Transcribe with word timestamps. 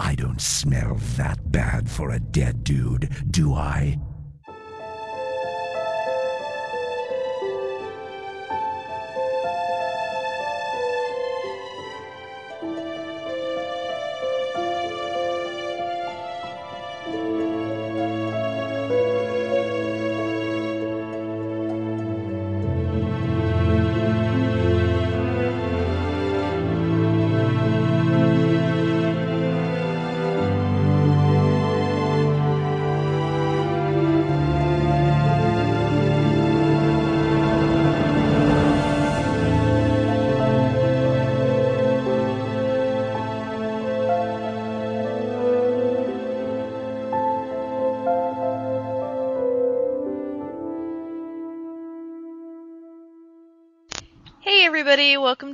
I 0.00 0.14
don't 0.16 0.40
smell 0.40 0.96
that 1.16 1.52
bad 1.52 1.88
for 1.88 2.10
a 2.10 2.18
dead 2.18 2.64
dude, 2.64 3.08
do 3.30 3.54
I? 3.54 3.98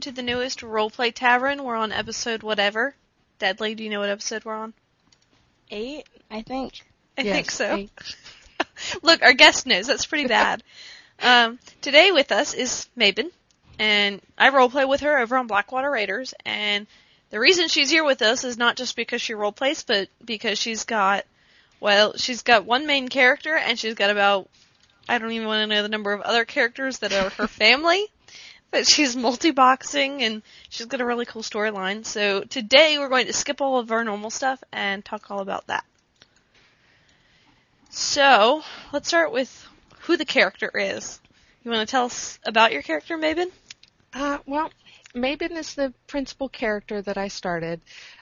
Welcome 0.00 0.14
to 0.14 0.16
the 0.16 0.32
newest 0.32 0.60
Roleplay 0.60 1.12
Tavern. 1.14 1.62
We're 1.62 1.76
on 1.76 1.92
episode 1.92 2.42
whatever. 2.42 2.94
Deadly, 3.38 3.74
do 3.74 3.84
you 3.84 3.90
know 3.90 4.00
what 4.00 4.08
episode 4.08 4.46
we're 4.46 4.54
on? 4.54 4.72
Eight, 5.70 6.06
I 6.30 6.40
think. 6.40 6.80
I 7.18 7.22
Yes, 7.22 7.34
think 7.34 7.50
so. 7.50 7.86
Look, 9.02 9.22
our 9.22 9.34
guest 9.34 9.66
knows. 9.66 9.86
That's 9.86 10.06
pretty 10.06 10.26
bad. 10.26 10.62
um, 11.22 11.58
today 11.82 12.12
with 12.12 12.32
us 12.32 12.54
is 12.54 12.88
Mabin, 12.96 13.30
and 13.78 14.22
I 14.38 14.48
roleplay 14.48 14.88
with 14.88 15.02
her 15.02 15.18
over 15.18 15.36
on 15.36 15.46
Blackwater 15.46 15.90
Raiders. 15.90 16.32
And 16.46 16.86
the 17.28 17.38
reason 17.38 17.68
she's 17.68 17.90
here 17.90 18.04
with 18.04 18.22
us 18.22 18.42
is 18.42 18.56
not 18.56 18.78
just 18.78 18.96
because 18.96 19.20
she 19.20 19.34
roleplays, 19.34 19.84
but 19.86 20.08
because 20.24 20.58
she's 20.58 20.84
got, 20.84 21.26
well, 21.78 22.16
she's 22.16 22.40
got 22.40 22.64
one 22.64 22.86
main 22.86 23.08
character, 23.08 23.54
and 23.54 23.78
she's 23.78 23.96
got 23.96 24.08
about, 24.08 24.48
I 25.06 25.18
don't 25.18 25.32
even 25.32 25.46
want 25.46 25.68
to 25.68 25.74
know 25.74 25.82
the 25.82 25.90
number 25.90 26.14
of 26.14 26.22
other 26.22 26.46
characters 26.46 27.00
that 27.00 27.12
are 27.12 27.28
her 27.28 27.46
family. 27.48 28.06
But 28.70 28.88
she's 28.88 29.16
multi-boxing 29.16 30.22
and 30.22 30.42
she's 30.68 30.86
got 30.86 31.00
a 31.00 31.04
really 31.04 31.26
cool 31.26 31.42
storyline. 31.42 32.04
So 32.04 32.42
today 32.42 32.98
we're 32.98 33.08
going 33.08 33.26
to 33.26 33.32
skip 33.32 33.60
all 33.60 33.78
of 33.78 33.90
our 33.90 34.04
normal 34.04 34.30
stuff 34.30 34.62
and 34.72 35.04
talk 35.04 35.30
all 35.30 35.40
about 35.40 35.66
that. 35.66 35.84
So, 37.92 38.62
let's 38.92 39.08
start 39.08 39.32
with 39.32 39.68
who 40.02 40.16
the 40.16 40.24
character 40.24 40.70
is. 40.72 41.20
You 41.64 41.72
want 41.72 41.86
to 41.86 41.90
tell 41.90 42.04
us 42.04 42.38
about 42.46 42.72
your 42.72 42.82
character, 42.82 43.18
Mabin? 43.18 43.50
Uh, 44.14 44.38
well, 44.46 44.70
Mabin 45.12 45.56
is 45.56 45.74
the 45.74 45.92
principal 46.06 46.48
character 46.48 47.02
that 47.02 47.18
I 47.18 47.26
started. 47.26 47.80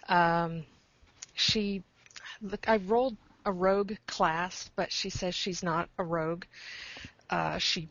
Um, 0.09 0.65
she, 1.35 1.83
look, 2.41 2.67
I 2.67 2.79
rolled 2.79 3.17
a 3.45 3.53
rogue 3.53 3.93
class, 4.07 4.71
but 4.75 4.91
she 4.91 5.11
says 5.11 5.35
she's 5.35 5.63
not 5.63 5.89
a 5.99 6.05
rogue. 6.05 6.45
Uh, 7.29 7.59
she 7.59 7.89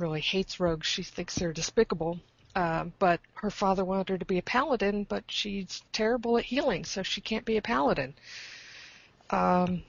really 0.00 0.20
hates 0.20 0.58
rogues. 0.58 0.86
She 0.86 1.02
thinks 1.02 1.34
they're 1.34 1.52
despicable. 1.52 2.18
Uh, 2.54 2.86
but 2.98 3.20
her 3.34 3.50
father 3.50 3.84
wanted 3.84 4.08
her 4.08 4.18
to 4.18 4.24
be 4.24 4.38
a 4.38 4.42
paladin, 4.42 5.04
but 5.08 5.24
she's 5.28 5.82
terrible 5.92 6.36
at 6.36 6.44
healing, 6.44 6.84
so 6.84 7.02
she 7.02 7.20
can't 7.20 7.44
be 7.44 7.56
a 7.56 7.62
paladin. 7.62 8.12
Um, 9.30 9.82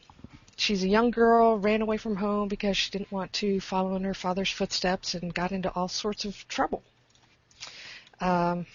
she's 0.58 0.84
a 0.84 0.88
young 0.88 1.10
girl, 1.10 1.58
ran 1.58 1.82
away 1.82 1.98
from 1.98 2.16
home 2.16 2.48
because 2.48 2.78
she 2.78 2.92
didn't 2.92 3.12
want 3.12 3.34
to 3.34 3.60
follow 3.60 3.96
in 3.96 4.04
her 4.04 4.14
father's 4.14 4.52
footsteps 4.52 5.16
and 5.16 5.34
got 5.34 5.52
into 5.52 5.72
all 5.74 5.88
sorts 5.88 6.24
of 6.24 6.48
trouble. 6.48 6.84
Um, 8.20 8.68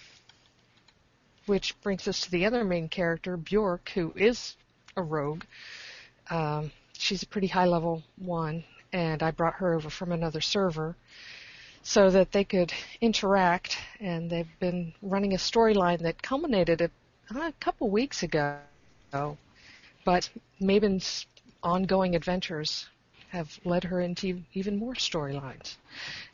which 1.47 1.81
brings 1.83 2.09
us 2.09 2.23
to 2.23 2.31
the 2.33 2.45
other 2.45 2.65
main 2.65 2.89
character, 2.89 3.37
Bjork, 3.37 3.91
who 3.91 4.13
is 4.17 4.57
a 4.97 5.03
rogue. 5.03 5.45
Um, 6.29 6.73
she's 6.99 7.23
a 7.23 7.27
pretty 7.27 7.47
high 7.47 7.67
level 7.67 8.03
one, 8.19 8.65
and 8.93 9.23
I 9.23 9.31
brought 9.31 9.55
her 9.55 9.75
over 9.75 9.91
from 9.91 10.11
another 10.11 10.41
server 10.41 10.97
so 11.87 12.11
that 12.11 12.33
they 12.33 12.43
could 12.43 12.73
interact. 13.01 13.79
And 14.01 14.29
they've 14.29 14.59
been 14.59 14.93
running 15.03 15.35
a 15.35 15.37
storyline 15.37 16.01
that 16.01 16.21
culminated 16.21 16.81
a, 16.81 16.91
a 17.31 17.53
couple 17.61 17.89
weeks 17.89 18.25
ago. 18.25 18.59
But 20.05 20.29
Mabin's 20.61 21.27
ongoing 21.63 22.17
adventures 22.17 22.87
have 23.29 23.57
led 23.65 23.85
her 23.85 24.01
into 24.01 24.43
even 24.53 24.77
more 24.77 24.95
storylines. 24.95 25.77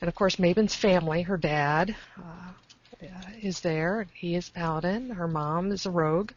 And 0.00 0.08
of 0.08 0.14
course, 0.14 0.38
Mabin's 0.38 0.74
family, 0.74 1.20
her 1.22 1.36
dad, 1.36 1.94
uh, 2.16 3.08
is 3.42 3.60
there. 3.60 4.06
He 4.14 4.34
is 4.34 4.48
Paladin. 4.48 5.10
Her 5.10 5.28
mom 5.28 5.70
is 5.70 5.84
a 5.84 5.90
rogue. 5.90 6.32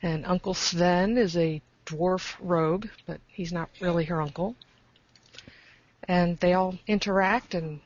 And 0.00 0.24
Uncle 0.24 0.54
Sven 0.54 1.18
is 1.18 1.36
a 1.36 1.60
dwarf 1.84 2.34
rogue, 2.40 2.86
but 3.06 3.20
he's 3.26 3.52
not 3.52 3.68
really 3.80 4.04
her 4.04 4.22
uncle. 4.22 4.54
And 6.04 6.38
they 6.38 6.54
all 6.54 6.78
interact 6.86 7.54
and 7.54 7.80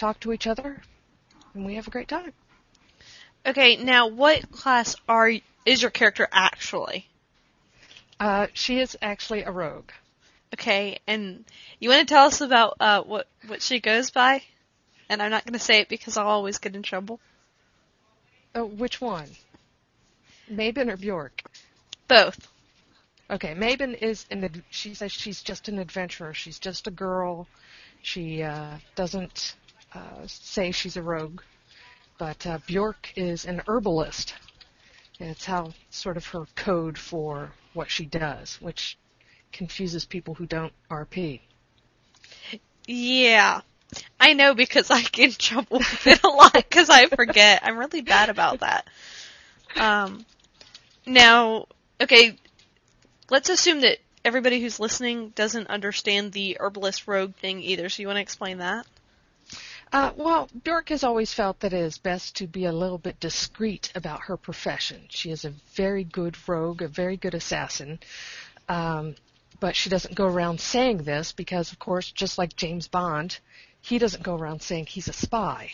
talk 0.00 0.18
to 0.20 0.32
each 0.32 0.46
other, 0.46 0.82
and 1.54 1.66
we 1.66 1.74
have 1.74 1.86
a 1.86 1.90
great 1.90 2.08
time. 2.08 2.32
Okay, 3.44 3.76
now 3.76 4.08
what 4.08 4.50
class 4.50 4.96
are 5.08 5.30
is 5.66 5.82
your 5.82 5.90
character 5.90 6.26
actually? 6.32 7.06
Uh, 8.18 8.46
she 8.54 8.80
is 8.80 8.96
actually 9.00 9.42
a 9.42 9.50
rogue. 9.50 9.90
Okay, 10.54 10.98
and 11.06 11.44
you 11.78 11.90
want 11.90 12.06
to 12.06 12.12
tell 12.12 12.26
us 12.26 12.40
about 12.40 12.76
uh, 12.80 13.02
what 13.02 13.28
what 13.46 13.62
she 13.62 13.80
goes 13.80 14.10
by? 14.10 14.42
And 15.08 15.22
I'm 15.22 15.30
not 15.30 15.44
going 15.44 15.58
to 15.58 15.64
say 15.64 15.80
it 15.80 15.88
because 15.88 16.16
I'll 16.16 16.26
always 16.28 16.58
get 16.58 16.74
in 16.74 16.82
trouble. 16.82 17.20
Oh, 18.54 18.64
which 18.64 19.00
one? 19.00 19.28
Mabin 20.50 20.90
or 20.90 20.96
Bjork? 20.96 21.42
Both. 22.08 22.48
Okay, 23.30 23.54
Mabin 23.54 23.94
is 23.94 24.26
an. 24.30 24.64
She 24.70 24.94
says 24.94 25.12
she's 25.12 25.42
just 25.42 25.68
an 25.68 25.78
adventurer. 25.78 26.34
She's 26.34 26.58
just 26.58 26.86
a 26.86 26.90
girl. 26.90 27.46
She 28.02 28.42
uh, 28.42 28.78
doesn't 28.96 29.54
uh, 29.94 30.26
say 30.26 30.72
she's 30.72 30.96
a 30.96 31.02
rogue. 31.02 31.40
But 32.18 32.46
uh, 32.46 32.58
Bjork 32.66 33.12
is 33.16 33.46
an 33.46 33.62
herbalist. 33.66 34.34
It's 35.18 35.44
how 35.44 35.72
sort 35.90 36.16
of 36.16 36.26
her 36.28 36.46
code 36.54 36.98
for 36.98 37.52
what 37.74 37.90
she 37.90 38.04
does, 38.04 38.60
which 38.60 38.98
confuses 39.52 40.04
people 40.04 40.34
who 40.34 40.46
don't 40.46 40.72
RP. 40.90 41.40
Yeah. 42.86 43.60
I 44.18 44.34
know 44.34 44.54
because 44.54 44.90
I 44.90 45.02
get 45.02 45.30
in 45.30 45.32
trouble 45.32 45.78
with 45.78 46.06
it 46.06 46.22
a 46.22 46.28
lot 46.28 46.52
because 46.52 46.88
I 46.88 47.06
forget. 47.06 47.60
I'm 47.64 47.78
really 47.78 48.02
bad 48.02 48.28
about 48.28 48.60
that. 48.60 48.86
Um, 49.76 50.24
now, 51.06 51.66
okay, 52.00 52.36
let's 53.30 53.48
assume 53.48 53.80
that 53.80 53.98
everybody 54.24 54.60
who's 54.60 54.80
listening 54.80 55.30
doesn't 55.30 55.68
understand 55.68 56.32
the 56.32 56.58
herbalist 56.60 57.06
rogue 57.06 57.34
thing 57.36 57.60
either. 57.62 57.88
So 57.88 58.02
you 58.02 58.08
want 58.08 58.18
to 58.18 58.22
explain 58.22 58.58
that? 58.58 58.86
Uh, 59.92 60.12
well, 60.16 60.48
Bjork 60.62 60.90
has 60.90 61.02
always 61.02 61.34
felt 61.34 61.60
that 61.60 61.72
it 61.72 61.80
is 61.80 61.98
best 61.98 62.36
to 62.36 62.46
be 62.46 62.64
a 62.64 62.72
little 62.72 62.98
bit 62.98 63.18
discreet 63.18 63.90
about 63.96 64.22
her 64.22 64.36
profession. 64.36 65.06
She 65.08 65.30
is 65.30 65.44
a 65.44 65.50
very 65.74 66.04
good 66.04 66.36
rogue, 66.48 66.82
a 66.82 66.88
very 66.88 67.16
good 67.16 67.34
assassin, 67.34 67.98
um, 68.68 69.16
but 69.58 69.74
she 69.74 69.90
doesn't 69.90 70.14
go 70.14 70.26
around 70.26 70.60
saying 70.60 70.98
this 70.98 71.32
because, 71.32 71.72
of 71.72 71.80
course, 71.80 72.10
just 72.12 72.38
like 72.38 72.54
James 72.54 72.86
Bond, 72.86 73.38
he 73.80 73.98
doesn't 73.98 74.22
go 74.22 74.36
around 74.36 74.62
saying 74.62 74.86
he's 74.86 75.08
a 75.08 75.12
spy. 75.12 75.72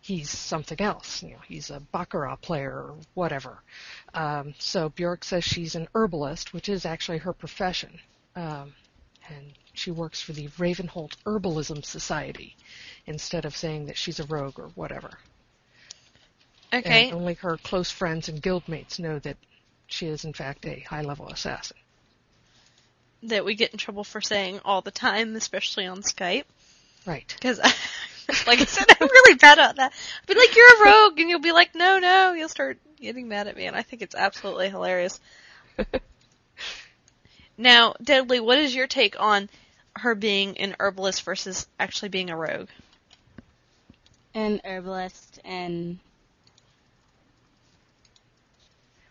He's 0.00 0.30
something 0.30 0.80
else. 0.80 1.22
You 1.22 1.30
know, 1.30 1.42
he's 1.46 1.70
a 1.70 1.78
baccarat 1.78 2.36
player 2.36 2.72
or 2.72 2.94
whatever. 3.14 3.62
Um, 4.12 4.54
so 4.58 4.88
Bjork 4.88 5.22
says 5.22 5.44
she's 5.44 5.76
an 5.76 5.86
herbalist, 5.94 6.52
which 6.52 6.68
is 6.68 6.84
actually 6.84 7.18
her 7.18 7.32
profession, 7.32 8.00
um, 8.34 8.74
and 9.28 9.52
she 9.72 9.90
works 9.90 10.20
for 10.20 10.32
the 10.32 10.48
Ravenholdt 10.48 11.16
Herbalism 11.24 11.84
Society 11.84 12.56
instead 13.06 13.44
of 13.44 13.56
saying 13.56 13.86
that 13.86 13.96
she's 13.96 14.20
a 14.20 14.24
rogue 14.24 14.58
or 14.58 14.68
whatever. 14.74 15.10
Okay. 16.72 17.08
And 17.08 17.16
only 17.16 17.34
her 17.34 17.56
close 17.58 17.90
friends 17.90 18.28
and 18.28 18.42
guildmates 18.42 18.98
know 18.98 19.18
that 19.20 19.36
she 19.86 20.06
is 20.06 20.24
in 20.24 20.32
fact 20.32 20.64
a 20.66 20.80
high 20.80 21.02
level 21.02 21.28
assassin. 21.28 21.76
that 23.24 23.44
we 23.44 23.54
get 23.54 23.72
in 23.72 23.78
trouble 23.78 24.04
for 24.04 24.20
saying 24.20 24.60
all 24.64 24.80
the 24.80 24.90
time, 24.90 25.36
especially 25.36 25.86
on 25.86 26.02
Skype. 26.02 26.44
Right. 27.06 27.26
Because, 27.38 27.58
like 28.46 28.60
I 28.60 28.64
said, 28.64 28.86
I'm 28.88 29.08
really 29.08 29.36
bad 29.36 29.58
at 29.58 29.76
that. 29.76 29.92
I'll 29.92 30.34
be 30.34 30.38
like, 30.38 30.56
you're 30.56 30.82
a 30.82 30.84
rogue, 30.86 31.18
and 31.20 31.28
you'll 31.28 31.40
be 31.40 31.52
like, 31.52 31.74
no, 31.74 31.98
no. 31.98 32.32
You'll 32.32 32.48
start 32.48 32.78
getting 33.00 33.28
mad 33.28 33.48
at 33.48 33.56
me, 33.56 33.66
and 33.66 33.76
I 33.76 33.82
think 33.82 34.02
it's 34.02 34.14
absolutely 34.14 34.70
hilarious. 34.70 35.20
now, 37.58 37.94
Deadly, 38.02 38.40
what 38.40 38.58
is 38.58 38.74
your 38.74 38.86
take 38.86 39.20
on 39.20 39.48
her 39.96 40.14
being 40.14 40.58
an 40.58 40.76
herbalist 40.78 41.22
versus 41.22 41.66
actually 41.78 42.08
being 42.08 42.30
a 42.30 42.36
rogue? 42.36 42.68
An 44.34 44.60
herbalist 44.64 45.40
and 45.44 45.98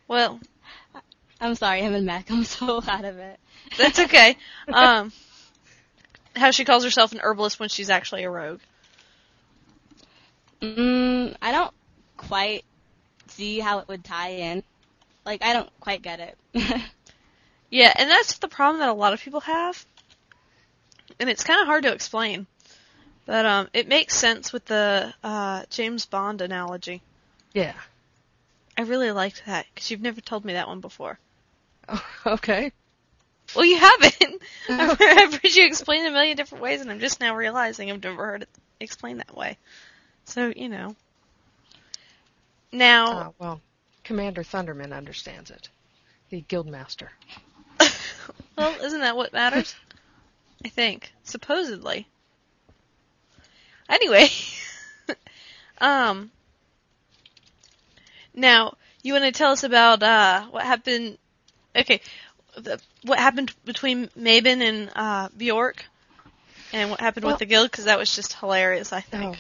Well, 0.07 0.39
I'm 1.39 1.56
sorry, 1.56 1.83
I'm 1.83 1.94
in 1.94 2.06
mech. 2.06 2.30
I'm 2.31 2.44
so 2.44 2.83
out 2.88 3.06
of 3.06 3.18
it. 3.18 3.39
That's 3.78 4.00
okay. 4.00 4.38
Um, 4.68 5.12
how 6.36 6.51
she 6.51 6.66
calls 6.66 6.83
herself 6.83 7.12
an 7.12 7.19
herbalist 7.22 7.60
when 7.60 7.69
she's 7.69 7.89
actually 7.89 8.24
a 8.24 8.30
rogue. 8.30 8.60
Mm, 10.62 11.36
I 11.42 11.51
don't 11.51 11.74
quite 12.18 12.63
see 13.28 13.60
how 13.60 13.80
it 13.80 13.88
would 13.88 14.04
tie 14.04 14.30
in. 14.30 14.63
Like, 15.25 15.44
I 15.44 15.54
don't 15.54 15.69
quite 15.80 16.01
get 16.01 16.19
it. 16.19 16.38
Yeah, 17.72 17.94
and 17.95 18.10
that's 18.10 18.38
the 18.38 18.50
problem 18.50 18.80
that 18.81 18.89
a 18.89 18.94
lot 18.94 19.13
of 19.13 19.22
people 19.22 19.39
have. 19.39 19.83
And 21.19 21.30
it's 21.30 21.44
kind 21.44 21.62
of 21.62 21.68
hard 21.68 21.84
to 21.84 21.94
explain. 21.94 22.48
But 23.25 23.46
um, 23.46 23.69
it 23.74 23.88
makes 23.88 24.16
sense 24.16 24.52
with 24.52 24.66
the 24.66 25.13
uh, 25.24 25.63
James 25.69 26.06
Bond 26.06 26.42
analogy. 26.42 27.02
Yeah. 27.54 27.74
I 28.78 28.81
really 28.81 29.12
liked 29.12 29.44
that 29.46 29.66
because 29.74 29.92
you've 29.92 30.02
never 30.02 30.22
told 30.22 30.44
me 30.44 30.54
that 30.54 30.68
one 30.68 30.80
before. 30.80 31.19
okay. 32.25 32.72
Well, 33.56 33.66
you 33.66 33.78
haven't. 33.78 34.42
I've 34.69 34.98
I've 35.02 35.34
heard 35.34 35.56
you 35.56 35.66
explain 35.66 36.06
it 36.06 36.10
a 36.10 36.12
million 36.12 36.38
different 36.38 36.63
ways, 36.63 36.81
and 36.81 36.90
I'm 36.90 37.00
just 37.00 37.19
now 37.19 37.36
realizing 37.36 37.92
I've 37.92 38.04
never 38.04 38.25
heard 38.25 38.44
it 38.44 38.50
explained 38.80 39.19
that 39.19 39.36
way. 39.36 39.57
So 40.25 40.54
you 40.56 40.69
know. 40.69 40.96
Now, 42.72 43.06
Uh, 43.12 43.30
well, 43.38 43.62
Commander 44.06 44.44
Thunderman 44.44 44.96
understands 44.96 45.52
it. 45.52 45.69
The 46.30 46.42
Guildmaster. 46.44 47.10
well, 48.57 48.74
isn't 48.81 49.02
that 49.02 49.18
what 49.18 49.34
matters? 49.34 49.75
I 50.63 50.69
think 50.69 51.12
supposedly. 51.24 52.08
Anyway, 53.90 54.30
um, 55.81 56.31
now 58.34 58.75
you 59.04 59.13
want 59.13 59.25
to 59.25 59.31
tell 59.31 59.52
us 59.52 59.63
about 59.63 60.04
uh 60.04 60.46
what 60.46 60.63
happened? 60.63 61.18
Okay, 61.75 62.02
the, 62.56 62.80
what 63.04 63.19
happened 63.19 63.54
between 63.66 64.08
Mabon 64.18 64.62
and 64.62 64.92
uh 64.96 65.30
Bjork, 65.36 65.86
and 66.74 66.90
what 66.90 67.00
happened 67.00 67.25
Well- 67.25 67.34
with 67.34 67.40
the 67.40 67.46
guild? 67.46 67.72
Because 67.72 67.86
that 67.86 67.98
was 67.98 68.16
just 68.16 68.34
hilarious. 68.34 68.94
I 68.94 69.02
think. 69.02 69.38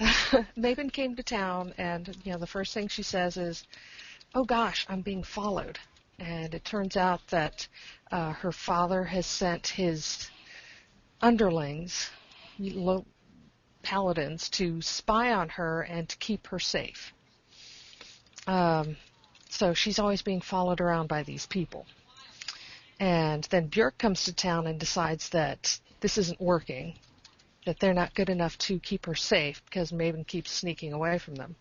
Oh. 0.00 0.44
Mabon 0.56 0.92
came 0.92 1.16
to 1.16 1.22
town, 1.22 1.74
and 1.76 2.16
you 2.24 2.32
know 2.32 2.38
the 2.38 2.46
first 2.46 2.72
thing 2.72 2.88
she 2.88 3.02
says 3.02 3.36
is, 3.36 3.64
"Oh 4.34 4.44
gosh, 4.44 4.86
I'm 4.88 5.02
being 5.02 5.22
followed." 5.22 5.78
And 6.20 6.52
it 6.52 6.64
turns 6.64 6.96
out 6.96 7.24
that 7.28 7.68
uh, 8.10 8.32
her 8.32 8.50
father 8.50 9.04
has 9.04 9.24
sent 9.26 9.68
his 9.68 10.28
underlings, 11.20 12.10
paladins, 13.82 14.48
to 14.50 14.80
spy 14.82 15.32
on 15.32 15.48
her 15.50 15.82
and 15.82 16.08
to 16.08 16.16
keep 16.18 16.46
her 16.48 16.58
safe. 16.58 17.12
Um, 18.46 18.96
so 19.50 19.74
she's 19.74 19.98
always 19.98 20.22
being 20.22 20.40
followed 20.40 20.80
around 20.80 21.08
by 21.08 21.22
these 21.22 21.46
people. 21.46 21.86
And 23.00 23.44
then 23.44 23.68
Björk 23.68 23.98
comes 23.98 24.24
to 24.24 24.32
town 24.32 24.66
and 24.66 24.78
decides 24.78 25.28
that 25.30 25.78
this 26.00 26.18
isn't 26.18 26.40
working, 26.40 26.94
that 27.64 27.78
they're 27.78 27.94
not 27.94 28.14
good 28.14 28.28
enough 28.28 28.56
to 28.58 28.78
keep 28.80 29.06
her 29.06 29.14
safe 29.14 29.62
because 29.64 29.92
Maven 29.92 30.26
keeps 30.26 30.50
sneaking 30.50 30.92
away 30.92 31.18
from 31.18 31.34
them 31.34 31.54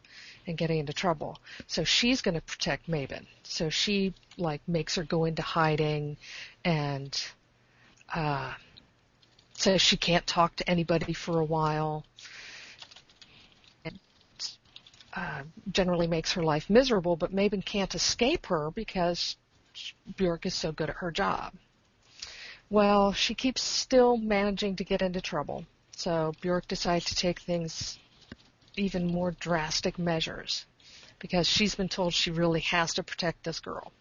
and 0.47 0.57
getting 0.57 0.79
into 0.79 0.93
trouble. 0.93 1.37
So 1.67 1.83
she's 1.83 2.21
going 2.21 2.35
to 2.35 2.41
protect 2.41 2.89
Maven. 2.89 3.25
So 3.43 3.69
she 3.69 4.13
like 4.37 4.61
makes 4.67 4.95
her 4.95 5.03
go 5.03 5.25
into 5.25 5.41
hiding 5.41 6.17
and 6.63 7.19
uh, 8.13 8.53
says 9.57 9.81
she 9.81 9.97
can't 9.97 10.25
talk 10.27 10.55
to 10.55 10.69
anybody 10.69 11.13
for 11.13 11.39
a 11.39 11.45
while. 11.45 12.05
And 13.83 13.99
uh, 15.15 15.43
generally 15.71 16.07
makes 16.07 16.33
her 16.33 16.43
life 16.43 16.69
miserable, 16.69 17.15
but 17.15 17.33
Maven 17.33 17.65
can't 17.65 17.95
escape 17.95 18.45
her 18.45 18.69
because 18.71 19.35
Bjork 20.15 20.45
is 20.45 20.53
so 20.53 20.71
good 20.71 20.91
at 20.91 20.97
her 20.97 21.11
job. 21.11 21.53
Well, 22.69 23.13
she 23.13 23.33
keeps 23.33 23.63
still 23.63 24.17
managing 24.17 24.75
to 24.75 24.83
get 24.83 25.01
into 25.01 25.21
trouble. 25.21 25.65
So 25.95 26.33
Bjork 26.41 26.67
decides 26.67 27.05
to 27.05 27.15
take 27.15 27.39
things 27.39 27.97
even 28.75 29.07
more 29.07 29.31
drastic 29.31 29.97
measures 29.97 30.65
because 31.17 31.47
she's 31.47 31.73
been 31.73 31.89
told 31.89 32.13
she 32.13 32.29
really 32.29 32.59
has 32.59 32.93
to 32.93 33.03
protect 33.03 33.43
this 33.43 33.59
girl. 33.59 33.91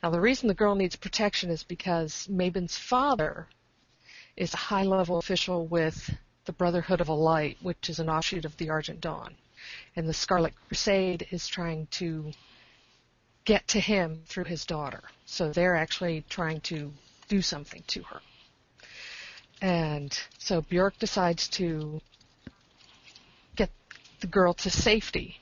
Now 0.00 0.10
the 0.10 0.20
reason 0.20 0.46
the 0.46 0.54
girl 0.54 0.76
needs 0.76 0.94
protection 0.94 1.50
is 1.50 1.64
because 1.64 2.28
Mabon's 2.30 2.78
father 2.78 3.48
is 4.36 4.54
a 4.54 4.58
high 4.58 4.82
level 4.82 5.18
official 5.18 5.66
with 5.66 6.14
the 6.44 6.52
Brotherhood 6.52 7.00
of 7.00 7.08
a 7.08 7.14
Light, 7.14 7.58
which 7.62 7.88
is 7.88 7.98
an 7.98 8.08
offshoot 8.08 8.44
of 8.44 8.56
the 8.56 8.70
Argent 8.70 9.00
Dawn. 9.00 9.34
And 9.94 10.08
the 10.08 10.14
Scarlet 10.14 10.54
Crusade 10.66 11.28
is 11.30 11.46
trying 11.46 11.86
to 11.92 12.32
get 13.44 13.66
to 13.68 13.80
him 13.80 14.22
through 14.26 14.44
his 14.44 14.64
daughter. 14.64 15.02
So 15.26 15.52
they're 15.52 15.76
actually 15.76 16.24
trying 16.28 16.60
to 16.62 16.92
do 17.28 17.42
something 17.42 17.82
to 17.88 18.02
her. 18.02 18.20
And 19.60 20.18
so 20.38 20.62
Bjork 20.62 20.98
decides 20.98 21.48
to 21.50 22.00
get 23.54 23.70
the 24.20 24.26
girl 24.26 24.54
to 24.54 24.70
safety 24.70 25.38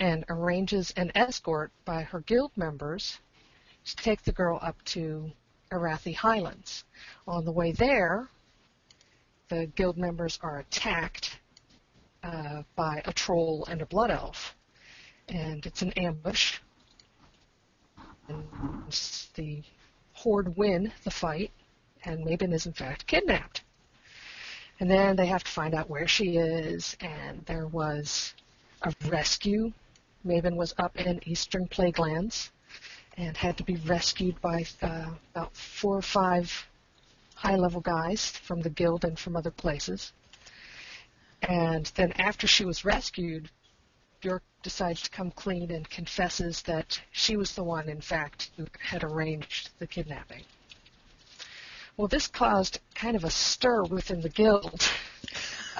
and 0.00 0.24
arranges 0.28 0.92
an 0.96 1.12
escort 1.14 1.70
by 1.84 2.02
her 2.02 2.20
guild 2.20 2.50
members 2.56 3.18
to 3.84 3.96
take 3.96 4.22
the 4.22 4.32
girl 4.32 4.58
up 4.60 4.82
to 4.84 5.30
Arathi 5.72 6.14
Highlands. 6.14 6.84
On 7.26 7.44
the 7.44 7.52
way 7.52 7.72
there, 7.72 8.28
the 9.48 9.66
guild 9.74 9.96
members 9.96 10.38
are 10.42 10.58
attacked 10.58 11.38
uh, 12.22 12.62
by 12.76 13.02
a 13.04 13.12
troll 13.12 13.64
and 13.68 13.80
a 13.82 13.86
blood 13.86 14.10
elf. 14.10 14.54
And 15.28 15.64
it's 15.64 15.82
an 15.82 15.92
ambush. 15.92 16.58
And 18.28 18.44
the 19.34 19.62
horde 20.12 20.56
win 20.56 20.92
the 21.04 21.10
fight, 21.10 21.50
and 22.04 22.24
Mabon 22.24 22.52
is 22.52 22.66
in 22.66 22.72
fact 22.72 23.06
kidnapped. 23.06 23.62
And 24.78 24.90
then 24.90 25.16
they 25.16 25.26
have 25.26 25.44
to 25.44 25.50
find 25.50 25.74
out 25.74 25.90
where 25.90 26.06
she 26.06 26.36
is, 26.36 26.96
and 27.00 27.44
there 27.46 27.66
was 27.66 28.34
a 28.82 28.92
rescue. 29.08 29.72
Mabon 30.24 30.56
was 30.56 30.74
up 30.78 30.96
in 30.96 31.26
eastern 31.26 31.66
Plaguelands 31.66 32.50
and 33.16 33.36
had 33.36 33.56
to 33.58 33.64
be 33.64 33.76
rescued 33.76 34.40
by 34.40 34.64
uh, 34.80 35.10
about 35.34 35.54
four 35.56 35.96
or 35.96 36.02
five 36.02 36.66
high-level 37.34 37.80
guys 37.80 38.30
from 38.30 38.60
the 38.60 38.70
guild 38.70 39.04
and 39.04 39.18
from 39.18 39.36
other 39.36 39.50
places. 39.50 40.12
And 41.42 41.90
then 41.96 42.12
after 42.12 42.46
she 42.46 42.64
was 42.64 42.84
rescued, 42.84 43.50
Bjork 44.20 44.44
decides 44.62 45.02
to 45.02 45.10
come 45.10 45.32
clean 45.32 45.72
and 45.72 45.88
confesses 45.90 46.62
that 46.62 47.00
she 47.10 47.36
was 47.36 47.54
the 47.54 47.64
one, 47.64 47.88
in 47.88 48.00
fact, 48.00 48.50
who 48.56 48.66
had 48.80 49.02
arranged 49.02 49.70
the 49.78 49.86
kidnapping. 49.86 50.44
Well, 51.96 52.08
this 52.08 52.28
caused 52.28 52.78
kind 52.94 53.16
of 53.16 53.24
a 53.24 53.30
stir 53.30 53.82
within 53.84 54.20
the 54.20 54.28
guild. 54.28 54.88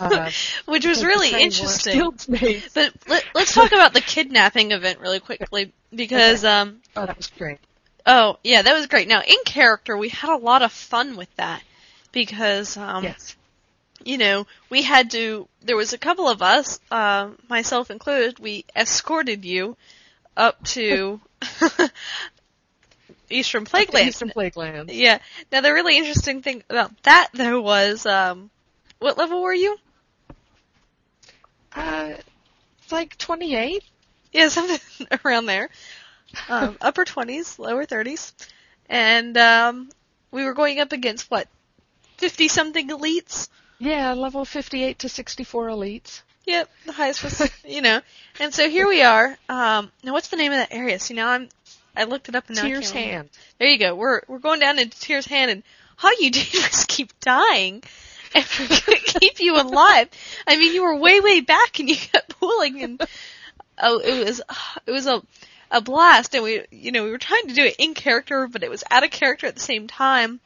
Uh, 0.03 0.31
Which 0.67 0.87
was 0.87 1.05
really 1.05 1.29
betraying 1.29 1.51
one 1.51 1.59
of 1.65 2.29
interesting. 2.29 2.69
But 2.75 2.93
let, 3.09 3.25
let's 3.35 3.55
talk 3.55 3.73
about 3.73 3.93
the 3.93 4.01
kidnapping 4.01 4.73
event 4.73 5.01
really 5.01 5.21
quickly 5.21 5.73
because 5.95 6.45
um 6.45 6.81
Oh, 6.97 7.07
that 7.07 7.17
was 7.17 7.29
great. 7.29 7.59
oh 8.07 8.39
yeah 8.43 8.63
that 8.63 8.75
was 8.75 8.87
great. 8.87 9.09
Now 9.09 9.23
in 9.23 9.39
character 9.45 9.97
we 9.97 10.09
had 10.09 10.35
a 10.35 10.37
lot 10.37 10.63
of 10.63 10.73
fun 10.73 11.17
with 11.17 11.35
that 11.37 11.63
because 12.13 12.77
um 12.77 13.05
yes. 13.05 13.37
you 14.05 14.19
know 14.19 14.47
we 14.71 14.83
had 14.83 15.11
to 15.13 15.49
there 15.63 15.77
was 15.77 15.93
a 15.93 15.99
couple 15.99 16.29
of 16.29 16.43
us 16.43 16.81
uh, 16.91 17.31
myself 17.49 17.91
included 17.91 18.39
we 18.39 18.65
escorted 18.77 19.45
you 19.45 19.77
up 20.37 20.63
to 20.65 21.21
Eastern 23.31 23.65
Plaguelands. 23.65 24.07
Eastern 24.09 24.31
Plaguelands. 24.31 24.91
Yeah. 24.93 25.19
Now 25.51 25.61
the 25.61 25.73
really 25.73 25.97
interesting 25.97 26.43
thing 26.43 26.63
about 26.69 26.91
that 27.05 27.29
though 27.33 27.61
was 27.61 28.05
um 28.07 28.51
what 28.99 29.19
level 29.19 29.43
were 29.43 29.55
you? 29.55 29.77
Uh, 31.75 32.15
it's 32.83 32.93
like 32.93 33.17
28. 33.19 33.83
Yeah, 34.33 34.49
something 34.49 35.09
around 35.25 35.47
there. 35.47 35.71
Um, 36.49 36.77
upper 36.81 37.05
20s, 37.05 37.59
lower 37.59 37.87
30s. 37.87 38.33
And 38.89 39.37
um, 39.37 39.91
we 40.31 40.45
were 40.45 40.55
going 40.55 40.81
up 40.81 40.93
against 40.93 41.31
what? 41.31 41.49
50 42.19 42.49
something 42.49 42.89
elites? 42.89 43.49
Yeah, 43.79 44.13
level 44.13 44.45
58 44.45 45.01
to 45.01 45.09
64 45.09 45.69
elites. 45.69 46.23
Yep, 46.47 46.71
the 46.87 46.93
highest 46.93 47.25
was, 47.25 47.51
you 47.65 47.83
know. 47.83 48.01
And 48.41 48.53
so 48.53 48.69
here 48.69 48.89
we 48.89 49.03
are. 49.03 49.37
Um, 49.49 49.91
now 50.03 50.13
what's 50.13 50.29
the 50.29 50.37
name 50.37 50.53
of 50.53 50.59
that 50.59 50.73
area? 50.73 50.99
See, 50.99 51.15
now 51.15 51.29
I'm, 51.29 51.49
I 51.97 52.05
looked 52.05 52.29
it 52.29 52.35
up 52.35 52.49
and 52.49 52.57
now 52.57 52.63
Tyr's 52.63 52.91
hand. 52.91 53.29
There 53.59 53.69
you 53.69 53.79
go. 53.79 53.95
We're, 53.95 54.23
we're 54.29 54.39
going 54.39 54.61
down 54.61 54.79
into 54.79 54.99
Tyr's 55.01 55.27
Hand 55.27 55.51
and 55.51 55.63
all 56.03 56.13
you 56.21 56.31
did 56.31 56.53
was 56.53 56.85
keep 56.89 57.19
dying. 57.21 57.83
Couldn't 58.33 59.05
keep 59.21 59.41
you 59.41 59.61
alive. 59.61 60.09
I 60.47 60.57
mean, 60.57 60.75
you 60.75 60.83
were 60.83 60.97
way, 60.97 61.21
way 61.21 61.41
back 61.41 61.79
and 61.79 61.89
you 61.89 61.97
kept 61.97 62.39
pulling 62.39 62.83
and, 62.83 63.03
oh, 63.79 63.99
it 63.99 64.25
was, 64.25 64.41
it 64.87 64.91
was 64.91 65.07
a, 65.07 65.23
a 65.71 65.81
blast 65.81 66.35
and 66.35 66.45
we, 66.45 66.65
you 66.71 66.93
know, 66.93 67.05
we 67.05 67.11
were 67.11 67.19
trying 67.19 67.49
to 67.49 67.55
do 67.55 67.65
it 67.65 67.77
in 67.79 67.95
character, 67.95 68.47
but 68.47 68.63
it 68.63 68.71
was 68.71 68.85
out 68.91 69.05
of 69.05 69.11
character 69.11 69.47
at 69.47 69.55
the 69.55 69.61
same 69.61 69.87
time. 69.87 70.41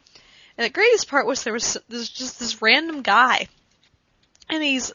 And 0.59 0.65
the 0.65 0.71
greatest 0.71 1.09
part 1.09 1.27
was 1.27 1.45
there 1.45 1.53
was, 1.53 1.77
there 1.89 1.99
was 1.99 2.09
just 2.09 2.39
this 2.39 2.63
random 2.63 3.03
guy. 3.03 3.49
And 4.49 4.63
he's, 4.63 4.93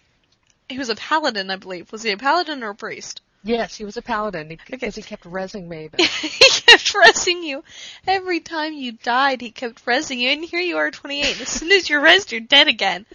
he 0.69 0.77
was 0.77 0.89
a 0.89 0.95
paladin, 0.95 1.51
I 1.51 1.57
believe. 1.57 1.91
Was 1.91 2.03
he 2.03 2.11
a 2.11 2.17
paladin 2.17 2.63
or 2.63 2.69
a 2.69 2.75
priest? 2.75 3.21
Yes, 3.43 3.75
he 3.75 3.85
was 3.85 3.97
a 3.97 4.03
paladin 4.03 4.55
because 4.69 4.95
he 4.95 5.01
kept 5.01 5.23
resing 5.23 5.67
Maven. 5.67 5.99
he 6.21 6.61
kept 6.61 6.93
resing 6.93 7.43
you. 7.43 7.63
Every 8.05 8.39
time 8.39 8.73
you 8.73 8.91
died, 8.91 9.41
he 9.41 9.49
kept 9.49 9.83
resing 9.85 10.19
you, 10.19 10.29
and 10.29 10.45
here 10.45 10.59
you 10.59 10.77
are 10.77 10.91
28. 10.91 11.41
As 11.41 11.49
soon 11.49 11.71
as 11.71 11.89
you're 11.89 12.03
resed, 12.03 12.31
you're 12.31 12.41
dead 12.41 12.67
again. 12.67 13.07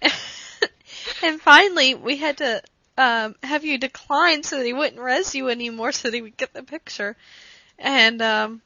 and 1.22 1.40
finally, 1.40 1.94
we 1.94 2.16
had 2.16 2.38
to 2.38 2.62
um, 2.96 3.36
have 3.42 3.64
you 3.64 3.76
decline 3.76 4.42
so 4.42 4.56
that 4.56 4.64
he 4.64 4.72
wouldn't 4.72 5.00
res 5.00 5.34
you 5.34 5.50
anymore, 5.50 5.92
so 5.92 6.08
that 6.08 6.16
he 6.16 6.22
would 6.22 6.38
get 6.38 6.54
the 6.54 6.62
picture. 6.62 7.14
And 7.78 8.22
um, 8.22 8.62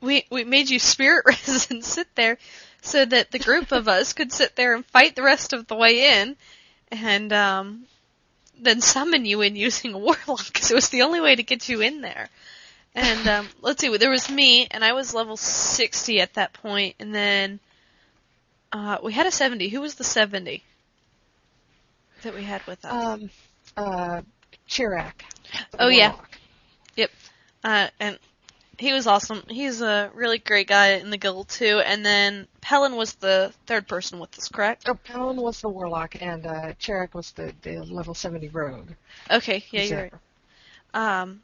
we 0.00 0.26
we 0.28 0.42
made 0.42 0.70
you 0.70 0.80
spirit 0.80 1.24
res 1.26 1.70
and 1.70 1.84
sit 1.84 2.08
there, 2.16 2.38
so 2.82 3.04
that 3.04 3.30
the 3.30 3.38
group 3.38 3.70
of 3.70 3.86
us 3.86 4.12
could 4.12 4.32
sit 4.32 4.56
there 4.56 4.74
and 4.74 4.84
fight 4.86 5.14
the 5.14 5.22
rest 5.22 5.52
of 5.52 5.68
the 5.68 5.76
way 5.76 6.20
in, 6.20 6.36
and 6.90 7.32
um, 7.32 7.86
then 8.60 8.80
summon 8.80 9.24
you 9.24 9.42
in 9.42 9.56
using 9.56 9.94
a 9.94 9.98
warlock 9.98 10.46
because 10.46 10.70
it 10.70 10.74
was 10.74 10.88
the 10.88 11.02
only 11.02 11.20
way 11.20 11.34
to 11.36 11.42
get 11.42 11.68
you 11.68 11.80
in 11.80 12.00
there. 12.00 12.28
And 12.94 13.28
um, 13.28 13.48
let's 13.60 13.80
see, 13.80 13.94
there 13.96 14.10
was 14.10 14.30
me, 14.30 14.66
and 14.70 14.84
I 14.84 14.92
was 14.92 15.14
level 15.14 15.36
60 15.36 16.20
at 16.20 16.34
that 16.34 16.52
point, 16.52 16.96
and 16.98 17.14
then 17.14 17.60
uh, 18.72 18.98
we 19.02 19.12
had 19.12 19.26
a 19.26 19.30
70. 19.30 19.68
Who 19.68 19.80
was 19.80 19.94
the 19.94 20.04
70 20.04 20.62
that 22.22 22.34
we 22.34 22.42
had 22.42 22.66
with 22.66 22.84
us? 22.84 22.92
Um, 22.92 23.30
uh, 23.76 24.22
Chirac. 24.68 25.12
Oh, 25.78 25.88
yeah. 25.88 26.14
Yep. 26.96 27.10
Uh, 27.62 27.88
and 28.00 28.18
he 28.78 28.92
was 28.92 29.06
awesome. 29.06 29.42
He's 29.48 29.80
a 29.80 30.10
really 30.14 30.38
great 30.38 30.68
guy 30.68 30.92
in 30.92 31.10
the 31.10 31.16
guild 31.16 31.48
too. 31.48 31.80
And 31.84 32.04
then 32.04 32.48
Pelin 32.66 32.96
was 32.96 33.14
the 33.14 33.52
third 33.66 33.86
person 33.86 34.18
with 34.18 34.36
us, 34.36 34.48
correct? 34.48 34.88
Oh, 34.88 34.94
Pelin 34.94 35.36
was 35.36 35.60
the 35.60 35.68
warlock, 35.68 36.20
and 36.20 36.44
uh, 36.44 36.72
Chirac 36.80 37.14
was 37.14 37.30
the, 37.30 37.54
the 37.62 37.84
level 37.84 38.12
70 38.12 38.48
rogue. 38.48 38.90
Okay, 39.30 39.64
yeah, 39.70 39.82
you're 39.82 40.02
right. 40.02 40.12
Um, 40.92 41.42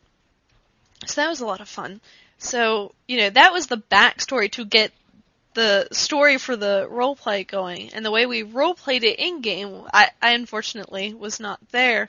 so 1.07 1.21
that 1.21 1.29
was 1.29 1.41
a 1.41 1.47
lot 1.47 1.61
of 1.61 1.69
fun. 1.69 2.00
So, 2.38 2.93
you 3.07 3.19
know, 3.19 3.31
that 3.31 3.52
was 3.52 3.69
the 3.69 3.76
backstory 3.76 4.50
to 4.52 4.64
get 4.64 4.91
the 5.55 5.87
story 5.93 6.38
for 6.38 6.57
the 6.57 6.88
roleplay 6.91 7.47
going. 7.47 7.93
And 7.95 8.05
the 8.05 8.11
way 8.11 8.26
we 8.26 8.43
roleplayed 8.43 9.05
it 9.05 9.21
in 9.21 9.43
game, 9.43 9.85
I, 9.95 10.11
I 10.21 10.33
unfortunately 10.33 11.14
was 11.14 11.38
not 11.38 11.61
there, 11.71 12.09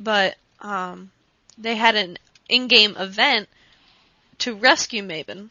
but 0.00 0.34
um, 0.60 1.12
they 1.56 1.76
had 1.76 1.94
an 1.94 2.18
in-game 2.48 2.96
event 2.96 3.48
to 4.38 4.56
rescue 4.56 5.04
Maven. 5.04 5.50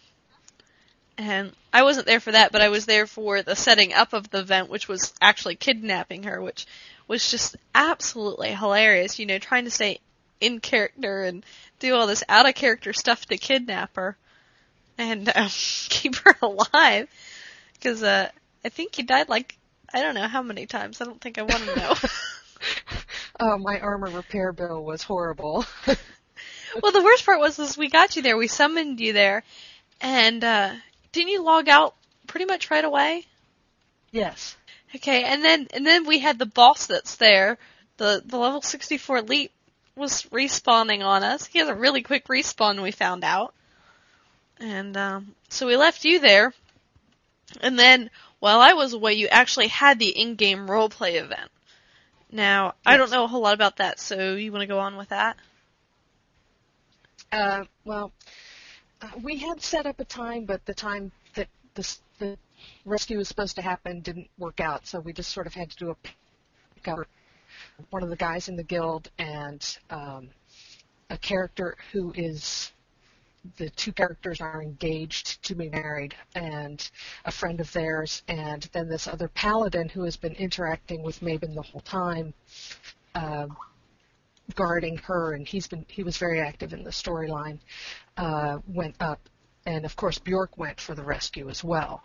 And 1.18 1.54
I 1.72 1.84
wasn't 1.84 2.08
there 2.08 2.20
for 2.20 2.32
that, 2.32 2.52
but 2.52 2.62
I 2.62 2.70
was 2.70 2.86
there 2.86 3.06
for 3.06 3.42
the 3.42 3.56
setting 3.56 3.94
up 3.94 4.14
of 4.14 4.30
the 4.30 4.40
event, 4.40 4.70
which 4.70 4.88
was 4.88 5.14
actually 5.22 5.56
kidnapping 5.56 6.24
her, 6.24 6.42
which 6.42 6.66
was 7.08 7.30
just 7.30 7.56
absolutely 7.76 8.52
hilarious. 8.54 9.20
You 9.20 9.26
know, 9.26 9.38
trying 9.38 9.66
to 9.66 9.72
stay 9.72 10.00
in 10.42 10.60
character 10.60 11.24
and 11.24 11.46
do 11.80 11.96
all 11.96 12.08
this 12.08 12.24
out 12.28 12.48
of 12.48 12.56
character 12.56 12.94
stuff 12.94 13.26
to 13.28 13.38
kidnap 13.38 13.96
her 13.96 14.18
and 14.98 15.32
um, 15.36 15.50
keep 15.90 16.16
her 16.16 16.36
alive. 16.42 17.08
Because 17.74 18.02
uh, 18.02 18.30
I 18.66 18.70
think 18.70 18.96
he 18.96 19.04
died 19.04 19.30
like 19.30 19.58
I 19.94 20.02
don't 20.02 20.16
know 20.16 20.28
how 20.28 20.42
many 20.42 20.66
times. 20.66 21.00
I 21.00 21.06
don't 21.06 21.22
think 21.22 21.38
I 21.38 21.44
want 21.44 21.64
to 21.64 21.76
know. 21.76 21.96
Oh, 23.40 23.58
my 23.58 23.80
armor 23.80 24.10
repair 24.10 24.54
bill 24.54 24.84
was 24.84 25.04
horrible. 25.04 25.66
well, 25.88 26.92
the 26.92 27.04
worst 27.04 27.26
part 27.26 27.40
was 27.40 27.58
is 27.58 27.78
we 27.78 27.90
got 27.90 28.16
you 28.16 28.22
there. 28.22 28.38
We 28.38 28.48
summoned 28.48 29.00
you 29.00 29.12
there, 29.12 29.44
and 30.00 30.44
uh, 30.44 30.74
didn't 31.14 31.30
you 31.30 31.44
log 31.44 31.70
out 31.70 31.96
pretty 32.28 32.46
much 32.46 32.70
right 32.70 32.84
away? 32.84 33.26
yes. 34.12 34.58
Okay, 34.96 35.24
and 35.24 35.44
then 35.44 35.68
and 35.74 35.88
then 35.88 36.06
we 36.06 36.20
had 36.20 36.38
the 36.38 36.46
boss 36.46 36.86
that's 36.86 37.16
there. 37.16 37.58
The 37.98 38.22
the 38.26 38.38
level 38.38 38.62
64 38.62 39.18
elite 39.18 39.52
was 39.96 40.24
respawning 40.24 41.04
on 41.04 41.24
us. 41.24 41.46
He 41.46 41.60
has 41.60 41.68
a 41.68 41.76
really 41.76 42.04
quick 42.04 42.28
respawn. 42.28 42.82
We 42.82 42.92
found 42.92 43.24
out, 43.24 43.56
and 44.60 44.96
um, 44.96 45.36
so 45.50 45.66
we 45.66 45.78
left 45.78 46.06
you 46.06 46.20
there. 46.20 46.54
And 47.62 47.78
then 47.78 48.12
while 48.40 48.60
I 48.60 48.74
was 48.74 48.94
away, 48.94 49.14
you 49.14 49.28
actually 49.28 49.68
had 49.68 50.00
the 50.00 50.10
in-game 50.10 50.68
roleplay 50.68 51.16
event. 51.16 51.50
Now 52.32 52.76
I 52.86 52.98
don't 52.98 53.12
know 53.12 53.24
a 53.24 53.28
whole 53.28 53.42
lot 53.42 53.54
about 53.56 53.78
that, 53.78 54.00
so 54.00 54.36
you 54.36 54.52
want 54.52 54.62
to 54.62 54.68
go 54.68 54.80
on 54.80 54.98
with 54.98 55.10
that? 55.10 55.38
Uh, 57.32 57.64
well, 57.84 58.12
we 59.22 59.38
had 59.38 59.62
set 59.62 59.86
up 59.86 60.00
a 60.00 60.06
time, 60.06 60.46
but 60.46 60.66
the 60.66 60.74
time 60.74 61.12
that 61.36 61.48
this, 61.76 62.02
the 62.20 62.38
rescue 62.86 63.18
was 63.18 63.28
supposed 63.28 63.56
to 63.56 63.62
happen 63.62 64.02
didn't 64.02 64.30
work 64.38 64.60
out, 64.60 64.86
so 64.88 65.00
we 65.00 65.14
just 65.14 65.32
sort 65.32 65.48
of 65.48 65.54
had 65.54 65.70
to 65.72 65.78
do 65.78 65.90
a 65.90 66.90
up. 66.90 67.08
One 67.90 68.04
of 68.04 68.10
the 68.10 68.16
guys 68.16 68.50
in 68.50 68.56
the 68.56 68.64
guild 68.64 69.10
and 69.18 69.78
um, 69.90 70.30
a 71.10 71.18
character 71.18 71.78
who 71.92 72.12
is 72.16 72.72
the 73.58 73.70
two 73.72 73.92
characters 73.92 74.40
are 74.40 74.62
engaged 74.62 75.44
to 75.44 75.56
be 75.56 75.70
married, 75.70 76.16
and 76.34 76.90
a 77.26 77.32
friend 77.32 77.60
of 77.60 77.72
theirs, 77.74 78.24
and 78.28 78.70
then 78.72 78.88
this 78.88 79.08
other 79.08 79.28
paladin 79.28 79.90
who 79.90 80.04
has 80.04 80.16
been 80.16 80.34
interacting 80.34 81.04
with 81.04 81.20
Maven 81.20 81.54
the 81.54 81.62
whole 81.62 81.82
time. 81.82 82.34
Uh, 83.14 83.48
guarding 84.56 84.98
her, 84.98 85.34
and 85.34 85.48
he's 85.48 85.68
been 85.68 85.86
he 85.88 86.04
was 86.04 86.18
very 86.18 86.40
active 86.40 86.74
in 86.74 86.84
the 86.84 86.92
storyline. 86.92 87.60
Uh, 88.18 88.60
went 88.68 88.96
up, 89.00 89.20
and 89.66 89.86
of 89.86 89.96
course 89.96 90.20
Bjork 90.20 90.58
went 90.58 90.80
for 90.80 90.96
the 90.96 91.04
rescue 91.04 91.50
as 91.50 91.64
well, 91.64 92.04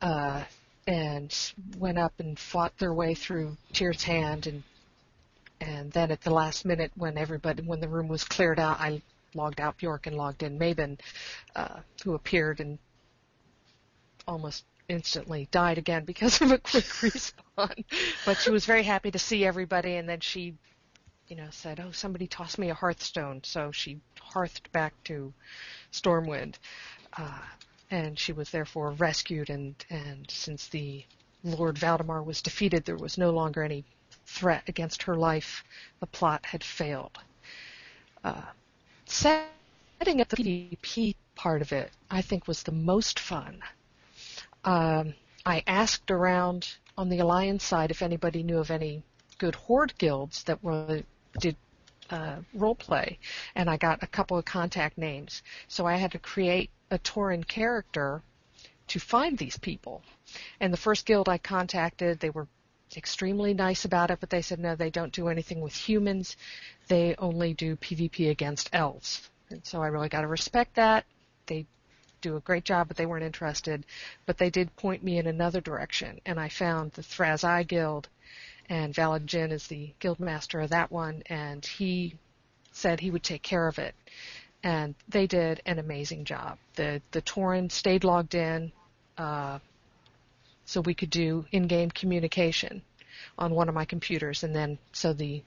uh, 0.00 0.42
and 0.86 1.52
went 1.78 1.98
up 1.98 2.12
and 2.18 2.38
fought 2.38 2.76
their 2.78 2.94
way 2.94 3.14
through 3.14 3.56
Tyr's 3.72 4.02
hand, 4.02 4.46
and 4.46 4.62
and 5.60 5.92
then 5.92 6.10
at 6.10 6.22
the 6.22 6.30
last 6.30 6.64
minute 6.64 6.92
when 6.96 7.18
everybody 7.18 7.62
when 7.62 7.80
the 7.80 7.88
room 7.88 8.08
was 8.08 8.24
cleared 8.24 8.58
out, 8.58 8.80
I 8.80 9.02
logged 9.34 9.60
out 9.60 9.78
Bjork 9.78 10.06
and 10.06 10.16
logged 10.16 10.42
in 10.42 10.58
Maven, 10.58 10.98
uh, 11.54 11.80
who 12.04 12.14
appeared 12.14 12.60
and 12.60 12.78
almost 14.26 14.64
instantly 14.88 15.48
died 15.50 15.78
again 15.78 16.04
because 16.04 16.40
of 16.40 16.50
a 16.50 16.58
quick 16.58 16.84
respawn. 16.84 17.84
But 18.26 18.38
she 18.38 18.50
was 18.50 18.66
very 18.66 18.82
happy 18.82 19.10
to 19.10 19.18
see 19.18 19.44
everybody, 19.44 19.96
and 19.96 20.08
then 20.08 20.20
she 20.20 20.54
you 21.30 21.36
know, 21.36 21.48
said, 21.50 21.78
"Oh, 21.78 21.92
somebody 21.92 22.26
tossed 22.26 22.58
me 22.58 22.70
a 22.70 22.74
hearthstone," 22.74 23.40
so 23.44 23.70
she 23.70 24.00
hearthed 24.20 24.70
back 24.72 24.92
to 25.04 25.32
Stormwind, 25.92 26.56
uh, 27.16 27.42
and 27.88 28.18
she 28.18 28.32
was 28.32 28.50
therefore 28.50 28.90
rescued. 28.90 29.48
And 29.48 29.76
and 29.90 30.28
since 30.28 30.66
the 30.66 31.04
Lord 31.44 31.78
Valdemar 31.78 32.24
was 32.24 32.42
defeated, 32.42 32.84
there 32.84 32.96
was 32.96 33.16
no 33.16 33.30
longer 33.30 33.62
any 33.62 33.84
threat 34.26 34.64
against 34.66 35.04
her 35.04 35.14
life. 35.14 35.62
The 36.00 36.06
plot 36.08 36.46
had 36.46 36.64
failed. 36.64 37.16
Uh, 38.24 38.42
setting 39.06 40.20
up 40.20 40.28
the 40.28 40.36
PvP 40.36 41.14
part 41.36 41.62
of 41.62 41.72
it, 41.72 41.92
I 42.10 42.22
think, 42.22 42.48
was 42.48 42.64
the 42.64 42.72
most 42.72 43.20
fun. 43.20 43.62
Um, 44.64 45.14
I 45.46 45.62
asked 45.66 46.10
around 46.10 46.74
on 46.98 47.08
the 47.08 47.20
Alliance 47.20 47.64
side 47.64 47.92
if 47.92 48.02
anybody 48.02 48.42
knew 48.42 48.58
of 48.58 48.70
any 48.70 49.04
good 49.38 49.54
horde 49.54 49.96
guilds 49.96 50.42
that 50.44 50.62
were 50.62 51.02
did 51.38 51.56
uh, 52.10 52.36
role 52.54 52.74
play, 52.74 53.18
and 53.54 53.70
I 53.70 53.76
got 53.76 54.02
a 54.02 54.06
couple 54.06 54.36
of 54.36 54.44
contact 54.44 54.98
names. 54.98 55.42
So 55.68 55.86
I 55.86 55.96
had 55.96 56.12
to 56.12 56.18
create 56.18 56.70
a 56.90 56.98
Tauren 56.98 57.46
character 57.46 58.22
to 58.88 58.98
find 58.98 59.38
these 59.38 59.56
people. 59.58 60.02
And 60.58 60.72
the 60.72 60.76
first 60.76 61.06
guild 61.06 61.28
I 61.28 61.38
contacted, 61.38 62.18
they 62.18 62.30
were 62.30 62.48
extremely 62.96 63.54
nice 63.54 63.84
about 63.84 64.10
it, 64.10 64.18
but 64.18 64.30
they 64.30 64.42
said 64.42 64.58
no, 64.58 64.74
they 64.74 64.90
don't 64.90 65.12
do 65.12 65.28
anything 65.28 65.60
with 65.60 65.74
humans. 65.74 66.36
They 66.88 67.14
only 67.18 67.54
do 67.54 67.76
PvP 67.76 68.30
against 68.30 68.70
elves. 68.72 69.30
And 69.50 69.64
so 69.64 69.80
I 69.82 69.88
really 69.88 70.08
got 70.08 70.22
to 70.22 70.26
respect 70.26 70.74
that. 70.74 71.04
They 71.46 71.66
do 72.20 72.36
a 72.36 72.40
great 72.40 72.64
job, 72.64 72.88
but 72.88 72.96
they 72.96 73.06
weren't 73.06 73.24
interested. 73.24 73.86
But 74.26 74.38
they 74.38 74.50
did 74.50 74.74
point 74.76 75.04
me 75.04 75.18
in 75.18 75.26
another 75.26 75.60
direction, 75.60 76.20
and 76.26 76.38
I 76.38 76.48
found 76.48 76.92
the 76.92 77.02
Thrazi 77.02 77.66
Guild 77.66 78.08
and 78.70 78.94
Valid 78.94 79.34
is 79.34 79.66
the 79.66 79.92
guild 79.98 80.20
master 80.20 80.60
of 80.60 80.70
that 80.70 80.92
one, 80.92 81.24
and 81.26 81.66
he 81.66 82.14
said 82.70 83.00
he 83.00 83.10
would 83.10 83.24
take 83.24 83.42
care 83.42 83.66
of 83.66 83.80
it. 83.80 83.96
And 84.62 84.94
they 85.08 85.26
did 85.26 85.60
an 85.66 85.80
amazing 85.80 86.24
job. 86.24 86.56
The 86.76 87.02
the 87.10 87.20
Tauren 87.20 87.70
stayed 87.70 88.04
logged 88.04 88.34
in, 88.34 88.70
uh, 89.18 89.58
so 90.66 90.80
we 90.82 90.94
could 90.94 91.10
do 91.10 91.44
in-game 91.50 91.90
communication 91.90 92.82
on 93.36 93.54
one 93.54 93.68
of 93.68 93.74
my 93.74 93.84
computers, 93.84 94.44
and 94.44 94.54
then 94.54 94.78
so 94.92 95.12
the 95.12 95.42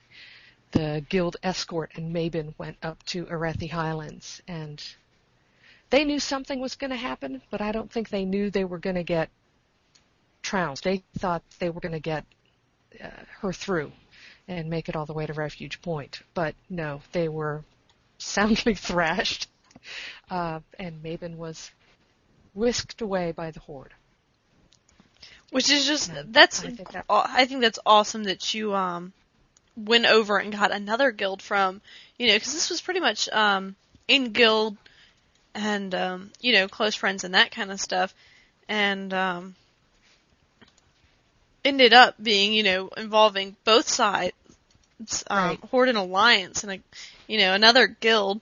the 0.72 1.06
guild 1.08 1.38
escort 1.44 1.92
and 1.96 2.13
Mabin 2.13 2.53
went 2.58 2.77
up 2.84 3.01
to 3.03 3.25
Arathi 3.25 3.70
Highlands, 3.70 4.42
and 4.48 4.84
they 5.92 6.03
knew 6.03 6.20
something 6.20 6.60
was 6.60 6.75
going 6.75 6.89
to 6.89 6.98
happen, 6.98 7.42
but 7.51 7.62
I 7.62 7.72
don't 7.72 7.92
think 7.92 8.10
they 8.10 8.25
knew 8.25 8.50
they 8.50 8.65
were 8.65 8.80
going 8.80 8.96
to 8.96 9.03
get 9.03 9.30
trounced. 10.42 10.84
They 10.84 11.03
thought 11.20 11.44
they 11.60 11.70
were 11.70 11.80
going 11.80 11.94
to 11.94 12.00
get 12.00 12.25
her 13.41 13.53
through 13.53 13.91
and 14.47 14.69
make 14.69 14.89
it 14.89 14.95
all 14.95 15.05
the 15.05 15.13
way 15.13 15.25
to 15.25 15.33
Refuge 15.33 15.81
Point. 15.81 16.21
But 16.33 16.55
no, 16.69 17.01
they 17.12 17.29
were 17.29 17.63
soundly 18.17 18.75
thrashed, 18.75 19.47
uh, 20.29 20.59
and 20.79 21.01
Maven 21.03 21.38
was 21.38 21.71
whisked 22.53 23.01
away 23.01 23.31
by 23.31 23.51
the 23.51 23.59
horde. 23.59 23.93
Which 25.51 25.69
is 25.69 25.85
just 25.85 26.12
Yeah, 26.12 26.23
that's 26.25 26.63
I 26.63 26.69
think 26.71 26.91
that- 26.91 27.05
I 27.09 27.45
think 27.45 27.62
that's 27.62 27.79
awesome 27.85 28.23
that 28.25 28.53
you 28.53 28.73
um 28.75 29.13
went 29.75 30.05
over 30.05 30.38
and 30.38 30.51
got 30.51 30.71
another 30.71 31.12
guild 31.12 31.41
from, 31.41 31.81
you 32.17 32.27
know, 32.27 32.35
because 32.35 32.53
this 32.53 32.69
was 32.69 32.79
pretty 32.81 33.00
much 33.00 33.27
um, 33.29 33.75
in 34.07 34.31
guild 34.31 34.77
and 35.55 35.93
um, 35.95 36.31
you 36.41 36.53
know 36.53 36.67
close 36.67 36.95
friends 36.95 37.23
and 37.23 37.33
that 37.35 37.51
kind 37.51 37.71
of 37.71 37.79
stuff, 37.79 38.13
and 38.67 39.13
um, 39.13 39.55
ended 41.65 41.93
up 41.93 42.15
being 42.22 42.53
you 42.53 42.63
know 42.63 42.88
involving 42.98 43.55
both 43.63 43.88
sides, 43.88 44.34
um, 45.29 45.48
Right. 45.50 45.60
Horde 45.72 45.89
and 45.89 45.98
Alliance, 45.98 46.63
and 46.63 46.74
a, 46.74 46.79
you 47.27 47.38
know 47.39 47.53
another 47.53 47.88
guild, 47.88 48.41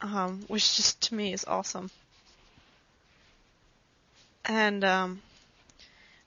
um, 0.00 0.44
which 0.48 0.76
just 0.76 1.00
to 1.02 1.14
me 1.14 1.32
is 1.32 1.44
awesome. 1.44 1.90
And 4.44 4.82
um, 4.84 5.20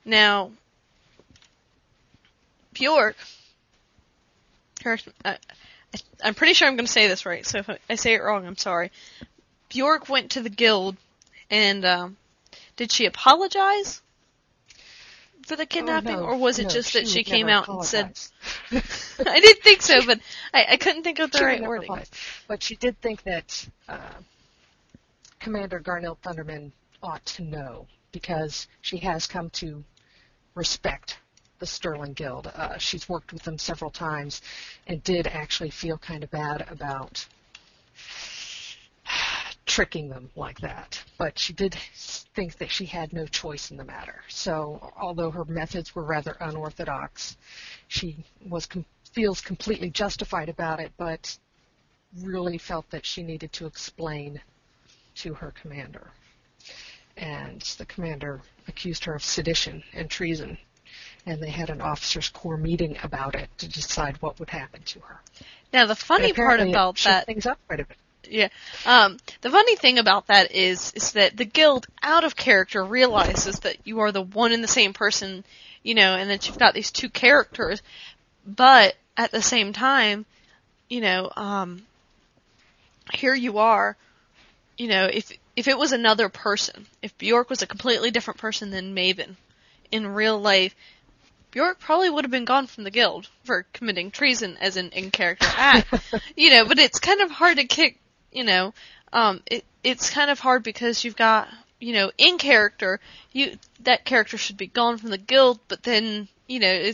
now 0.04 0.50
Bjork, 2.72 3.16
her, 4.82 4.98
uh, 5.24 5.34
I, 5.94 5.98
I'm 6.22 6.34
pretty 6.34 6.54
sure 6.54 6.68
I'm 6.68 6.76
going 6.76 6.86
to 6.86 6.92
say 6.92 7.08
this 7.08 7.24
right, 7.26 7.46
so 7.46 7.58
if 7.58 7.70
I- 7.70 7.78
I 7.88 7.94
say 7.96 8.14
it 8.14 8.22
wrong, 8.22 8.46
I'm 8.46 8.56
sorry. 8.56 8.90
Bjork 9.68 10.08
went 10.08 10.32
to 10.32 10.40
the 10.42 10.50
guild, 10.50 10.96
and 11.50 11.84
um, 11.84 12.16
did 12.76 12.90
she 12.92 13.06
apologize 13.06 14.00
for 15.44 15.56
the 15.56 15.66
kidnapping, 15.66 16.16
Oh, 16.16 16.20
no, 16.20 16.26
or 16.26 16.36
was 16.36 16.58
it 16.58 16.64
no, 16.64 16.68
just 16.70 16.92
that 16.94 17.06
she 17.06 17.20
would 17.20 17.26
came 17.26 17.48
out 17.48 17.68
and 17.68 17.84
said? 17.84 18.18
I 18.72 19.40
didn't 19.40 19.62
think 19.62 19.82
so, 19.82 20.04
but 20.04 20.20
I, 20.52 20.66
I 20.70 20.76
couldn't 20.76 21.02
think 21.02 21.18
of 21.18 21.30
the 21.30 21.38
She 21.38 21.44
right 21.44 21.62
wording. 21.62 21.84
apologize. 21.86 22.10
But 22.48 22.62
she 22.62 22.76
did 22.76 23.00
think 23.00 23.22
that 23.24 23.68
uh, 23.88 23.98
Commander 25.40 25.80
Garnell 25.80 26.16
Thunderman 26.24 26.72
ought 27.02 27.24
to 27.26 27.42
know 27.42 27.86
because 28.12 28.66
she 28.80 28.96
has 28.98 29.26
come 29.26 29.50
to 29.50 29.84
respect 30.54 31.18
the 31.58 31.66
Sterling 31.66 32.12
Guild. 32.14 32.50
Uh, 32.54 32.78
she's 32.78 33.08
worked 33.08 33.32
with 33.32 33.42
them 33.42 33.58
several 33.58 33.90
times 33.90 34.40
and 34.86 35.02
did 35.04 35.26
actually 35.26 35.70
feel 35.70 35.98
kind 35.98 36.22
of 36.24 36.30
bad 36.30 36.66
about 36.70 37.26
tricking 39.66 40.08
them 40.08 40.30
like 40.36 40.60
that. 40.60 41.02
But 41.18 41.38
she 41.38 41.52
did 41.52 41.74
think 42.34 42.58
that 42.58 42.70
she 42.70 42.86
had 42.86 43.12
no 43.12 43.26
choice 43.26 43.70
in 43.70 43.76
the 43.76 43.84
matter. 43.84 44.22
So, 44.28 44.92
although 44.96 45.30
her 45.30 45.44
methods 45.44 45.94
were 45.94 46.04
rather 46.04 46.36
unorthodox, 46.40 47.36
she 47.88 48.24
was 48.46 48.66
com- 48.66 48.84
feels 49.12 49.40
completely 49.40 49.90
justified 49.90 50.48
about 50.48 50.80
it, 50.80 50.92
but 50.96 51.36
really 52.20 52.58
felt 52.58 52.88
that 52.90 53.06
she 53.06 53.22
needed 53.22 53.52
to 53.52 53.66
explain 53.66 54.40
to 55.16 55.34
her 55.34 55.52
commander. 55.60 56.10
And 57.16 57.60
the 57.78 57.86
commander 57.86 58.42
accused 58.66 59.04
her 59.04 59.14
of 59.14 59.22
sedition 59.22 59.82
and 59.92 60.10
treason. 60.10 60.58
And 61.26 61.42
they 61.42 61.50
had 61.50 61.70
an 61.70 61.80
officers' 61.80 62.28
corps 62.28 62.56
meeting 62.56 62.98
about 63.02 63.34
it 63.34 63.48
to 63.58 63.68
decide 63.68 64.16
what 64.20 64.38
would 64.38 64.50
happen 64.50 64.82
to 64.82 65.00
her. 65.00 65.20
Now 65.72 65.86
the 65.86 65.96
funny 65.96 66.32
part 66.32 66.60
about 66.60 66.98
that 67.04 67.26
things 67.26 67.46
up 67.46 67.58
quite 67.66 67.80
a 67.80 67.84
bit. 67.84 67.96
Yeah. 68.30 68.48
Um, 68.86 69.18
the 69.40 69.50
funny 69.50 69.76
thing 69.76 69.98
about 69.98 70.28
that 70.28 70.52
is, 70.52 70.92
is 70.94 71.12
that 71.12 71.36
the 71.36 71.44
guild, 71.44 71.86
out 72.02 72.24
of 72.24 72.36
character, 72.36 72.84
realizes 72.84 73.60
that 73.60 73.76
you 73.84 74.00
are 74.00 74.12
the 74.12 74.22
one 74.22 74.52
and 74.52 74.62
the 74.62 74.68
same 74.68 74.92
person, 74.92 75.44
you 75.82 75.94
know, 75.94 76.14
and 76.14 76.30
that 76.30 76.46
you've 76.46 76.58
got 76.58 76.74
these 76.74 76.90
two 76.90 77.08
characters, 77.08 77.82
but 78.46 78.94
at 79.16 79.30
the 79.30 79.42
same 79.42 79.72
time, 79.72 80.26
you 80.88 81.00
know, 81.00 81.30
um, 81.36 81.82
here 83.12 83.34
you 83.34 83.58
are, 83.58 83.96
you 84.76 84.88
know, 84.88 85.06
if 85.06 85.32
if 85.56 85.68
it 85.68 85.78
was 85.78 85.92
another 85.92 86.28
person, 86.28 86.86
if 87.00 87.16
Bjork 87.16 87.48
was 87.48 87.62
a 87.62 87.66
completely 87.66 88.10
different 88.10 88.40
person 88.40 88.70
than 88.70 88.94
Maven 88.94 89.36
in 89.92 90.06
real 90.06 90.38
life, 90.40 90.74
Bjork 91.52 91.78
probably 91.78 92.10
would 92.10 92.24
have 92.24 92.32
been 92.32 92.44
gone 92.44 92.66
from 92.66 92.82
the 92.82 92.90
guild 92.90 93.28
for 93.44 93.64
committing 93.72 94.10
treason 94.10 94.56
as 94.60 94.76
an 94.76 94.90
in 94.90 95.12
character 95.12 95.46
act. 95.56 95.94
you 96.36 96.50
know, 96.50 96.64
but 96.64 96.78
it's 96.80 96.98
kind 96.98 97.20
of 97.20 97.30
hard 97.30 97.58
to 97.58 97.64
kick, 97.64 97.98
you 98.34 98.44
know, 98.44 98.74
um, 99.12 99.40
it, 99.46 99.64
it's 99.82 100.10
kind 100.10 100.30
of 100.30 100.40
hard 100.40 100.62
because 100.62 101.04
you've 101.04 101.16
got, 101.16 101.48
you 101.80 101.92
know, 101.92 102.10
in 102.18 102.36
character, 102.36 103.00
you, 103.32 103.56
that 103.80 104.04
character 104.04 104.36
should 104.36 104.56
be 104.56 104.66
gone 104.66 104.98
from 104.98 105.10
the 105.10 105.18
guild, 105.18 105.60
but 105.68 105.82
then, 105.82 106.28
you 106.46 106.58
know, 106.58 106.90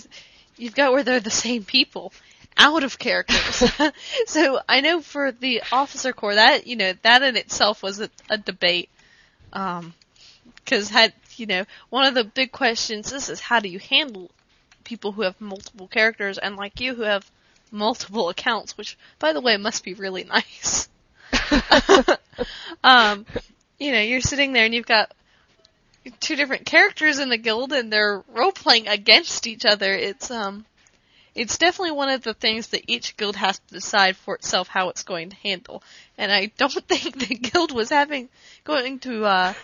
you've 0.56 0.74
got 0.74 0.92
where 0.92 1.02
they're 1.02 1.20
the 1.20 1.30
same 1.30 1.64
people 1.64 2.12
out 2.56 2.84
of 2.84 2.98
characters. 2.98 3.64
so 4.26 4.60
I 4.68 4.80
know 4.80 5.00
for 5.00 5.32
the 5.32 5.62
officer 5.72 6.12
corps 6.12 6.34
that, 6.34 6.66
you 6.66 6.76
know, 6.76 6.92
that 7.02 7.22
in 7.22 7.36
itself 7.36 7.82
was 7.82 8.00
a, 8.00 8.10
a 8.28 8.38
debate. 8.38 8.90
Um, 9.52 9.94
cause 10.66 10.90
had, 10.90 11.12
you 11.36 11.46
know, 11.46 11.64
one 11.88 12.04
of 12.06 12.14
the 12.14 12.24
big 12.24 12.52
questions 12.52 13.12
is, 13.12 13.28
is 13.28 13.40
how 13.40 13.60
do 13.60 13.68
you 13.68 13.78
handle 13.78 14.30
people 14.84 15.12
who 15.12 15.22
have 15.22 15.40
multiple 15.40 15.88
characters 15.88 16.36
and 16.38 16.56
like 16.56 16.80
you 16.80 16.94
who 16.94 17.02
have 17.02 17.28
multiple 17.70 18.28
accounts, 18.28 18.76
which 18.76 18.98
by 19.18 19.32
the 19.32 19.40
way 19.40 19.56
must 19.56 19.84
be 19.84 19.94
really 19.94 20.24
nice. 20.36 20.89
um, 22.84 23.26
you 23.78 23.92
know, 23.92 24.00
you're 24.00 24.20
sitting 24.20 24.52
there 24.52 24.64
and 24.64 24.74
you've 24.74 24.86
got 24.86 25.12
two 26.20 26.36
different 26.36 26.66
characters 26.66 27.18
in 27.18 27.28
the 27.28 27.36
guild 27.36 27.72
and 27.72 27.92
they're 27.92 28.22
role 28.28 28.52
playing 28.52 28.88
against 28.88 29.46
each 29.46 29.64
other. 29.64 29.92
It's 29.92 30.30
um 30.30 30.64
it's 31.34 31.58
definitely 31.58 31.92
one 31.92 32.08
of 32.08 32.22
the 32.22 32.34
things 32.34 32.68
that 32.68 32.84
each 32.88 33.16
guild 33.16 33.36
has 33.36 33.58
to 33.58 33.74
decide 33.74 34.16
for 34.16 34.34
itself 34.34 34.68
how 34.68 34.88
it's 34.88 35.04
going 35.04 35.30
to 35.30 35.36
handle. 35.36 35.82
And 36.18 36.32
I 36.32 36.46
don't 36.56 36.72
think 36.88 37.18
the 37.18 37.34
guild 37.34 37.72
was 37.72 37.90
having 37.90 38.28
going 38.64 38.98
to 39.00 39.24
uh 39.24 39.54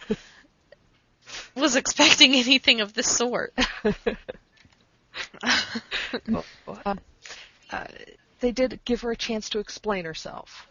was 1.55 1.77
expecting 1.77 2.35
anything 2.35 2.81
of 2.81 2.93
this 2.95 3.09
sort. 3.09 3.55
Um, 6.85 7.01
uh, 7.71 7.87
they 8.41 8.53
did 8.53 8.81
give 8.85 9.01
her 9.01 9.13
a 9.13 9.17
chance 9.17 9.49
to 9.51 9.61
explain 9.61 10.05
herself. 10.05 10.67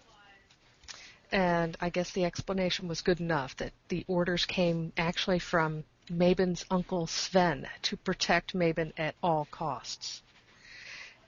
And 1.36 1.76
I 1.82 1.90
guess 1.90 2.12
the 2.12 2.24
explanation 2.24 2.88
was 2.88 3.02
good 3.02 3.20
enough 3.20 3.58
that 3.58 3.74
the 3.90 4.06
orders 4.08 4.46
came 4.46 4.94
actually 4.96 5.40
from 5.40 5.84
Maben's 6.10 6.64
uncle 6.72 7.08
Sven 7.08 7.68
to 7.82 7.98
protect 7.98 8.56
Maben 8.56 8.94
at 8.98 9.16
all 9.22 9.46
costs. 9.52 10.22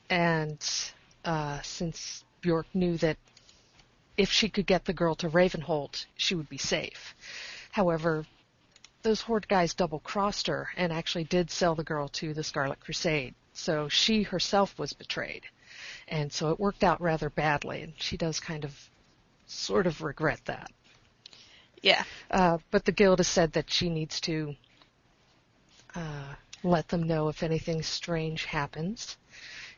And 0.10 0.58
uh, 1.26 1.60
since 1.62 2.24
Bjork 2.40 2.68
knew 2.74 2.96
that 3.00 3.18
if 4.16 4.32
she 4.32 4.48
could 4.48 4.66
get 4.66 4.86
the 4.86 4.94
girl 4.94 5.14
to 5.16 5.28
Ravenholdt, 5.28 6.06
she 6.16 6.36
would 6.36 6.48
be 6.48 6.58
safe. 6.58 7.14
However, 7.72 8.26
those 9.02 9.20
Horde 9.20 9.50
guys 9.50 9.74
double 9.74 10.00
crossed 10.00 10.48
her 10.48 10.70
and 10.78 10.94
actually 10.94 11.26
did 11.26 11.52
sell 11.52 11.76
the 11.76 11.84
girl 11.84 12.08
to 12.08 12.34
the 12.34 12.46
Scarlet 12.46 12.80
Crusade. 12.80 13.36
So 13.52 13.90
she 13.90 14.24
herself 14.24 14.80
was 14.80 14.94
betrayed. 14.94 15.44
And 16.08 16.32
so 16.32 16.52
it 16.52 16.62
worked 16.62 16.86
out 16.86 17.02
rather 17.02 17.30
badly, 17.30 17.82
and 17.82 17.94
she 17.98 18.16
does 18.16 18.40
kind 18.40 18.64
of 18.64 18.90
sort 19.48 19.88
of 19.88 20.02
regret 20.02 20.42
that. 20.46 20.72
Yeah. 21.82 22.04
Uh, 22.30 22.58
but 22.72 22.86
the 22.86 22.92
guild 22.92 23.20
has 23.20 23.28
said 23.28 23.54
that 23.54 23.70
she 23.70 23.90
needs 23.90 24.20
to 24.22 24.56
uh, 25.96 26.34
let 26.64 26.90
them 26.90 27.04
know 27.04 27.30
if 27.30 27.44
anything 27.44 27.82
strange 27.82 28.46
happens. 28.46 29.18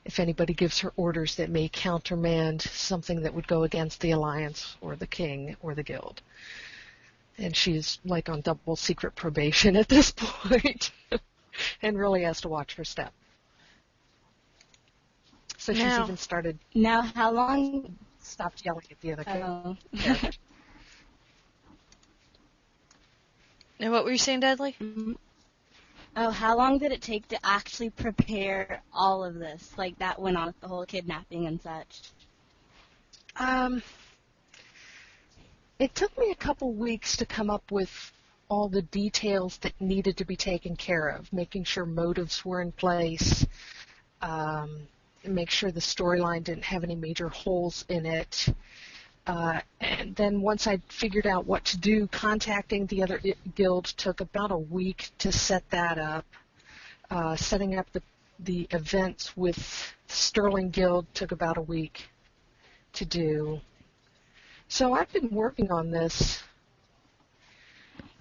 If 0.05 0.19
anybody 0.19 0.53
gives 0.53 0.79
her 0.79 0.93
orders 0.95 1.35
that 1.35 1.49
may 1.49 1.69
countermand 1.69 2.61
something 2.61 3.21
that 3.21 3.33
would 3.33 3.47
go 3.47 3.63
against 3.63 3.99
the 3.99 4.11
alliance 4.11 4.75
or 4.81 4.95
the 4.95 5.07
king 5.07 5.55
or 5.61 5.75
the 5.75 5.83
guild. 5.83 6.21
And 7.37 7.55
she's 7.55 7.99
like 8.05 8.27
on 8.27 8.41
double 8.41 8.75
secret 8.75 9.15
probation 9.15 9.75
at 9.75 9.87
this 9.87 10.11
point 10.15 10.91
and 11.81 11.97
really 11.97 12.23
has 12.23 12.41
to 12.41 12.49
watch 12.49 12.75
her 12.75 12.85
step. 12.85 13.13
So 15.57 15.73
she's 15.73 15.99
even 15.99 16.17
started 16.17 16.57
Now, 16.73 17.01
how 17.01 17.31
long? 17.31 17.97
Stopped 18.29 18.63
yelling 18.65 18.85
at 18.91 18.99
the 19.01 19.13
other 19.13 19.23
guy. 19.23 19.39
Oh. 19.93 20.29
Now 23.79 23.91
what 23.91 24.03
were 24.03 24.11
you 24.11 24.17
saying, 24.17 24.41
Dudley? 24.41 24.75
oh, 26.17 26.31
how 26.31 26.57
long 26.57 26.79
did 26.79 26.91
it 26.91 27.01
take 27.01 27.27
to 27.29 27.39
actually 27.45 27.89
prepare 27.89 28.81
all 28.93 29.23
of 29.23 29.35
this? 29.35 29.71
Like 29.77 29.97
that 29.99 30.19
went 30.19 30.35
on 30.35 30.47
with 30.47 30.59
the 30.59 30.67
whole 30.67 30.85
kidnapping 30.85 31.47
and 31.47 31.61
such. 31.61 32.11
Um, 33.37 33.81
it 35.79 35.95
took 35.95 36.17
me 36.17 36.31
a 36.31 36.35
couple 36.35 36.73
weeks 36.73 37.15
to 37.17 37.25
come 37.25 37.49
up 37.49 37.71
with 37.71 38.11
all 38.49 38.67
the 38.67 38.81
details 38.81 39.57
that 39.59 39.79
needed 39.79 40.17
to 40.17 40.25
be 40.25 40.35
taken 40.35 40.75
care 40.75 41.07
of, 41.07 41.31
making 41.31 41.63
sure 41.63 41.85
motives 41.85 42.43
were 42.43 42.61
in 42.61 42.71
place, 42.71 43.45
um, 44.21 44.87
make 45.29 45.49
sure 45.49 45.71
the 45.71 45.79
storyline 45.79 46.43
didn't 46.43 46.65
have 46.65 46.83
any 46.83 46.95
major 46.95 47.29
holes 47.29 47.85
in 47.89 48.05
it. 48.05 48.47
Uh, 49.27 49.59
and 49.79 50.15
then 50.15 50.41
once 50.41 50.65
I 50.65 50.81
figured 50.87 51.27
out 51.27 51.45
what 51.45 51.63
to 51.65 51.77
do, 51.77 52.07
contacting 52.07 52.87
the 52.87 53.03
other 53.03 53.21
guild 53.55 53.85
took 53.85 54.21
about 54.21 54.51
a 54.51 54.57
week 54.57 55.11
to 55.19 55.31
set 55.31 55.69
that 55.69 55.97
up. 55.97 56.25
Uh, 57.11 57.35
setting 57.35 57.75
up 57.75 57.91
the 57.91 58.01
the 58.39 58.67
events 58.71 59.35
with 59.35 59.93
Sterling 60.07 60.69
Guild 60.69 61.05
took 61.13 61.31
about 61.31 61.57
a 61.57 61.61
week 61.61 62.09
to 62.93 63.05
do. 63.05 63.59
So 64.67 64.93
I've 64.93 65.11
been 65.11 65.29
working 65.29 65.71
on 65.71 65.91
this. 65.91 66.41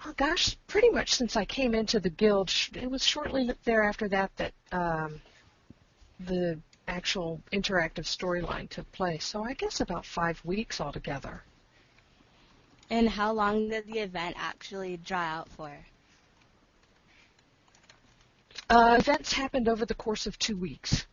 Oh 0.04 0.12
gosh, 0.16 0.56
pretty 0.66 0.90
much 0.90 1.14
since 1.14 1.36
I 1.36 1.44
came 1.44 1.74
into 1.74 2.00
the 2.00 2.10
guild. 2.10 2.52
It 2.74 2.90
was 2.90 3.04
shortly 3.04 3.50
thereafter 3.64 4.08
that 4.08 4.30
that 4.36 4.52
um, 4.72 5.20
the 6.20 6.58
actual 6.88 7.40
interactive 7.52 8.04
storyline 8.04 8.68
took 8.68 8.90
place. 8.92 9.24
So 9.24 9.44
I 9.44 9.52
guess 9.52 9.80
about 9.80 10.04
five 10.04 10.40
weeks 10.44 10.80
altogether. 10.80 11.42
And 12.90 13.08
how 13.08 13.32
long 13.32 13.68
did 13.68 13.86
the 13.86 13.98
event 13.98 14.36
actually 14.38 14.96
draw 14.96 15.20
out 15.20 15.48
for? 15.50 15.70
Uh, 18.70 18.96
events 18.98 19.32
happened 19.32 19.68
over 19.68 19.86
the 19.86 19.94
course 19.94 20.26
of 20.26 20.38
two 20.38 20.56
weeks, 20.56 21.06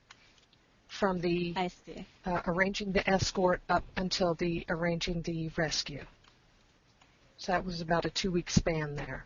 from 0.88 1.20
the 1.20 1.54
I 1.56 1.68
see. 1.68 2.06
uh, 2.26 2.42
arranging 2.48 2.92
the 2.92 3.08
escort 3.10 3.62
up 3.70 3.84
until 3.98 4.34
the 4.34 4.66
arranging 4.70 5.22
the 5.22 5.50
rescue. 5.58 6.04
So 7.38 7.52
that 7.52 7.66
was 7.66 7.82
about 7.82 8.06
a 8.06 8.10
two-week 8.10 8.50
span 8.50 8.96
there. 8.96 9.26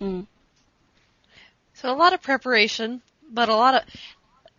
Mm. 0.00 0.26
So 1.74 1.92
a 1.92 1.96
lot 1.96 2.12
of 2.14 2.22
preparation, 2.22 3.02
but 3.30 3.48
a 3.48 3.54
lot 3.54 3.74
of 3.74 3.82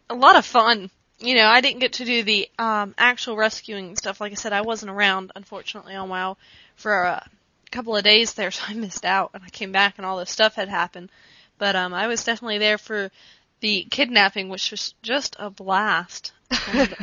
a 0.10 0.16
lot 0.16 0.36
of 0.36 0.46
fun. 0.46 0.90
You 1.20 1.36
know, 1.36 1.48
I 1.48 1.62
didn't 1.62 1.80
get 1.80 1.94
to 1.94 2.06
do 2.06 2.24
the 2.24 2.48
um, 2.60 2.94
actual 2.98 3.36
rescuing 3.36 3.96
stuff. 3.96 4.22
Like 4.22 4.32
I 4.32 4.36
said, 4.36 4.54
I 4.54 4.62
wasn't 4.62 4.92
around, 4.92 5.32
unfortunately, 5.36 5.96
on 5.96 6.10
WoW 6.10 6.38
for 6.76 7.04
a 7.04 7.28
couple 7.72 7.96
of 7.96 8.04
days 8.04 8.34
there, 8.34 8.52
so 8.52 8.64
I 8.68 8.74
missed 8.74 9.06
out. 9.06 9.32
And 9.34 9.44
I 9.44 9.50
came 9.50 9.72
back, 9.72 9.96
and 9.98 10.06
all 10.06 10.18
this 10.18 10.32
stuff 10.32 10.56
had 10.56 10.70
happened. 10.70 11.10
But 11.58 11.76
um, 11.76 11.94
I 11.94 12.08
was 12.08 12.24
definitely 12.24 12.60
there 12.60 12.78
for 12.78 13.10
the 13.62 13.88
kidnapping, 13.90 14.50
which 14.50 14.70
was 14.70 14.94
just 15.02 15.36
a 15.40 15.50
blast. 15.50 16.34
And, 16.72 16.96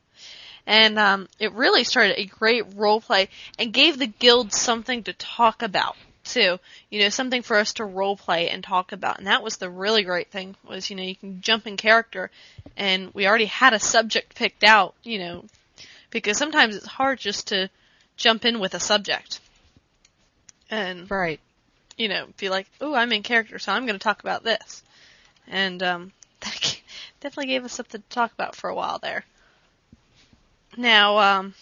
and 0.66 0.98
um, 0.98 1.28
it 1.38 1.52
really 1.52 1.84
started 1.84 2.18
a 2.18 2.26
great 2.26 2.74
role 2.74 3.00
play 3.00 3.30
and 3.58 3.72
gave 3.72 3.98
the 3.98 4.06
guild 4.06 4.52
something 4.52 5.02
to 5.04 5.14
talk 5.14 5.62
about 5.62 5.96
too. 6.26 6.58
You 6.90 7.00
know, 7.00 7.08
something 7.08 7.42
for 7.42 7.56
us 7.56 7.74
to 7.74 7.84
role 7.84 8.16
play 8.16 8.50
and 8.50 8.62
talk 8.62 8.92
about. 8.92 9.18
And 9.18 9.26
that 9.26 9.42
was 9.42 9.56
the 9.56 9.70
really 9.70 10.02
great 10.04 10.30
thing 10.30 10.56
was, 10.66 10.90
you 10.90 10.96
know, 10.96 11.02
you 11.02 11.16
can 11.16 11.40
jump 11.40 11.66
in 11.66 11.76
character 11.76 12.30
and 12.76 13.12
we 13.14 13.26
already 13.26 13.46
had 13.46 13.72
a 13.72 13.78
subject 13.80 14.34
picked 14.34 14.64
out, 14.64 14.94
you 15.02 15.18
know, 15.18 15.44
because 16.10 16.36
sometimes 16.38 16.76
it's 16.76 16.86
hard 16.86 17.18
just 17.18 17.48
to 17.48 17.70
jump 18.16 18.44
in 18.44 18.60
with 18.60 18.74
a 18.74 18.80
subject. 18.80 19.40
And, 20.70 21.10
Right. 21.10 21.40
you 21.96 22.08
know, 22.08 22.28
be 22.38 22.48
like, 22.48 22.66
"Oh, 22.80 22.94
I'm 22.94 23.12
in 23.12 23.22
character, 23.22 23.58
so 23.58 23.72
I'm 23.72 23.86
going 23.86 23.98
to 23.98 24.02
talk 24.02 24.20
about 24.20 24.42
this." 24.44 24.82
And 25.46 25.82
um 25.82 26.12
that 26.40 26.80
definitely 27.20 27.46
gave 27.46 27.64
us 27.64 27.72
something 27.74 28.02
to 28.02 28.08
talk 28.08 28.32
about 28.32 28.56
for 28.56 28.68
a 28.70 28.74
while 28.74 28.98
there. 28.98 29.24
Now, 30.76 31.18
um 31.18 31.54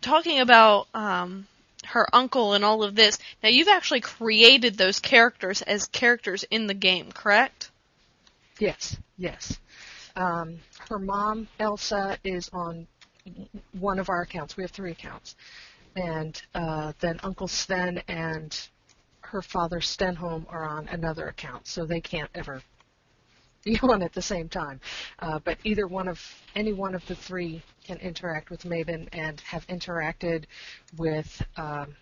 talking 0.00 0.40
about 0.40 0.88
um 0.94 1.46
her 1.90 2.06
uncle 2.14 2.54
and 2.54 2.64
all 2.64 2.82
of 2.82 2.94
this. 2.94 3.18
Now 3.42 3.48
you've 3.48 3.68
actually 3.68 4.00
created 4.00 4.76
those 4.76 4.98
characters 4.98 5.62
as 5.62 5.86
characters 5.86 6.44
in 6.50 6.66
the 6.66 6.74
game, 6.74 7.12
correct? 7.12 7.70
Yes, 8.58 8.96
yes. 9.16 9.58
Um, 10.16 10.58
her 10.88 10.98
mom, 10.98 11.48
Elsa, 11.58 12.18
is 12.24 12.50
on 12.52 12.86
one 13.78 13.98
of 13.98 14.08
our 14.08 14.22
accounts. 14.22 14.56
We 14.56 14.62
have 14.64 14.70
three 14.70 14.92
accounts. 14.92 15.36
And 15.96 16.40
uh, 16.54 16.92
then 17.00 17.20
Uncle 17.22 17.48
Sven 17.48 18.02
and 18.08 18.56
her 19.20 19.42
father, 19.42 19.80
Stenholm, 19.80 20.44
are 20.48 20.64
on 20.64 20.88
another 20.88 21.26
account, 21.28 21.66
so 21.66 21.84
they 21.84 22.00
can't 22.00 22.30
ever 22.34 22.62
be 23.64 23.78
on 23.82 24.02
at 24.02 24.12
the 24.12 24.22
same 24.22 24.48
time. 24.48 24.80
Uh, 25.18 25.38
but 25.38 25.58
either 25.64 25.86
one 25.86 26.08
of, 26.08 26.20
any 26.54 26.72
one 26.72 26.94
of 26.94 27.06
the 27.06 27.14
three 27.14 27.62
can 27.84 27.98
interact 27.98 28.50
with 28.50 28.62
Maven 28.64 29.08
and 29.12 29.40
have 29.42 29.66
interacted 29.66 30.44
with 30.96 31.42
um, 31.56 31.94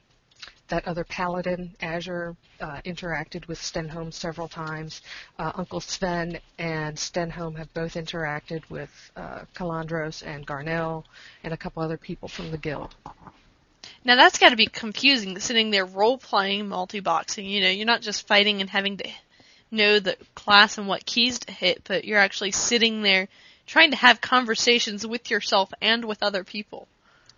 that 0.68 0.86
other 0.86 1.04
paladin, 1.04 1.74
Azure, 1.80 2.36
uh, 2.60 2.80
interacted 2.84 3.48
with 3.48 3.58
Stenholm 3.58 4.12
several 4.12 4.48
times. 4.48 5.00
Uh, 5.38 5.52
Uncle 5.54 5.80
Sven 5.80 6.38
and 6.58 6.96
Stenholm 6.96 7.56
have 7.56 7.72
both 7.74 7.94
interacted 7.94 8.62
with 8.70 8.90
uh, 9.16 9.40
Kalandros 9.54 10.22
and 10.26 10.46
Garnell 10.46 11.04
and 11.42 11.52
a 11.52 11.56
couple 11.56 11.82
other 11.82 11.96
people 11.96 12.28
from 12.28 12.50
the 12.50 12.58
guild. 12.58 12.94
Now 14.04 14.16
that's 14.16 14.38
got 14.38 14.50
to 14.50 14.56
be 14.56 14.66
confusing, 14.66 15.38
sitting 15.38 15.70
there 15.70 15.86
role 15.86 16.18
playing 16.18 16.68
multi-boxing. 16.68 17.46
You 17.46 17.62
know, 17.62 17.70
you're 17.70 17.86
not 17.86 18.02
just 18.02 18.26
fighting 18.26 18.60
and 18.60 18.68
having 18.68 18.98
to 18.98 19.08
know 19.70 19.98
the 19.98 20.16
class 20.34 20.78
and 20.78 20.88
what 20.88 21.04
keys 21.06 21.38
to 21.40 21.52
hit, 21.52 21.82
but 21.84 22.04
you're 22.04 22.18
actually 22.18 22.50
sitting 22.52 23.02
there 23.02 23.28
trying 23.66 23.90
to 23.90 23.96
have 23.96 24.20
conversations 24.20 25.06
with 25.06 25.30
yourself 25.30 25.70
and 25.80 26.04
with 26.04 26.22
other 26.22 26.44
people. 26.44 26.88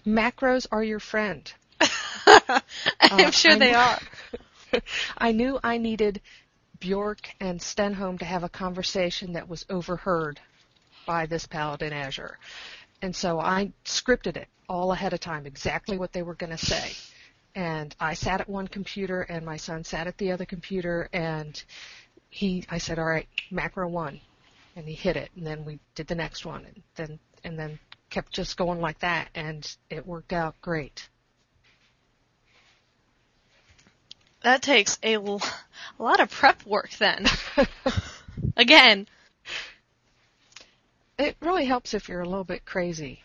Macros 0.07 0.67
are 0.71 0.83
your 0.83 1.01
friend. 1.01 1.53
I'm 2.27 2.63
Uh, 3.01 3.31
sure 3.31 3.53
I 3.53 3.59
they 3.59 3.71
knew- 3.73 3.77
are. 3.77 3.99
I 5.19 5.33
knew 5.33 5.59
I 5.63 5.79
needed 5.79 6.21
Bjork 6.79 7.29
and 7.41 7.59
Stenholm 7.61 8.19
to 8.21 8.25
have 8.25 8.45
a 8.45 8.49
conversation 8.49 9.33
that 9.35 9.49
was 9.49 9.67
overheard 9.69 10.41
by 11.07 11.27
this 11.27 11.47
paladin 11.47 11.93
Azure. 11.93 12.39
And 13.03 13.15
so 13.17 13.41
I 13.41 13.73
scripted 13.85 14.37
it 14.37 14.49
all 14.69 14.93
ahead 14.93 15.13
of 15.13 15.21
time, 15.21 15.47
exactly 15.47 15.99
what 15.99 16.13
they 16.13 16.23
were 16.23 16.35
going 16.35 16.57
to 16.57 16.65
say. 16.65 16.93
And 17.55 17.95
I 17.99 18.15
sat 18.15 18.41
at 18.41 18.49
one 18.49 18.69
computer 18.69 19.23
and 19.23 19.45
my 19.45 19.57
son 19.57 19.83
sat 19.83 20.07
at 20.07 20.17
the 20.19 20.31
other 20.31 20.45
computer 20.45 21.09
and 21.13 21.61
he, 22.31 22.65
I 22.71 22.79
said, 22.79 22.99
all 22.99 23.05
right, 23.05 23.29
macro 23.51 23.89
one. 23.89 24.21
And 24.77 24.87
he 24.87 24.95
hit 24.95 25.17
it 25.17 25.31
and 25.37 25.47
then 25.47 25.65
we 25.65 25.81
did 25.95 26.07
the 26.07 26.15
next 26.15 26.47
one 26.47 26.65
and 26.65 26.83
then, 26.95 27.19
and 27.45 27.59
then 27.59 27.79
kept 28.09 28.33
just 28.33 28.57
going 28.57 28.81
like 28.81 29.01
that 29.01 29.29
and 29.35 29.69
it 29.91 30.07
worked 30.07 30.33
out 30.33 30.61
great. 30.63 31.09
That 34.43 34.63
takes 34.63 34.99
a, 35.03 35.15
l- 35.15 35.43
a 35.99 36.03
lot 36.03 36.21
of 36.21 36.31
prep 36.31 36.65
work 36.65 36.91
then. 36.99 37.27
Again, 38.57 39.07
It 41.21 41.37
really 41.41 41.67
helps 41.67 41.93
if 41.93 42.09
you're 42.09 42.23
a 42.23 42.29
little 42.29 42.45
bit 42.45 42.65
crazy. 42.65 43.23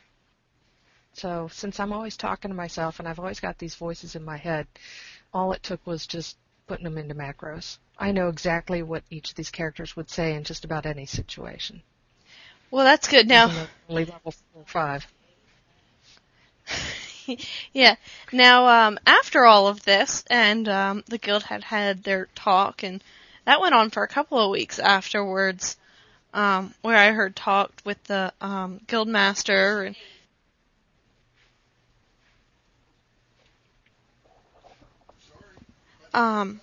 So, 1.14 1.48
since 1.48 1.80
I'm 1.80 1.94
always 1.94 2.18
talking 2.18 2.50
to 2.50 2.56
myself 2.56 3.00
and 3.00 3.08
I've 3.08 3.20
always 3.20 3.40
got 3.40 3.58
these 3.58 3.76
voices 3.76 4.18
in 4.18 4.26
my 4.26 4.36
head, 4.36 4.68
all 5.34 5.54
it 5.54 5.64
took 5.64 5.88
was 5.88 6.06
just 6.06 6.38
putting 6.68 6.84
them 6.84 6.98
into 6.98 7.16
macros. 7.16 7.78
I 7.98 8.12
know 8.12 8.30
exactly 8.30 8.84
what 8.84 9.04
each 9.10 9.30
of 9.30 9.36
these 9.36 9.52
characters 9.52 9.96
would 9.96 10.10
say 10.10 10.34
in 10.34 10.44
just 10.44 10.66
about 10.66 10.86
any 10.86 11.06
situation. 11.06 11.82
well 12.72 12.86
that's 12.86 13.08
good. 13.08 13.28
Now, 13.28 13.46
Even 13.46 13.56
though 13.56 13.62
they're 13.62 13.70
only 13.90 14.06
level 14.06 14.32
four 14.32 14.62
or 14.62 14.66
five. 14.66 15.08
yeah. 17.74 17.96
Now, 18.32 18.88
um, 18.88 19.00
after 19.06 19.46
all 19.46 19.68
of 19.68 19.84
this, 19.84 20.24
and 20.30 20.68
um, 20.68 21.04
the 21.08 21.18
guild 21.18 21.44
had 21.44 21.64
had 21.64 22.04
their 22.04 22.28
talk, 22.36 22.84
and 22.84 23.04
that 23.46 23.62
went 23.62 23.76
on 23.76 23.90
for 23.90 24.04
a 24.04 24.08
couple 24.08 24.40
of 24.40 24.50
weeks 24.50 24.80
afterwards, 24.80 25.78
um, 26.34 26.74
where 26.82 26.98
I 26.98 27.12
heard 27.12 27.36
talked 27.36 27.86
with 27.86 28.04
the 28.06 28.34
um, 28.42 28.82
guild 28.88 29.08
master 29.08 29.84
and. 29.84 29.96
Um, 36.16 36.62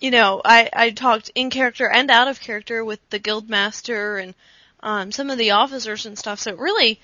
you 0.00 0.10
know, 0.10 0.40
I, 0.44 0.68
I 0.72 0.90
talked 0.90 1.30
in 1.34 1.50
character 1.50 1.88
and 1.90 2.10
out 2.10 2.28
of 2.28 2.40
character 2.40 2.84
with 2.84 3.00
the 3.10 3.18
guild 3.18 3.48
master 3.48 4.18
and 4.18 4.34
um, 4.80 5.10
some 5.10 5.30
of 5.30 5.38
the 5.38 5.52
officers 5.52 6.06
and 6.06 6.18
stuff. 6.18 6.38
So 6.40 6.50
it 6.50 6.58
really 6.58 7.00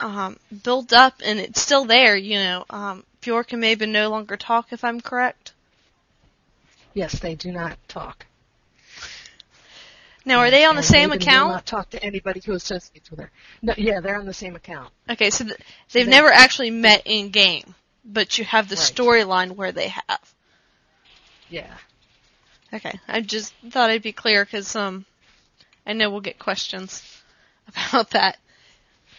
um, 0.00 0.38
built 0.62 0.92
up, 0.92 1.14
and 1.24 1.38
it's 1.38 1.60
still 1.60 1.84
there. 1.84 2.16
You 2.16 2.38
know, 2.38 2.64
um, 2.70 3.04
Bjork 3.20 3.52
and 3.52 3.62
Maven 3.62 3.90
no 3.90 4.10
longer 4.10 4.36
talk, 4.36 4.72
if 4.72 4.84
I'm 4.84 5.00
correct. 5.00 5.52
Yes, 6.94 7.18
they 7.18 7.34
do 7.34 7.50
not 7.50 7.76
talk. 7.88 8.26
Now, 10.24 10.38
are 10.38 10.50
they 10.50 10.64
on 10.64 10.74
the 10.76 10.78
And 10.78 10.86
same 10.86 11.08
Maven 11.10 11.12
Will 11.12 11.16
account? 11.22 11.52
not 11.52 11.66
talk 11.66 11.90
to 11.90 12.02
anybody 12.02 12.40
who 12.44 12.52
associates 12.54 13.10
with 13.10 13.20
her. 13.20 13.30
No, 13.60 13.74
yeah, 13.76 14.00
they're 14.00 14.16
on 14.18 14.24
the 14.24 14.32
same 14.32 14.56
account. 14.56 14.90
Okay, 15.10 15.28
so 15.30 15.44
th- 15.44 15.58
they've 15.92 16.06
they- 16.06 16.10
never 16.10 16.28
actually 16.30 16.70
met 16.70 17.02
in 17.04 17.30
game, 17.30 17.74
but 18.04 18.38
you 18.38 18.44
have 18.44 18.68
the 18.68 18.76
Right. 18.76 18.82
storyline 18.94 19.52
where 19.52 19.72
they 19.72 19.88
have. 19.88 20.34
Yeah. 21.48 21.76
Okay, 22.72 22.98
I 23.08 23.20
just 23.20 23.54
thought 23.70 23.90
I'd 23.90 24.02
be 24.02 24.12
clear 24.12 24.44
because 24.44 24.74
um, 24.76 25.06
I 25.86 25.92
know 25.92 26.10
we'll 26.10 26.20
get 26.20 26.38
questions 26.38 27.02
about 27.68 28.10
that. 28.10 28.38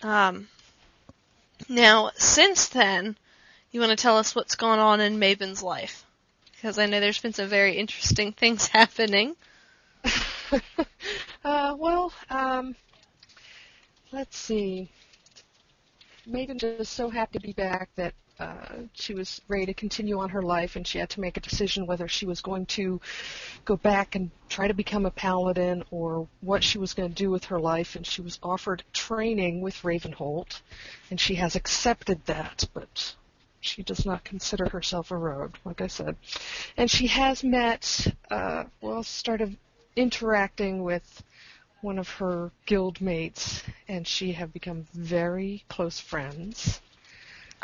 Um, 0.04 0.48
now, 1.70 2.12
since 2.16 2.68
then, 2.70 3.18
you 3.72 3.80
want 3.80 3.92
to 3.92 3.96
tell 4.02 4.18
us 4.18 4.36
what's 4.36 4.56
gone 4.56 4.80
on 4.80 5.02
in 5.02 5.20
Maven's 5.20 5.62
life? 5.64 6.06
Because 6.54 6.78
I 6.80 6.86
know 6.88 7.00
there's 7.00 7.22
been 7.22 7.34
some 7.34 7.48
very 7.50 7.78
interesting 7.78 8.32
things 8.34 8.68
happening. 8.68 9.36
uh, 11.44 11.76
well, 11.78 12.14
um, 12.30 12.76
let's 14.12 14.38
see. 14.38 14.92
Maven 16.28 16.58
just 16.60 16.94
so 16.94 17.10
happy 17.10 17.40
to 17.40 17.48
be 17.48 17.54
back 17.54 17.90
that 17.96 18.14
uh, 18.40 18.54
she 18.94 19.14
was 19.14 19.42
ready 19.48 19.66
to 19.66 19.74
continue 19.74 20.20
on 20.20 20.30
her 20.30 20.42
life, 20.42 20.76
and 20.76 20.86
she 20.86 20.98
had 20.98 21.10
to 21.12 21.22
make 21.22 21.38
a 21.38 21.42
decision 21.42 21.86
whether 21.86 22.08
she 22.08 22.26
was 22.26 22.42
going 22.42 22.66
to 22.66 23.00
go 23.64 23.78
back 23.78 24.16
and 24.16 24.30
try 24.50 24.68
to 24.68 24.74
become 24.74 25.06
a 25.06 25.12
paladin 25.12 25.84
or 25.90 26.28
what 26.42 26.64
she 26.64 26.78
was 26.78 26.94
going 26.94 27.10
to 27.10 27.16
do 27.16 27.30
with 27.30 27.46
her 27.46 27.60
life. 27.60 27.96
And 27.96 28.06
she 28.06 28.22
was 28.22 28.40
offered 28.44 28.84
training 28.92 29.62
with 29.62 29.82
Ravenholdt, 29.84 30.62
and 31.10 31.20
she 31.20 31.36
has 31.36 31.56
accepted 31.56 32.26
that, 32.26 32.68
but 32.74 33.16
she 33.62 33.84
does 33.84 34.06
not 34.06 34.24
consider 34.24 34.68
herself 34.68 35.12
a 35.12 35.18
rogue, 35.18 35.56
like 35.64 35.82
I 35.82 35.88
said. 35.88 36.18
And 36.76 36.92
she 36.92 37.08
has 37.08 37.44
met, 37.44 38.08
uh, 38.30 38.66
well, 38.82 39.04
started 39.04 39.58
interacting 39.96 40.84
with 40.84 41.24
one 41.82 42.00
of 42.00 42.10
her 42.10 42.52
guild 42.66 43.00
mates, 43.00 43.64
and 43.88 44.06
she 44.08 44.34
have 44.34 44.52
become 44.52 44.86
very 44.94 45.64
close 45.70 46.00
friends. 46.00 46.82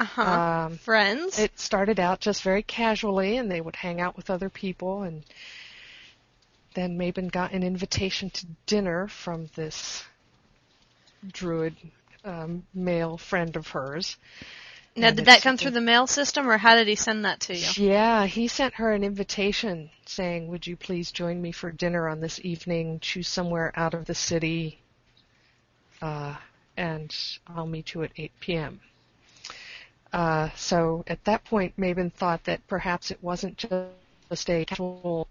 Uh 0.02 0.06
huh. 0.06 0.22
Um, 0.24 0.78
Friends. 0.80 1.38
it 1.38 1.60
started 1.60 2.00
out 2.00 2.20
just 2.20 2.42
very 2.42 2.64
casually, 2.64 3.38
and 3.38 3.52
they 3.52 3.62
would 3.62 3.76
hang 3.76 4.02
out 4.02 4.18
with 4.18 4.32
other 4.32 4.50
people, 4.50 5.04
and 5.04 5.24
then 6.74 6.98
Mabon 6.98 7.32
got 7.32 7.52
an 7.52 7.62
invitation 7.62 8.32
to 8.32 8.48
dinner 8.66 9.08
from 9.08 9.48
this 9.54 10.04
druid 11.32 11.76
um, 12.26 12.66
male 12.74 13.16
friend 13.20 13.56
of 13.56 13.68
hers. 13.68 14.18
now, 14.96 15.10
and 15.10 15.18
did 15.18 15.28
that 15.28 15.44
come 15.44 15.56
through 15.56 15.70
the 15.70 15.82
mail 15.82 16.08
system, 16.08 16.50
or 16.50 16.58
how 16.58 16.74
did 16.74 16.88
he 16.88 16.96
send 16.96 17.26
that 17.26 17.42
to 17.42 17.56
you? 17.56 17.70
Yeah, 17.76 18.26
he 18.26 18.48
sent 18.48 18.74
her 18.74 18.94
an 18.94 19.04
invitation 19.04 19.92
saying, 20.08 20.48
"Would 20.48 20.66
you 20.66 20.76
please 20.76 21.12
join 21.12 21.40
me 21.40 21.52
for 21.52 21.72
dinner 21.72 22.10
on 22.10 22.22
this 22.22 22.40
evening? 22.44 23.02
Choose 23.02 23.28
somewhere 23.28 23.72
out 23.76 23.94
of 23.94 24.06
the 24.06 24.16
city, 24.16 24.80
uh, 26.02 26.38
and 26.76 27.16
I'll 27.46 27.68
meet 27.68 27.94
you 27.94 28.02
at 28.02 28.14
8 28.18 28.32
p.m." 28.40 28.82
Uh, 30.14 30.50
so 30.56 31.04
at 31.08 31.24
that 31.24 31.44
point, 31.46 31.78
Mabon 31.78 32.12
thought 32.12 32.44
that 32.44 32.66
perhaps 32.68 33.12
it 33.12 33.24
wasn't 33.24 33.58
just 33.58 34.50
a 34.50 34.66
casual 34.66 35.28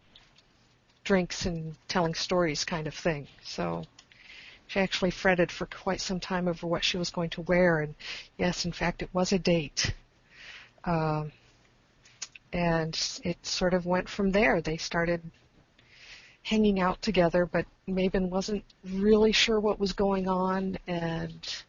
drinks 1.04 1.46
and 1.46 1.74
telling 1.88 2.14
stories 2.14 2.64
kind 2.64 2.86
of 2.86 2.94
thing. 2.94 3.26
So 3.42 3.84
she 4.66 4.80
actually 4.80 5.10
fretted 5.10 5.50
for 5.50 5.66
quite 5.66 6.00
some 6.00 6.20
time 6.20 6.48
over 6.48 6.66
what 6.66 6.84
she 6.84 6.96
was 6.96 7.10
going 7.10 7.30
to 7.30 7.42
wear, 7.42 7.80
and 7.80 7.94
yes, 8.38 8.64
in 8.64 8.72
fact, 8.72 9.02
it 9.02 9.10
was 9.12 9.32
a 9.32 9.38
date. 9.38 9.92
Um, 10.84 11.32
and 12.52 12.98
it 13.22 13.44
sort 13.44 13.74
of 13.74 13.86
went 13.86 14.08
from 14.08 14.30
there. 14.30 14.60
They 14.60 14.76
started 14.76 15.22
hanging 16.42 16.80
out 16.80 17.02
together, 17.02 17.46
but 17.46 17.66
Mabon 17.88 18.28
wasn't 18.28 18.64
really 18.84 19.32
sure 19.32 19.60
what 19.60 19.78
was 19.78 19.92
going 19.92 20.26
on, 20.26 20.78
and 20.86 21.64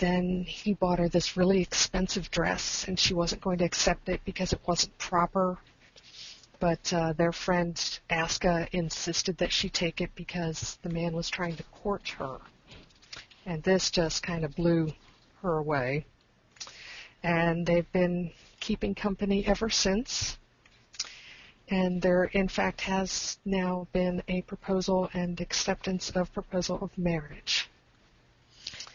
then 0.00 0.44
he 0.44 0.72
bought 0.74 0.98
her 0.98 1.08
this 1.08 1.36
really 1.36 1.60
expensive 1.60 2.30
dress, 2.30 2.86
and 2.88 2.98
she 2.98 3.14
wasn't 3.14 3.42
going 3.42 3.58
to 3.58 3.64
accept 3.64 4.08
it 4.08 4.20
because 4.24 4.52
it 4.52 4.60
wasn't 4.66 4.96
proper. 4.98 5.58
But 6.58 6.92
uh, 6.92 7.12
their 7.12 7.32
friend 7.32 7.78
Aska 8.10 8.66
insisted 8.72 9.38
that 9.38 9.52
she 9.52 9.68
take 9.68 10.00
it 10.00 10.10
because 10.14 10.78
the 10.82 10.88
man 10.88 11.12
was 11.12 11.30
trying 11.30 11.56
to 11.56 11.62
court 11.64 12.08
her, 12.18 12.38
and 13.46 13.62
this 13.62 13.90
just 13.90 14.22
kind 14.22 14.44
of 14.44 14.56
blew 14.56 14.92
her 15.42 15.58
away. 15.58 16.06
And 17.22 17.66
they've 17.66 17.90
been 17.92 18.32
keeping 18.58 18.94
company 18.94 19.46
ever 19.46 19.70
since. 19.70 20.38
And 21.68 22.02
there, 22.02 22.24
in 22.24 22.48
fact, 22.48 22.80
has 22.80 23.38
now 23.44 23.86
been 23.92 24.22
a 24.28 24.42
proposal 24.42 25.08
and 25.12 25.40
acceptance 25.40 26.10
of 26.10 26.32
proposal 26.32 26.78
of 26.82 26.96
marriage. 26.98 27.69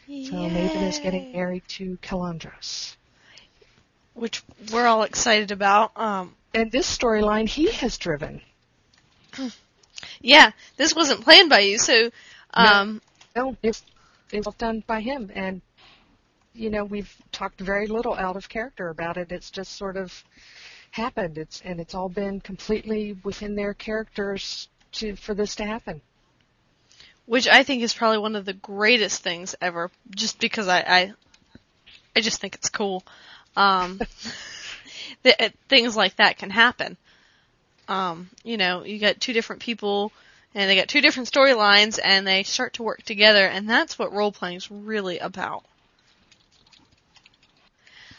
So 0.08 0.14
Maven 0.34 0.88
is 0.88 1.00
getting 1.00 1.32
married 1.32 1.64
to 1.70 1.98
Kalandros. 1.98 2.96
which 4.14 4.44
we're 4.72 4.86
all 4.86 5.04
excited 5.04 5.52
about. 5.52 5.92
Um, 5.98 6.36
And 6.54 6.72
this 6.72 6.86
storyline 6.98 7.48
he 7.50 7.72
has 7.72 7.98
driven. 7.98 8.42
yeah, 10.22 10.52
this 10.78 10.96
wasn't 10.96 11.22
planned 11.22 11.50
by 11.50 11.60
you, 11.60 11.78
so 11.80 12.12
um, 12.54 13.02
No, 13.36 13.58
it's, 13.64 13.84
it's 14.32 14.46
all 14.48 14.56
done 14.58 14.84
by 14.86 15.02
him. 15.02 15.32
And, 15.34 15.62
you 16.54 16.70
know, 16.70 16.86
we've 16.86 17.14
talked 17.32 17.60
very 17.60 17.88
little 17.88 18.14
out 18.14 18.36
of 18.38 18.48
character 18.48 18.90
about 18.90 19.18
it. 19.18 19.32
It's 19.32 19.50
just 19.52 19.74
sort 19.76 19.98
of 19.98 20.24
happened. 20.92 21.38
It's 21.38 21.62
And 21.66 21.80
it's 21.80 21.96
all 21.96 22.10
been 22.10 22.40
completely 22.42 23.18
within 23.24 23.56
their 23.56 23.74
characters 23.74 24.70
to 24.94 25.16
for 25.16 25.34
this 25.34 25.56
to 25.56 25.66
happen. 25.66 26.02
Which 27.26 27.48
I 27.48 27.64
think 27.64 27.82
is 27.84 27.94
probably 27.94 28.20
one 28.20 28.36
of 28.36 28.46
the 28.46 28.54
greatest 28.54 29.22
things 29.22 29.56
ever, 29.62 29.92
just 30.10 30.40
because 30.40 30.68
I 30.68 30.80
I, 30.82 31.14
I 32.16 32.22
just 32.22 32.40
think 32.40 32.56
it's 32.56 32.70
cool. 32.70 33.04
Um, 33.56 34.00
that 35.24 35.42
uh, 35.42 35.50
things 35.70 35.96
like 35.96 36.18
that 36.18 36.38
can 36.38 36.50
happen. 36.50 36.98
Um, 37.88 38.30
you 38.44 38.58
know, 38.58 38.84
you 38.84 39.00
got 39.00 39.20
two 39.20 39.34
different 39.34 39.62
people 39.62 40.12
and 40.54 40.70
they 40.70 40.76
got 40.76 40.88
two 40.88 41.02
different 41.02 41.32
storylines 41.32 42.00
and 42.04 42.26
they 42.26 42.44
start 42.44 42.74
to 42.74 42.84
work 42.84 43.04
together 43.04 43.46
and 43.46 43.70
that's 43.70 44.00
what 44.00 44.14
role 44.14 44.32
playing 44.32 44.58
is 44.58 44.72
really 44.72 45.20
about. 45.20 45.64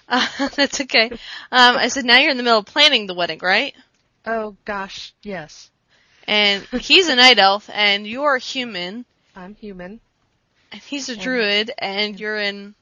Uh, 0.09 0.49
that's 0.55 0.81
okay. 0.83 1.11
Um, 1.11 1.19
I 1.77 1.89
said 1.89 2.05
now 2.05 2.19
you're 2.19 2.31
in 2.31 2.37
the 2.37 2.43
middle 2.43 2.61
of 2.61 2.67
planning 2.67 3.07
the 3.07 3.15
wedding, 3.15 3.41
right? 3.43 3.75
Oh, 4.25 4.57
gosh, 4.65 5.15
yes. 5.23 5.71
And 6.27 6.65
he's 6.81 7.09
a 7.09 7.17
night 7.17 7.39
elf 7.39 7.69
and 7.73 8.07
you're 8.07 8.37
a 8.37 8.41
human 8.41 9.05
I'm 9.35 9.55
human. 9.55 10.01
and 10.73 10.81
he's 10.83 11.09
a 11.09 11.13
And- 11.13 11.21
druid 11.21 11.71
and 11.79 12.19
you're 12.19 12.39
in 12.39 12.75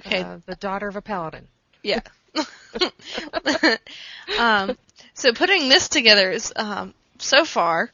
Okay, 0.00 0.22
Uh, 0.22 0.38
the 0.46 0.56
daughter 0.56 0.88
of 0.88 0.96
a 0.96 1.02
paladin. 1.02 1.46
Yeah. 1.82 2.00
um, 4.38 4.76
so 5.14 5.32
putting 5.32 5.68
this 5.68 5.88
together 5.88 6.30
is 6.30 6.52
um, 6.56 6.94
so 7.18 7.44
far 7.44 7.90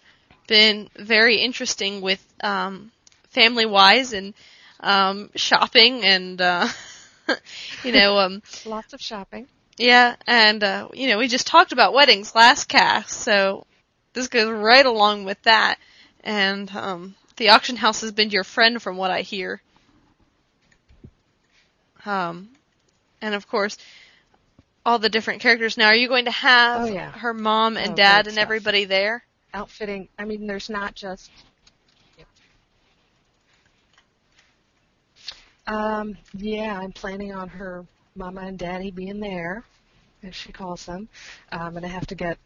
been 0.46 0.88
very 0.96 1.37
interesting 1.42 2.00
with 2.00 2.24
um, 2.42 2.90
family 3.30 3.66
wise 3.66 4.12
and 4.12 4.35
um, 4.80 5.30
shopping 5.37 6.04
and 6.04 6.40
uh, 6.40 6.66
you 7.85 7.92
know 7.92 8.16
um, 8.18 8.42
Lots 8.64 8.92
of 8.94 9.00
shopping. 9.00 9.46
yeah 9.76 10.16
and 10.26 10.64
uh, 10.64 10.88
you 10.94 11.09
know 11.09 11.18
we 11.18 11.28
just 11.28 11.46
talked 11.46 11.72
about 11.72 11.92
weddings 11.92 12.35
last 12.35 12.66
cast 12.68 13.11
so 13.20 13.66
this 14.12 14.28
goes 14.28 14.50
right 14.50 14.86
along 14.86 15.24
with 15.24 15.40
that 15.42 15.78
and 16.22 16.74
um, 16.76 17.14
the 17.36 17.50
auction 17.50 17.76
house 17.76 18.00
has 18.02 18.12
been 18.12 18.30
your 18.30 18.44
friend 18.44 18.80
from 18.82 18.96
what 18.96 19.10
I 19.10 19.22
hear. 19.22 19.62
Um, 22.04 22.50
and 23.20 23.34
of 23.34 23.46
course, 23.48 23.76
all 24.84 24.98
the 24.98 25.08
different 25.08 25.40
characters. 25.40 25.76
Now, 25.76 25.86
are 25.88 25.94
you 25.94 26.08
going 26.08 26.24
to 26.26 26.30
have 26.30 26.82
Oh, 26.82 26.86
yeah. 26.86 27.12
her 27.12 27.32
mom 27.34 27.76
and 27.76 27.94
Oh, 27.94 27.96
dad 27.96 28.26
and 28.26 28.34
stuff. 28.34 28.38
everybody 28.38 28.84
there? 28.84 29.24
Outfitting. 29.54 30.08
I 30.18 30.24
mean, 30.24 30.46
there's 30.46 30.68
not 30.70 30.94
just. 30.94 31.30
Um, 35.66 36.16
yeah, 36.34 36.78
I'm 36.78 36.92
planning 36.92 37.32
on 37.34 37.48
her 37.48 37.86
mama 38.16 38.42
and 38.42 38.58
daddy 38.58 38.90
being 38.90 39.20
there, 39.20 39.64
as 40.22 40.34
she 40.34 40.52
calls 40.52 40.86
them. 40.86 41.08
I'm 41.52 41.72
going 41.72 41.82
to 41.82 41.88
have 41.88 42.06
to 42.08 42.14
get 42.14 42.38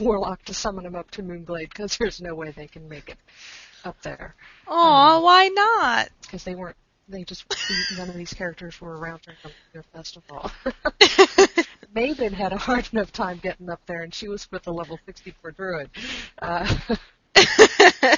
warlock 0.00 0.42
to 0.44 0.54
summon 0.54 0.84
them 0.84 0.94
up 0.96 1.10
to 1.12 1.22
Moonglade 1.22 1.68
because 1.70 1.96
there's 1.98 2.20
no 2.20 2.34
way 2.34 2.50
they 2.50 2.66
can 2.66 2.88
make 2.88 3.08
it 3.10 3.18
up 3.84 4.00
there 4.02 4.34
Aw, 4.66 5.20
why 5.20 5.48
not? 5.48 6.08
because 6.22 6.44
they 6.44 6.54
weren't. 6.54 6.76
They 7.08 7.22
just 7.22 7.44
none 7.96 8.08
of 8.08 8.16
these 8.16 8.34
characters 8.34 8.80
were 8.80 8.98
around 8.98 9.20
during 9.22 9.38
their 9.72 9.84
festival. 9.94 10.50
Maven 11.94 12.32
had 12.32 12.52
a 12.52 12.56
hard 12.58 12.88
enough 12.92 13.12
time 13.12 13.38
getting 13.40 13.70
up 13.70 13.80
there, 13.86 14.02
and 14.02 14.12
she 14.12 14.26
was 14.26 14.50
with 14.50 14.66
a 14.66 14.72
level 14.72 14.98
64 15.06 15.52
druid. 15.52 15.90
Uh, 16.42 16.66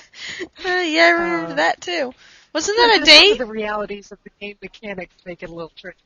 Uh, 0.64 0.70
yeah, 0.80 1.02
I 1.06 1.10
remember 1.10 1.52
Uh, 1.52 1.54
that 1.56 1.80
too. 1.80 2.12
Wasn't 2.54 2.76
that 2.76 3.00
a 3.02 3.04
date? 3.04 3.38
The 3.38 3.46
realities 3.46 4.10
of 4.12 4.18
the 4.24 4.30
game 4.40 4.56
mechanics 4.62 5.14
make 5.26 5.42
it 5.42 5.50
a 5.50 5.52
little 5.52 5.72
tricky. 5.76 5.98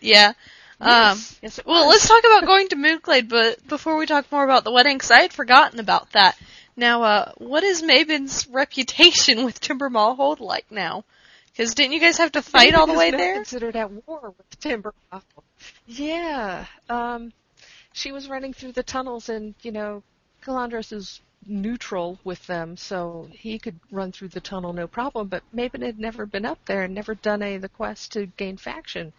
Yeah. 0.00 0.32
Um, 0.80 1.16
Yes, 1.16 1.38
yes, 1.42 1.60
well, 1.64 1.88
let's 1.88 2.06
talk 2.06 2.22
about 2.24 2.46
going 2.46 2.68
to 2.68 2.76
Moonglade, 2.76 3.28
but 3.28 3.66
before 3.66 3.96
we 3.96 4.06
talk 4.06 4.30
more 4.30 4.44
about 4.44 4.64
the 4.64 4.72
wedding, 4.72 4.98
'cause 4.98 5.10
I 5.10 5.20
had 5.22 5.32
forgotten 5.32 5.80
about 5.80 6.12
that. 6.12 6.36
Now, 6.76 7.02
uh, 7.02 7.32
what 7.38 7.64
is 7.64 7.82
Maven's 7.82 8.46
reputation 8.48 9.44
with 9.44 9.60
Timbermaw 9.60 10.16
Hold 10.16 10.40
like 10.40 10.70
now? 10.70 11.04
Because 11.46 11.74
didn't 11.74 11.92
you 11.92 12.00
guys 12.00 12.18
have 12.18 12.32
to 12.32 12.42
fight 12.42 12.74
all 12.74 12.86
the 12.86 12.92
way 12.92 13.10
there? 13.10 13.34
Considered 13.36 13.76
at 13.76 13.90
war 14.06 14.34
with 14.36 14.60
Timber. 14.60 14.92
Yeah. 15.86 16.66
Um, 16.90 17.32
she 17.94 18.12
was 18.12 18.28
running 18.28 18.52
through 18.52 18.72
the 18.72 18.82
tunnels, 18.82 19.30
and 19.30 19.54
you 19.62 19.72
know, 19.72 20.02
Kalandros 20.42 20.92
is 20.92 21.20
neutral 21.46 22.18
with 22.24 22.44
them, 22.46 22.76
so 22.76 23.28
he 23.32 23.58
could 23.58 23.78
run 23.90 24.12
through 24.12 24.28
the 24.28 24.40
tunnel 24.40 24.74
no 24.74 24.86
problem. 24.86 25.28
But 25.28 25.42
Maven 25.54 25.80
had 25.82 25.98
never 25.98 26.26
been 26.26 26.44
up 26.44 26.58
there 26.66 26.82
and 26.82 26.94
never 26.94 27.14
done 27.14 27.42
any 27.42 27.54
of 27.54 27.62
the 27.62 27.68
quests 27.70 28.08
to 28.08 28.26
gain 28.26 28.58
faction, 28.58 29.14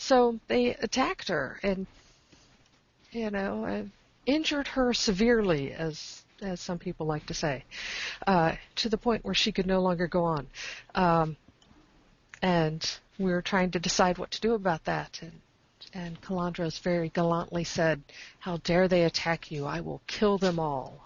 so 0.00 0.40
they 0.48 0.74
attacked 0.74 1.28
her 1.28 1.60
and 1.62 1.86
you 3.12 3.30
know 3.30 3.88
injured 4.26 4.68
her 4.68 4.92
severely, 4.94 5.72
as 5.72 6.22
as 6.42 6.60
some 6.60 6.78
people 6.78 7.06
like 7.06 7.26
to 7.26 7.34
say, 7.34 7.64
uh, 8.26 8.52
to 8.76 8.88
the 8.88 8.96
point 8.96 9.24
where 9.24 9.34
she 9.34 9.52
could 9.52 9.66
no 9.66 9.80
longer 9.80 10.06
go 10.06 10.24
on. 10.24 10.46
Um, 10.94 11.36
and 12.40 12.98
we 13.18 13.30
were 13.30 13.42
trying 13.42 13.72
to 13.72 13.78
decide 13.78 14.16
what 14.16 14.30
to 14.30 14.40
do 14.40 14.54
about 14.54 14.84
that. 14.86 15.20
And, 15.20 15.40
and 15.92 16.78
very 16.78 17.10
gallantly 17.10 17.64
said, 17.64 18.02
How 18.38 18.56
dare 18.58 18.88
they 18.88 19.04
attack 19.04 19.50
you? 19.50 19.66
I 19.66 19.80
will 19.80 20.00
kill 20.06 20.38
them 20.38 20.58
all. 20.58 21.04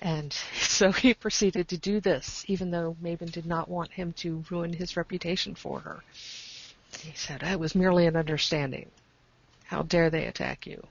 And 0.00 0.32
so 0.54 0.92
he 0.92 1.12
proceeded 1.12 1.68
to 1.68 1.76
do 1.76 2.00
this, 2.00 2.44
even 2.48 2.70
though 2.70 2.96
Maven 3.02 3.30
did 3.30 3.44
not 3.44 3.68
want 3.68 3.92
him 3.92 4.14
to 4.14 4.44
ruin 4.50 4.72
his 4.72 4.96
reputation 4.96 5.54
for 5.54 5.80
her. 5.80 6.02
He 7.00 7.12
said, 7.14 7.42
It 7.42 7.58
was 7.58 7.74
merely 7.74 8.06
an 8.06 8.16
understanding. 8.16 8.90
How 9.64 9.82
dare 9.82 10.10
they 10.10 10.26
attack 10.26 10.66
you? 10.66 10.82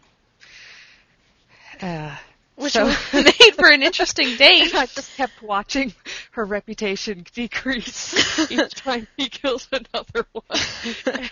Uh, 1.81 2.15
which 2.55 2.73
So- 2.73 2.85
made 3.13 3.55
for 3.55 3.69
an 3.69 3.81
interesting 3.81 4.35
date. 4.37 4.73
I 4.75 4.85
just 4.85 5.15
kept 5.15 5.41
watching 5.41 5.93
her 6.31 6.45
reputation 6.45 7.25
decrease 7.33 8.49
each 8.51 8.75
time 8.75 9.07
he 9.17 9.29
kills 9.29 9.67
another 9.71 10.25
one. 10.31 10.45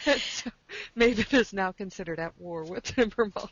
And 0.05 0.21
so 0.21 0.49
Maven 0.97 1.33
is 1.33 1.53
now 1.53 1.71
considered 1.71 2.19
at 2.19 2.39
war 2.39 2.63
with 2.63 2.83
Timbermaw. 2.83 3.49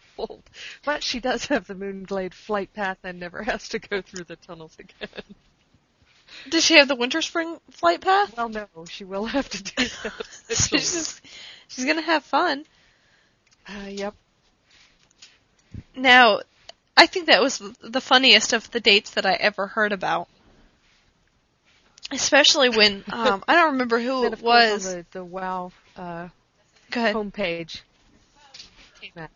But 0.85 1.03
she 1.03 1.19
does 1.19 1.45
have 1.47 1.67
the 1.67 1.75
Moonglade 1.75 2.33
flight 2.33 2.73
path 2.73 2.97
and 3.03 3.19
never 3.19 3.43
has 3.43 3.69
to 3.69 3.79
go 3.79 4.01
through 4.01 4.23
the 4.25 4.35
tunnels 4.37 4.75
again. 4.79 5.09
Does 6.49 6.63
she 6.65 6.75
have 6.77 6.87
the 6.87 6.95
Winter 6.95 7.21
Spring 7.21 7.57
flight 7.71 8.01
path? 8.01 8.35
Well, 8.35 8.49
no, 8.49 8.67
she 8.89 9.05
will 9.05 9.25
have 9.25 9.49
to 9.49 9.63
do 9.63 9.83
that. 10.03 10.26
So 10.57 10.77
she's 10.77 10.93
just, 10.93 11.21
she's 11.67 11.85
gonna 11.85 12.01
have 12.01 12.23
fun. 12.23 12.65
Uh, 13.67 13.87
yep. 13.87 14.13
Now, 15.95 16.41
I 16.95 17.05
think 17.05 17.27
that 17.27 17.41
was 17.41 17.61
the 17.81 18.01
funniest 18.01 18.53
of 18.53 18.69
the 18.71 18.79
dates 18.79 19.11
that 19.11 19.25
I 19.25 19.33
ever 19.33 19.67
heard 19.67 19.91
about. 19.93 20.27
Especially 22.11 22.69
when 22.69 23.03
um, 23.11 23.43
I 23.47 23.55
don't 23.55 23.73
remember 23.73 23.99
who 23.99 24.25
it 24.25 24.41
was. 24.41 24.87
on 24.87 24.93
the, 24.93 25.05
the 25.11 25.25
WoW 25.25 25.71
uh, 25.95 26.29
homepage. 26.91 27.81
came 29.01 29.11
out. 29.17 29.29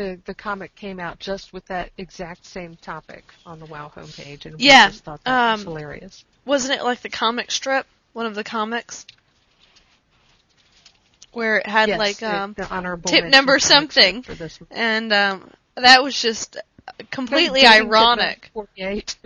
The 0.00 0.18
the 0.24 0.32
comic 0.32 0.74
came 0.76 0.98
out 0.98 1.18
just 1.18 1.52
with 1.52 1.66
that 1.66 1.90
exact 1.98 2.46
same 2.46 2.74
topic 2.76 3.22
on 3.44 3.58
the 3.58 3.66
WoW 3.66 3.92
homepage, 3.94 4.46
and 4.46 4.58
Yeah, 4.58 4.86
we 4.86 4.92
just 4.92 5.04
thought 5.04 5.22
that 5.24 5.52
was 5.52 5.60
um, 5.60 5.66
hilarious. 5.66 6.24
Wasn't 6.46 6.72
it 6.72 6.82
like 6.82 7.02
the 7.02 7.10
comic 7.10 7.50
strip? 7.50 7.86
One 8.14 8.24
of 8.24 8.34
the 8.34 8.42
comics 8.42 9.04
where 11.32 11.58
it 11.58 11.66
had 11.66 11.90
yes, 11.90 11.98
like 11.98 12.22
um, 12.22 12.56
tip 13.04 13.26
number 13.26 13.58
something. 13.58 14.24
and 14.70 15.12
um, 15.12 15.50
that 15.76 16.02
was 16.02 16.18
just 16.18 16.56
completely 17.10 17.66
ironic. 17.66 18.50
Forty-eight. 18.54 19.18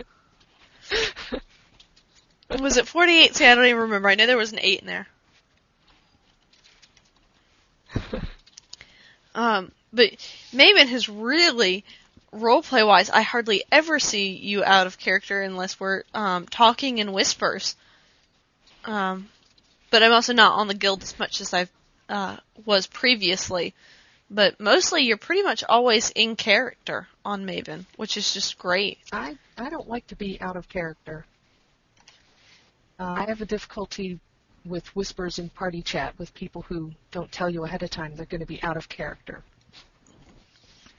Was 2.59 2.75
it 2.77 2.85
48? 2.85 3.33
See, 3.33 3.45
I 3.45 3.55
don't 3.55 3.65
even 3.65 3.81
remember. 3.83 4.07
I 4.07 4.13
know 4.13 4.27
there 4.27 4.37
was 4.37 4.51
an 4.51 4.59
8 4.61 4.81
in 4.81 4.85
there. 4.85 5.07
Um, 9.33 9.73
but 9.95 10.11
Maven 10.53 10.87
has 10.87 11.09
really, 11.09 11.83
roleplay 12.33 12.85
wise, 12.85 13.09
I 13.09 13.21
hardly 13.21 13.63
ever 13.71 13.99
see 13.99 14.35
you 14.35 14.63
out 14.63 14.87
of 14.87 14.99
character 14.99 15.41
unless 15.41 15.79
we're 15.79 16.03
um, 16.13 16.45
talking 16.45 16.97
in 16.97 17.13
whispers. 17.13 17.75
Um, 18.83 19.29
but 19.89 20.03
I'm 20.03 20.11
also 20.11 20.33
not 20.33 20.59
on 20.59 20.67
the 20.67 20.73
guild 20.73 21.01
as 21.03 21.17
much 21.17 21.41
as 21.41 21.53
I 21.53 21.67
uh, 22.09 22.37
was 22.65 22.87
previously. 22.87 23.73
But 24.29 24.59
mostly, 24.59 25.03
you're 25.03 25.17
pretty 25.17 25.43
much 25.43 25.63
always 25.63 26.09
in 26.09 26.35
character 26.35 27.07
on 27.23 27.45
Maven, 27.45 27.85
which 27.95 28.17
is 28.17 28.33
just 28.33 28.57
great. 28.57 28.97
I 29.11 29.37
I 29.55 29.69
don't 29.69 29.87
like 29.87 30.07
to 30.07 30.15
be 30.15 30.41
out 30.41 30.55
of 30.55 30.67
character. 30.67 31.25
Uh, 32.99 33.03
I 33.03 33.25
have 33.27 33.41
a 33.41 33.45
difficulty 33.45 34.19
with 34.65 34.95
whispers 34.95 35.37
in 35.37 35.49
party 35.49 35.83
chat 35.83 36.17
with 36.17 36.33
people 36.33 36.63
who 36.63 36.91
don't 37.11 37.31
tell 37.31 37.49
you 37.49 37.63
ahead 37.63 37.83
of 37.83 37.91
time 37.91 38.15
they're 38.15 38.25
going 38.25 38.41
to 38.41 38.47
be 38.47 38.61
out 38.63 38.77
of 38.77 38.89
character. 38.89 39.43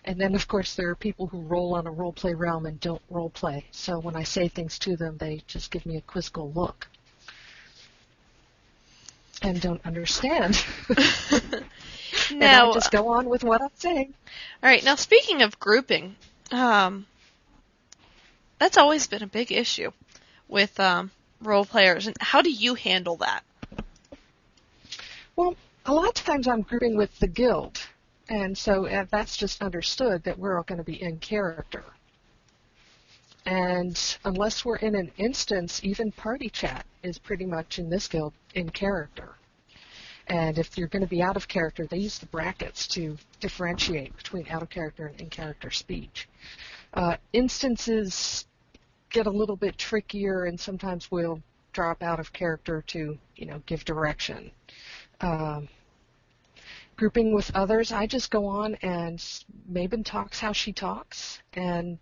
And 0.07 0.21
then, 0.21 0.37
of 0.37 0.47
course, 0.47 0.77
there 0.77 0.89
are 0.91 0.95
people 0.95 1.27
who 1.27 1.41
roll 1.41 1.75
on 1.75 1.89
a 1.89 1.93
roleplay 1.93 2.39
realm 2.39 2.65
and 2.65 2.79
don't 2.79 3.03
roleplay. 3.13 3.65
So 3.73 3.99
when 3.99 4.15
I 4.15 4.23
say 4.23 4.47
things 4.47 4.79
to 4.81 4.97
them, 4.97 5.17
they 5.19 5.43
just 5.49 5.73
give 5.73 5.85
me 5.85 5.97
a 5.97 6.01
quizzical 6.01 6.53
look 6.53 6.87
and 9.43 9.61
don't 9.61 9.85
understand. 9.85 10.65
and 12.31 12.41
Now, 12.41 12.73
just 12.73 12.93
go 12.93 13.09
on 13.09 13.29
with 13.29 13.43
what 13.43 13.61
I'm 13.61 13.71
saying. 13.75 14.15
All 14.63 14.71
right. 14.71 14.85
Now, 14.85 14.95
speaking 14.95 15.43
of 15.43 15.59
grouping, 15.59 16.15
um, 16.53 17.07
that's 18.59 18.77
always 18.77 19.07
been 19.09 19.23
a 19.23 19.29
big 19.29 19.51
issue 19.51 19.91
with 20.49 20.79
um, 20.81 21.11
role 21.43 21.65
players. 21.65 22.07
And 22.07 22.17
how 22.21 22.43
do 22.43 22.51
you 22.51 22.75
handle 22.75 23.17
that? 23.17 23.43
Well, 25.35 25.57
a 25.85 25.93
lot 25.93 26.19
of 26.19 26.25
times 26.25 26.49
I'm 26.49 26.63
grouping 26.63 26.97
with 26.97 27.19
the 27.19 27.27
guild, 27.27 27.81
and 28.29 28.57
so 28.57 28.87
uh, 28.87 29.07
that's 29.11 29.37
just 29.37 29.63
understood 29.63 30.25
that 30.25 30.39
we're 30.39 30.57
all 30.57 30.65
going 30.65 30.79
to 30.79 30.85
be 30.85 31.01
in 31.03 31.19
character. 31.19 31.85
And 33.45 34.19
unless 34.25 34.65
we're 34.65 34.77
in 34.77 34.97
an 34.97 35.13
instance, 35.19 35.81
even 35.85 36.11
party 36.11 36.49
chat 36.49 36.85
is 37.05 37.19
pretty 37.19 37.47
much 37.47 37.79
in 37.79 37.89
this 37.89 38.09
guild 38.09 38.33
in 38.55 38.69
character. 38.71 39.37
And 40.27 40.59
if 40.59 40.77
you're 40.77 40.89
going 40.89 41.03
to 41.05 41.09
be 41.09 41.23
out 41.23 41.37
of 41.37 41.47
character, 41.47 41.87
they 41.87 41.99
use 41.99 42.19
the 42.19 42.27
brackets 42.27 42.89
to 42.89 43.17
differentiate 43.39 44.17
between 44.17 44.49
out 44.49 44.63
of 44.63 44.71
character 44.71 45.07
and 45.07 45.21
in 45.21 45.31
character 45.31 45.71
speech. 45.71 46.29
Uh, 46.95 47.17
instances 47.33 48.47
get 49.11 49.29
a 49.29 49.31
little 49.31 49.55
bit 49.55 49.79
trickier, 49.79 50.47
and 50.47 50.59
sometimes 50.59 51.11
we'll 51.13 51.41
drop 51.73 52.03
out 52.03 52.19
of 52.19 52.33
character 52.33 52.83
to, 52.89 53.17
you 53.37 53.47
know, 53.47 53.63
give 53.67 53.85
direction. 53.85 54.51
Um, 55.21 55.69
grouping 56.97 57.35
with 57.35 57.55
others, 57.55 57.93
I 57.93 58.07
just 58.07 58.31
go 58.31 58.47
on 58.47 58.75
and 58.77 59.19
Maven 59.71 60.05
talks 60.05 60.41
how 60.41 60.53
she 60.53 60.73
talks, 60.73 61.41
and 61.53 61.99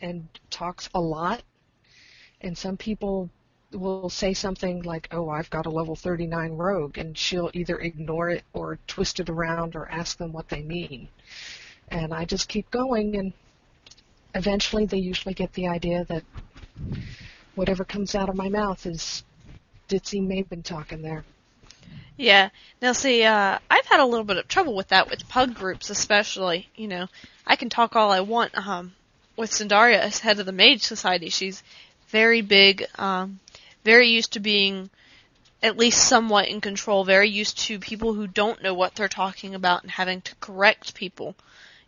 and 0.00 0.28
talks 0.50 0.88
a 0.94 1.00
lot. 1.00 1.42
And 2.40 2.56
some 2.56 2.76
people 2.76 3.30
will 3.72 4.10
say 4.10 4.34
something 4.34 4.82
like, 4.82 5.08
"Oh, 5.12 5.28
I've 5.30 5.50
got 5.50 5.66
a 5.66 5.70
level 5.70 5.96
39 5.96 6.52
rogue," 6.52 6.98
and 6.98 7.16
she'll 7.16 7.50
either 7.54 7.78
ignore 7.78 8.30
it 8.30 8.44
or 8.52 8.78
twist 8.86 9.20
it 9.20 9.30
around 9.30 9.76
or 9.76 9.88
ask 9.90 10.18
them 10.18 10.32
what 10.32 10.48
they 10.48 10.62
mean. 10.62 11.08
And 11.88 12.12
I 12.12 12.24
just 12.24 12.48
keep 12.48 12.70
going, 12.70 13.16
and 13.16 13.32
eventually 14.34 14.86
they 14.86 14.98
usually 14.98 15.34
get 15.34 15.52
the 15.54 15.68
idea 15.68 16.04
that 16.04 16.24
whatever 17.54 17.84
comes 17.84 18.14
out 18.14 18.28
of 18.28 18.34
my 18.34 18.48
mouth 18.48 18.84
is 18.86 19.24
ditzy 19.88 20.20
Maven 20.20 20.62
talking 20.62 21.02
there. 21.02 21.24
Yeah. 22.16 22.50
Now, 22.80 22.92
see, 22.92 23.24
uh, 23.24 23.58
I've 23.70 23.86
had 23.86 24.00
a 24.00 24.06
little 24.06 24.24
bit 24.24 24.36
of 24.36 24.48
trouble 24.48 24.74
with 24.74 24.88
that 24.88 25.10
with 25.10 25.28
pug 25.28 25.54
groups, 25.54 25.90
especially. 25.90 26.68
You 26.76 26.88
know, 26.88 27.06
I 27.46 27.56
can 27.56 27.68
talk 27.68 27.96
all 27.96 28.10
I 28.10 28.20
want. 28.20 28.56
Um, 28.56 28.92
with 29.36 29.50
Sandaria 29.50 29.98
as 29.98 30.18
head 30.18 30.38
of 30.38 30.46
the 30.46 30.52
Mage 30.52 30.82
Society, 30.82 31.28
she's 31.30 31.62
very 32.08 32.42
big, 32.42 32.84
um, 32.96 33.40
very 33.84 34.08
used 34.08 34.34
to 34.34 34.40
being 34.40 34.90
at 35.62 35.78
least 35.78 36.08
somewhat 36.08 36.48
in 36.48 36.60
control, 36.60 37.04
very 37.04 37.28
used 37.28 37.58
to 37.58 37.78
people 37.78 38.14
who 38.14 38.26
don't 38.26 38.62
know 38.62 38.74
what 38.74 38.94
they're 38.94 39.08
talking 39.08 39.54
about 39.54 39.82
and 39.82 39.90
having 39.90 40.20
to 40.22 40.34
correct 40.36 40.94
people. 40.94 41.34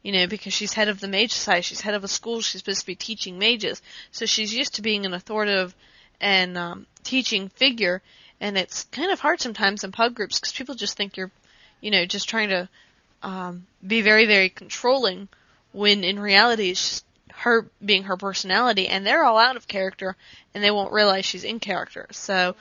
You 0.02 0.12
know, 0.12 0.26
because 0.26 0.52
she's 0.52 0.74
head 0.74 0.88
of 0.88 1.00
the 1.00 1.08
Mage 1.08 1.32
Society, 1.32 1.62
she's 1.62 1.80
head 1.80 1.94
of 1.94 2.04
a 2.04 2.08
school, 2.08 2.40
she's 2.40 2.60
supposed 2.60 2.80
to 2.80 2.86
be 2.86 2.94
teaching 2.94 3.38
mages, 3.38 3.80
so 4.10 4.26
she's 4.26 4.54
used 4.54 4.74
to 4.74 4.82
being 4.82 5.06
an 5.06 5.14
authoritative 5.14 5.74
and 6.20 6.58
um, 6.58 6.86
teaching 7.02 7.48
figure, 7.48 8.02
and 8.40 8.58
it's 8.58 8.84
kind 8.84 9.10
of 9.10 9.20
hard 9.20 9.40
sometimes 9.40 9.84
in 9.84 9.92
pug 9.92 10.14
groups 10.14 10.38
because 10.38 10.52
people 10.52 10.74
just 10.74 10.96
think 10.96 11.16
you're, 11.16 11.30
you 11.80 11.90
know, 11.90 12.04
just 12.04 12.28
trying 12.28 12.50
to 12.50 12.68
um, 13.22 13.66
be 13.86 14.02
very, 14.02 14.26
very 14.26 14.48
controlling, 14.48 15.28
when 15.72 16.04
in 16.04 16.18
reality 16.18 16.70
it's 16.70 16.88
just 16.88 17.04
her 17.32 17.66
being 17.84 18.04
her 18.04 18.16
personality, 18.16 18.86
and 18.86 19.04
they're 19.04 19.24
all 19.24 19.38
out 19.38 19.56
of 19.56 19.66
character, 19.66 20.16
and 20.54 20.62
they 20.62 20.70
won't 20.70 20.92
realize 20.92 21.24
she's 21.24 21.44
in 21.44 21.58
character. 21.58 22.06
So 22.12 22.54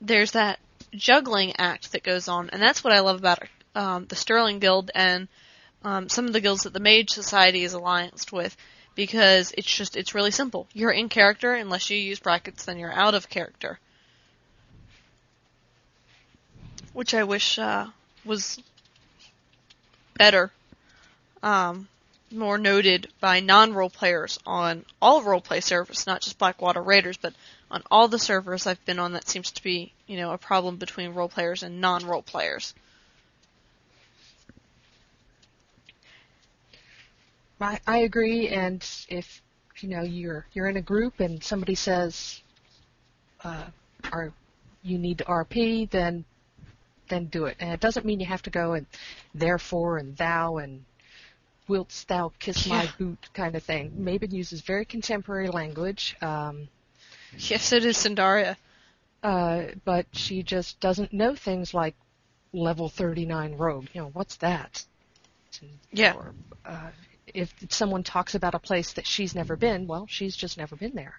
there's 0.00 0.32
that 0.32 0.58
juggling 0.92 1.54
act 1.58 1.92
that 1.92 2.02
goes 2.02 2.28
on, 2.28 2.50
and 2.50 2.60
that's 2.60 2.82
what 2.82 2.92
I 2.92 3.00
love 3.00 3.18
about 3.18 3.42
um, 3.74 4.06
the 4.06 4.16
Sterling 4.16 4.58
Guild 4.58 4.90
and 4.94 5.28
um, 5.84 6.08
some 6.08 6.26
of 6.26 6.32
the 6.32 6.40
guilds 6.40 6.64
that 6.64 6.72
the 6.72 6.80
Mage 6.80 7.10
Society 7.10 7.64
is 7.64 7.74
allianced 7.74 8.32
with, 8.32 8.56
because 8.94 9.52
it's 9.56 9.74
just 9.74 9.96
it's 9.96 10.14
really 10.14 10.30
simple. 10.30 10.66
You're 10.72 10.90
in 10.90 11.08
character 11.08 11.54
unless 11.54 11.90
you 11.90 11.96
use 11.96 12.18
brackets, 12.18 12.64
then 12.64 12.78
you're 12.78 12.92
out 12.92 13.14
of 13.14 13.28
character. 13.28 13.78
Which 16.92 17.14
I 17.14 17.24
wish 17.24 17.58
uh, 17.58 17.86
was 18.24 18.60
better, 20.14 20.52
um, 21.42 21.88
more 22.30 22.58
noted 22.58 23.08
by 23.20 23.40
non-role 23.40 23.90
players 23.90 24.38
on 24.46 24.84
all 25.00 25.22
roleplay 25.22 25.62
servers, 25.62 26.06
not 26.06 26.20
just 26.20 26.38
Blackwater 26.38 26.82
Raiders, 26.82 27.16
but 27.16 27.34
on 27.70 27.82
all 27.90 28.08
the 28.08 28.18
servers 28.18 28.66
I've 28.66 28.84
been 28.84 28.98
on. 28.98 29.12
That 29.12 29.28
seems 29.28 29.50
to 29.52 29.62
be, 29.62 29.92
you 30.06 30.16
know, 30.16 30.32
a 30.32 30.38
problem 30.38 30.76
between 30.76 31.14
role 31.14 31.28
players 31.28 31.62
and 31.62 31.80
non-role 31.80 32.22
players. 32.22 32.74
I, 37.60 37.80
I 37.86 37.98
agree, 37.98 38.48
and 38.48 38.84
if 39.08 39.40
you 39.80 39.88
know 39.88 40.02
you're 40.02 40.46
you're 40.52 40.68
in 40.68 40.76
a 40.76 40.82
group 40.82 41.20
and 41.20 41.42
somebody 41.42 41.74
says, 41.74 42.40
uh, 43.44 43.66
"Are 44.10 44.32
you 44.82 44.98
need 44.98 45.18
to 45.18 45.24
RP?" 45.24 45.88
then 45.90 46.24
then 47.12 47.26
do 47.26 47.44
it, 47.44 47.56
and 47.60 47.72
it 47.72 47.80
doesn't 47.80 48.06
mean 48.06 48.20
you 48.20 48.26
have 48.26 48.42
to 48.42 48.50
go 48.50 48.72
and 48.72 48.86
therefore 49.34 49.98
and 49.98 50.16
thou 50.16 50.56
and 50.56 50.84
wilt 51.68 52.04
thou 52.08 52.32
kiss 52.38 52.66
my 52.66 52.88
boot 52.98 53.28
kind 53.34 53.54
of 53.54 53.62
thing. 53.62 53.90
Maven 53.98 54.32
uses 54.32 54.60
very 54.62 54.84
contemporary 54.84 55.48
language, 55.48 56.16
um, 56.20 56.68
Yes, 57.38 57.72
it 57.72 57.84
is 57.84 57.96
Sandaria. 57.96 58.56
uh, 59.22 59.62
but 59.84 60.06
she 60.12 60.42
just 60.42 60.80
doesn't 60.80 61.12
know 61.12 61.34
things 61.34 61.72
like 61.72 61.94
level 62.52 62.88
39 62.88 63.54
rogue. 63.56 63.86
You 63.94 64.02
know 64.02 64.10
what's 64.12 64.36
that? 64.36 64.84
Yeah. 65.92 66.14
Or, 66.14 66.34
uh, 66.66 66.90
if 67.26 67.52
someone 67.70 68.02
talks 68.02 68.34
about 68.34 68.54
a 68.54 68.58
place 68.58 68.92
that 68.94 69.06
she's 69.06 69.34
never 69.34 69.56
been, 69.56 69.86
well, 69.86 70.06
she's 70.08 70.36
just 70.36 70.58
never 70.58 70.76
been 70.76 70.94
there. 70.94 71.14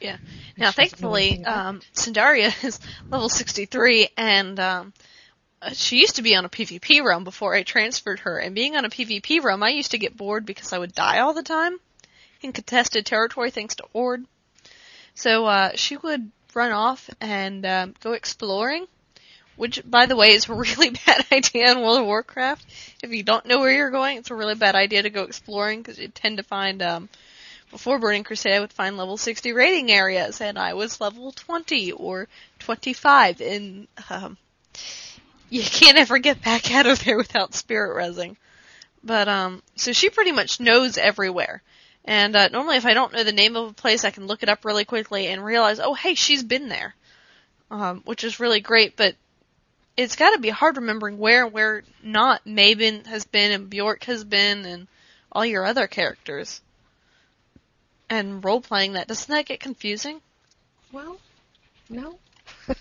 Yeah. 0.00 0.16
Now, 0.56 0.70
she 0.70 0.82
doesn't 0.82 1.02
know 1.02 1.14
thankfully, 1.14 1.44
um, 1.44 1.80
Cindaria 1.94 2.64
is 2.64 2.80
level 3.08 3.28
63, 3.28 4.08
and 4.16 4.58
um, 4.58 4.92
she 5.72 6.00
used 6.00 6.16
to 6.16 6.22
be 6.22 6.34
on 6.34 6.44
a 6.44 6.48
PvP 6.48 7.02
run 7.02 7.24
before 7.24 7.54
I 7.54 7.62
transferred 7.62 8.20
her. 8.20 8.38
And 8.38 8.54
being 8.54 8.76
on 8.76 8.84
a 8.84 8.90
PvP 8.90 9.42
run, 9.42 9.62
I 9.62 9.70
used 9.70 9.92
to 9.92 9.98
get 9.98 10.16
bored 10.16 10.44
because 10.44 10.72
I 10.72 10.78
would 10.78 10.94
die 10.94 11.20
all 11.20 11.34
the 11.34 11.42
time 11.42 11.78
in 12.42 12.52
contested 12.52 13.06
territory 13.06 13.50
thanks 13.50 13.76
to 13.76 13.84
Horde. 13.92 14.24
So 15.14 15.46
uh, 15.46 15.70
she 15.74 15.96
would 15.96 16.30
run 16.54 16.72
off 16.72 17.08
and 17.20 17.64
um, 17.64 17.94
go 18.00 18.12
exploring, 18.12 18.86
which, 19.56 19.82
by 19.84 20.06
the 20.06 20.16
way, 20.16 20.32
is 20.32 20.48
a 20.48 20.54
really 20.54 20.90
bad 21.06 21.24
idea 21.32 21.70
in 21.72 21.80
World 21.80 22.00
of 22.00 22.06
Warcraft. 22.06 22.64
If 23.02 23.10
you 23.10 23.22
don't 23.22 23.46
know 23.46 23.60
where 23.60 23.72
you're 23.72 23.90
going, 23.90 24.18
it's 24.18 24.30
a 24.30 24.34
really 24.34 24.54
bad 24.54 24.74
idea 24.74 25.02
to 25.02 25.10
go 25.10 25.22
exploring 25.22 25.80
because 25.80 25.98
you 25.98 26.08
tend 26.08 26.36
to 26.36 26.42
find 26.42 26.82
um, 26.82 27.08
before 27.70 27.98
Burning 27.98 28.22
Crusade, 28.22 28.54
I 28.54 28.60
would 28.60 28.72
find 28.72 28.96
level 28.96 29.16
60 29.16 29.52
raiding 29.52 29.90
areas, 29.90 30.40
and 30.40 30.58
I 30.58 30.74
was 30.74 31.00
level 31.00 31.32
20 31.32 31.90
or 31.92 32.28
25, 32.60 33.40
in 33.40 33.88
um, 34.10 34.36
you 35.54 35.62
can't 35.62 35.98
ever 35.98 36.18
get 36.18 36.42
back 36.42 36.74
out 36.74 36.86
of 36.86 37.04
there 37.04 37.16
without 37.16 37.54
spirit 37.54 37.96
resing. 37.96 38.36
But 39.04 39.28
um, 39.28 39.62
so 39.76 39.92
she 39.92 40.10
pretty 40.10 40.32
much 40.32 40.58
knows 40.58 40.98
everywhere. 40.98 41.62
And 42.04 42.34
uh, 42.34 42.48
normally, 42.48 42.76
if 42.76 42.84
I 42.84 42.92
don't 42.92 43.12
know 43.12 43.22
the 43.22 43.32
name 43.32 43.54
of 43.54 43.70
a 43.70 43.72
place, 43.72 44.04
I 44.04 44.10
can 44.10 44.26
look 44.26 44.42
it 44.42 44.48
up 44.48 44.64
really 44.64 44.84
quickly 44.84 45.28
and 45.28 45.44
realize, 45.44 45.78
oh, 45.78 45.94
hey, 45.94 46.14
she's 46.14 46.42
been 46.42 46.68
there, 46.68 46.94
um, 47.70 48.02
which 48.04 48.24
is 48.24 48.40
really 48.40 48.60
great. 48.60 48.96
But 48.96 49.14
it's 49.96 50.16
got 50.16 50.30
to 50.32 50.40
be 50.40 50.48
hard 50.48 50.76
remembering 50.76 51.18
where 51.18 51.44
and 51.44 51.52
where 51.52 51.84
not 52.02 52.44
Maven 52.44 53.06
has 53.06 53.24
been 53.24 53.52
and 53.52 53.70
Bjork 53.70 54.04
has 54.04 54.24
been 54.24 54.64
and 54.64 54.88
all 55.30 55.46
your 55.46 55.64
other 55.64 55.86
characters 55.86 56.60
and 58.10 58.44
role 58.44 58.60
playing 58.60 58.94
that 58.94 59.06
doesn't 59.06 59.32
that 59.32 59.46
get 59.46 59.60
confusing? 59.60 60.20
Well, 60.90 61.18
no. 61.88 62.18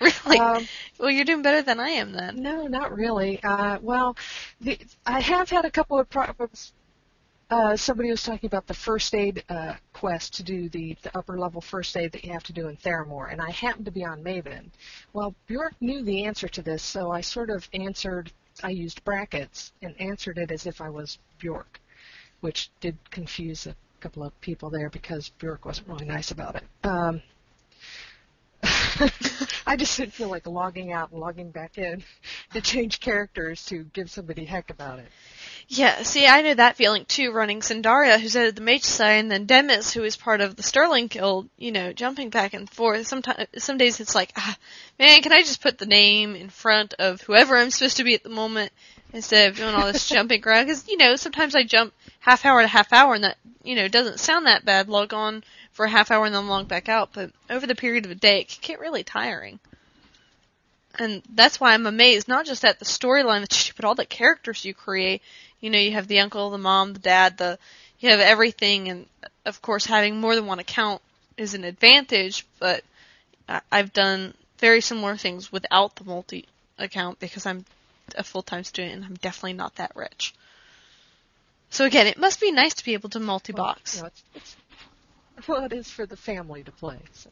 Really? 0.00 0.38
Um, 0.38 0.66
well, 0.98 1.10
you're 1.10 1.24
doing 1.24 1.42
better 1.42 1.62
than 1.62 1.78
I 1.78 1.90
am 1.90 2.12
then. 2.12 2.42
No, 2.42 2.66
not 2.66 2.94
really. 2.96 3.42
Uh, 3.42 3.78
well, 3.80 4.16
the, 4.60 4.78
I 5.06 5.20
have 5.20 5.50
had 5.50 5.64
a 5.64 5.70
couple 5.70 5.98
of 5.98 6.08
problems. 6.08 6.72
Uh, 7.50 7.76
somebody 7.76 8.10
was 8.10 8.22
talking 8.22 8.46
about 8.46 8.66
the 8.66 8.74
first 8.74 9.14
aid 9.14 9.44
uh, 9.48 9.74
quest 9.92 10.34
to 10.34 10.42
do 10.42 10.68
the, 10.68 10.96
the 11.02 11.16
upper 11.16 11.38
level 11.38 11.60
first 11.60 11.96
aid 11.96 12.12
that 12.12 12.24
you 12.24 12.32
have 12.32 12.44
to 12.44 12.52
do 12.52 12.68
in 12.68 12.76
Theramore, 12.76 13.30
and 13.30 13.40
I 13.40 13.50
happened 13.50 13.86
to 13.86 13.90
be 13.90 14.04
on 14.04 14.22
Maven. 14.22 14.70
Well, 15.12 15.34
Bjork 15.46 15.74
knew 15.80 16.02
the 16.02 16.24
answer 16.24 16.48
to 16.48 16.62
this, 16.62 16.82
so 16.82 17.10
I 17.10 17.20
sort 17.20 17.50
of 17.50 17.68
answered. 17.74 18.32
I 18.62 18.70
used 18.70 19.04
brackets 19.04 19.72
and 19.82 20.00
answered 20.00 20.38
it 20.38 20.50
as 20.50 20.66
if 20.66 20.80
I 20.80 20.90
was 20.90 21.18
Bjork, 21.38 21.80
which 22.40 22.70
did 22.80 22.96
confuse 23.10 23.66
a 23.66 23.74
couple 24.00 24.22
of 24.22 24.38
people 24.40 24.70
there 24.70 24.88
because 24.90 25.30
Bjork 25.38 25.64
wasn't 25.64 25.88
really 25.88 26.06
nice 26.06 26.30
about 26.30 26.56
it. 26.56 26.64
Um, 26.84 27.20
I 29.66 29.76
just 29.76 29.96
didn't 29.96 30.12
feel 30.12 30.28
like 30.28 30.46
logging 30.46 30.92
out 30.92 31.10
and 31.10 31.20
logging 31.20 31.50
back 31.50 31.78
in 31.78 32.02
to 32.52 32.60
change 32.60 33.00
characters 33.00 33.64
to 33.66 33.84
give 33.84 34.10
somebody 34.10 34.44
heck 34.44 34.70
about 34.70 34.98
it. 34.98 35.06
Yeah, 35.68 36.02
see, 36.02 36.26
I 36.26 36.42
know 36.42 36.54
that 36.54 36.76
feeling 36.76 37.04
too, 37.04 37.30
running 37.30 37.60
Sindaria, 37.60 38.18
who's 38.18 38.34
of 38.34 38.54
the 38.54 38.60
Mage 38.60 38.82
Society, 38.82 39.20
and 39.20 39.30
then 39.30 39.46
Demis, 39.46 39.92
who 39.92 40.02
is 40.02 40.16
part 40.16 40.40
of 40.40 40.56
the 40.56 40.64
Sterling 40.64 41.06
Guild, 41.06 41.48
you 41.56 41.70
know, 41.70 41.92
jumping 41.92 42.30
back 42.30 42.54
and 42.54 42.68
forth. 42.68 43.06
Sometimes, 43.06 43.46
some 43.58 43.78
days 43.78 44.00
it's 44.00 44.14
like, 44.14 44.32
ah, 44.36 44.56
man, 44.98 45.22
can 45.22 45.32
I 45.32 45.42
just 45.42 45.62
put 45.62 45.78
the 45.78 45.86
name 45.86 46.34
in 46.34 46.48
front 46.48 46.94
of 46.94 47.20
whoever 47.20 47.56
I'm 47.56 47.70
supposed 47.70 47.98
to 47.98 48.04
be 48.04 48.14
at 48.14 48.24
the 48.24 48.30
moment 48.30 48.72
instead 49.12 49.50
of 49.50 49.56
doing 49.56 49.74
all 49.74 49.92
this 49.92 50.08
jumping 50.08 50.42
around? 50.44 50.66
Because, 50.66 50.88
you 50.88 50.96
know, 50.96 51.16
sometimes 51.16 51.54
I 51.54 51.64
jump 51.64 51.92
half 52.20 52.44
hour 52.44 52.60
to 52.60 52.68
half 52.68 52.92
hour 52.92 53.14
and 53.14 53.24
that, 53.24 53.36
you 53.62 53.74
know, 53.74 53.88
doesn't 53.88 54.20
sound 54.20 54.46
that 54.46 54.64
bad, 54.64 54.88
log 54.88 55.12
on 55.12 55.44
for 55.72 55.84
a 55.86 55.90
half 55.90 56.10
hour 56.10 56.26
and 56.26 56.34
then 56.34 56.48
log 56.48 56.68
back 56.68 56.88
out, 56.88 57.10
but 57.12 57.30
over 57.48 57.66
the 57.66 57.74
period 57.74 58.04
of 58.04 58.10
a 58.10 58.16
day, 58.16 58.40
it 58.40 58.48
can 58.48 58.58
get 58.60 58.80
really 58.80 59.04
tiring. 59.04 59.58
And 60.98 61.22
that's 61.34 61.60
why 61.60 61.72
I'm 61.72 61.86
amazed, 61.86 62.28
not 62.28 62.46
just 62.46 62.64
at 62.64 62.78
the 62.78 62.84
storyline 62.84 63.40
that 63.40 63.56
you 63.58 63.72
do, 63.72 63.76
but 63.76 63.84
all 63.84 63.94
the 63.94 64.04
characters 64.04 64.64
you 64.64 64.74
create. 64.74 65.22
You 65.60 65.70
know, 65.70 65.78
you 65.78 65.92
have 65.92 66.08
the 66.08 66.20
uncle, 66.20 66.50
the 66.50 66.58
mom, 66.58 66.94
the 66.94 66.98
dad, 66.98 67.38
the, 67.38 67.58
you 68.00 68.10
have 68.10 68.20
everything, 68.20 68.88
and 68.88 69.06
of 69.46 69.62
course 69.62 69.86
having 69.86 70.20
more 70.20 70.34
than 70.34 70.46
one 70.46 70.58
account 70.58 71.00
is 71.36 71.54
an 71.54 71.64
advantage, 71.64 72.46
but 72.58 72.82
I've 73.72 73.92
done 73.92 74.34
very 74.58 74.80
similar 74.80 75.16
things 75.16 75.50
without 75.50 75.96
the 75.96 76.04
multi 76.04 76.46
account 76.78 77.18
because 77.18 77.46
I'm 77.46 77.64
a 78.16 78.22
full-time 78.22 78.64
student 78.64 78.94
and 78.94 79.04
I'm 79.04 79.14
definitely 79.14 79.54
not 79.54 79.76
that 79.76 79.92
rich. 79.94 80.34
So 81.70 81.84
again, 81.84 82.06
it 82.06 82.18
must 82.18 82.40
be 82.40 82.50
nice 82.50 82.74
to 82.74 82.84
be 82.84 82.94
able 82.94 83.10
to 83.10 83.20
multi-box. 83.20 83.96
You 83.96 84.02
know, 84.02 84.06
it's, 84.08 84.24
it's, 84.34 84.56
well, 85.48 85.64
it 85.64 85.72
is 85.72 85.90
for 85.90 86.04
the 86.06 86.16
family 86.16 86.62
to 86.64 86.72
play. 86.72 86.98
So. 87.12 87.30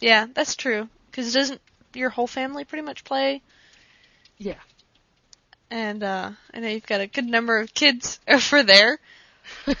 Yeah, 0.00 0.26
that's 0.32 0.54
true. 0.54 0.88
Because 1.10 1.32
doesn't 1.34 1.60
your 1.94 2.10
whole 2.10 2.28
family 2.28 2.64
pretty 2.64 2.84
much 2.84 3.02
play? 3.04 3.42
Yeah. 4.38 4.54
And 5.70 6.02
uh, 6.02 6.30
I 6.54 6.60
know 6.60 6.68
you've 6.68 6.86
got 6.86 7.00
a 7.00 7.06
good 7.06 7.26
number 7.26 7.58
of 7.58 7.74
kids 7.74 8.20
over 8.28 8.62
there. 8.62 8.98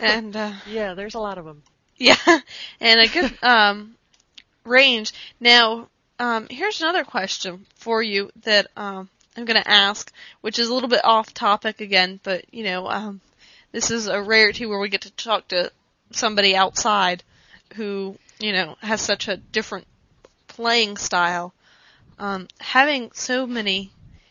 and 0.00 0.36
uh, 0.36 0.52
Yeah, 0.66 0.94
there's 0.94 1.14
a 1.14 1.20
lot 1.20 1.38
of 1.38 1.44
them. 1.44 1.62
yeah, 1.96 2.16
and 2.80 3.00
a 3.00 3.08
good 3.08 3.32
um, 3.42 3.94
range. 4.64 5.12
Now, 5.40 5.88
um, 6.24 6.46
here's 6.48 6.80
another 6.80 7.04
question 7.04 7.66
for 7.74 8.02
you 8.02 8.30
that 8.44 8.68
um, 8.78 9.10
I'm 9.36 9.44
going 9.44 9.62
to 9.62 9.70
ask, 9.70 10.10
which 10.40 10.58
is 10.58 10.70
a 10.70 10.74
little 10.74 10.88
bit 10.88 11.04
off 11.04 11.34
topic 11.34 11.82
again, 11.82 12.18
but 12.22 12.46
you 12.50 12.64
know, 12.64 12.88
um, 12.88 13.20
this 13.72 13.90
is 13.90 14.06
a 14.06 14.22
rarity 14.22 14.64
where 14.64 14.78
we 14.78 14.88
get 14.88 15.02
to 15.02 15.12
talk 15.12 15.48
to 15.48 15.70
somebody 16.12 16.56
outside 16.56 17.22
who 17.74 18.16
you 18.38 18.52
know 18.52 18.76
has 18.80 19.02
such 19.02 19.28
a 19.28 19.36
different 19.36 19.86
playing 20.48 20.96
style. 20.96 21.52
Um, 22.18 22.48
having 22.58 23.10
so 23.12 23.46
many 23.46 23.90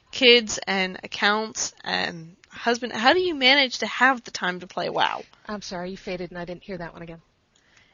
kids 0.10 0.60
and 0.66 1.00
accounts 1.04 1.76
and 1.84 2.36
husband, 2.50 2.94
how 2.94 3.14
do 3.14 3.20
you 3.20 3.36
manage 3.36 3.80
to 3.80 3.88
have 3.88 4.24
the 4.24 4.32
time 4.32 4.62
to 4.62 4.68
play 4.68 4.90
WoW? 4.90 5.22
I'm 5.48 5.62
sorry, 5.62 5.92
you 5.92 5.98
faded 5.98 6.32
and 6.32 6.40
I 6.40 6.46
didn't 6.46 6.64
hear 6.64 6.78
that 6.78 6.94
one 6.94 7.04
again. 7.04 7.22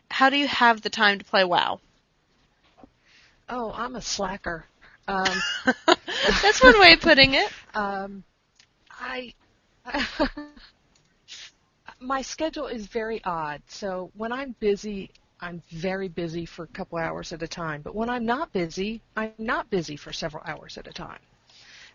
How 0.10 0.30
do 0.30 0.38
you 0.38 0.48
have 0.48 0.82
the 0.82 0.90
time 0.90 1.20
to 1.20 1.26
play 1.26 1.44
WoW? 1.44 1.82
Oh, 3.50 3.72
I'm 3.76 3.96
a 3.96 4.02
slacker. 4.02 4.66
Um, 5.08 5.42
That's 6.42 6.62
one 6.62 6.80
way 6.80 6.94
of 6.94 7.02
putting 7.02 7.34
it. 7.34 7.52
um, 7.74 8.24
I 8.92 9.34
my 12.00 12.22
schedule 12.22 12.68
is 12.68 12.86
very 12.88 13.24
odd. 13.24 13.62
So 13.68 14.12
when 14.16 14.32
I'm 14.32 14.56
busy, 14.60 15.10
I'm 15.42 15.62
very 15.72 16.08
busy 16.08 16.46
for 16.46 16.64
a 16.64 16.68
couple 16.68 16.98
hours 16.98 17.34
at 17.34 17.42
a 17.42 17.48
time. 17.48 17.82
But 17.82 17.96
when 17.96 18.10
I'm 18.10 18.26
not 18.26 18.52
busy, 18.54 19.02
I'm 19.16 19.32
not 19.38 19.70
busy 19.70 19.96
for 19.96 20.14
several 20.14 20.44
hours 20.46 20.78
at 20.78 20.88
a 20.88 20.94
time. 20.94 21.20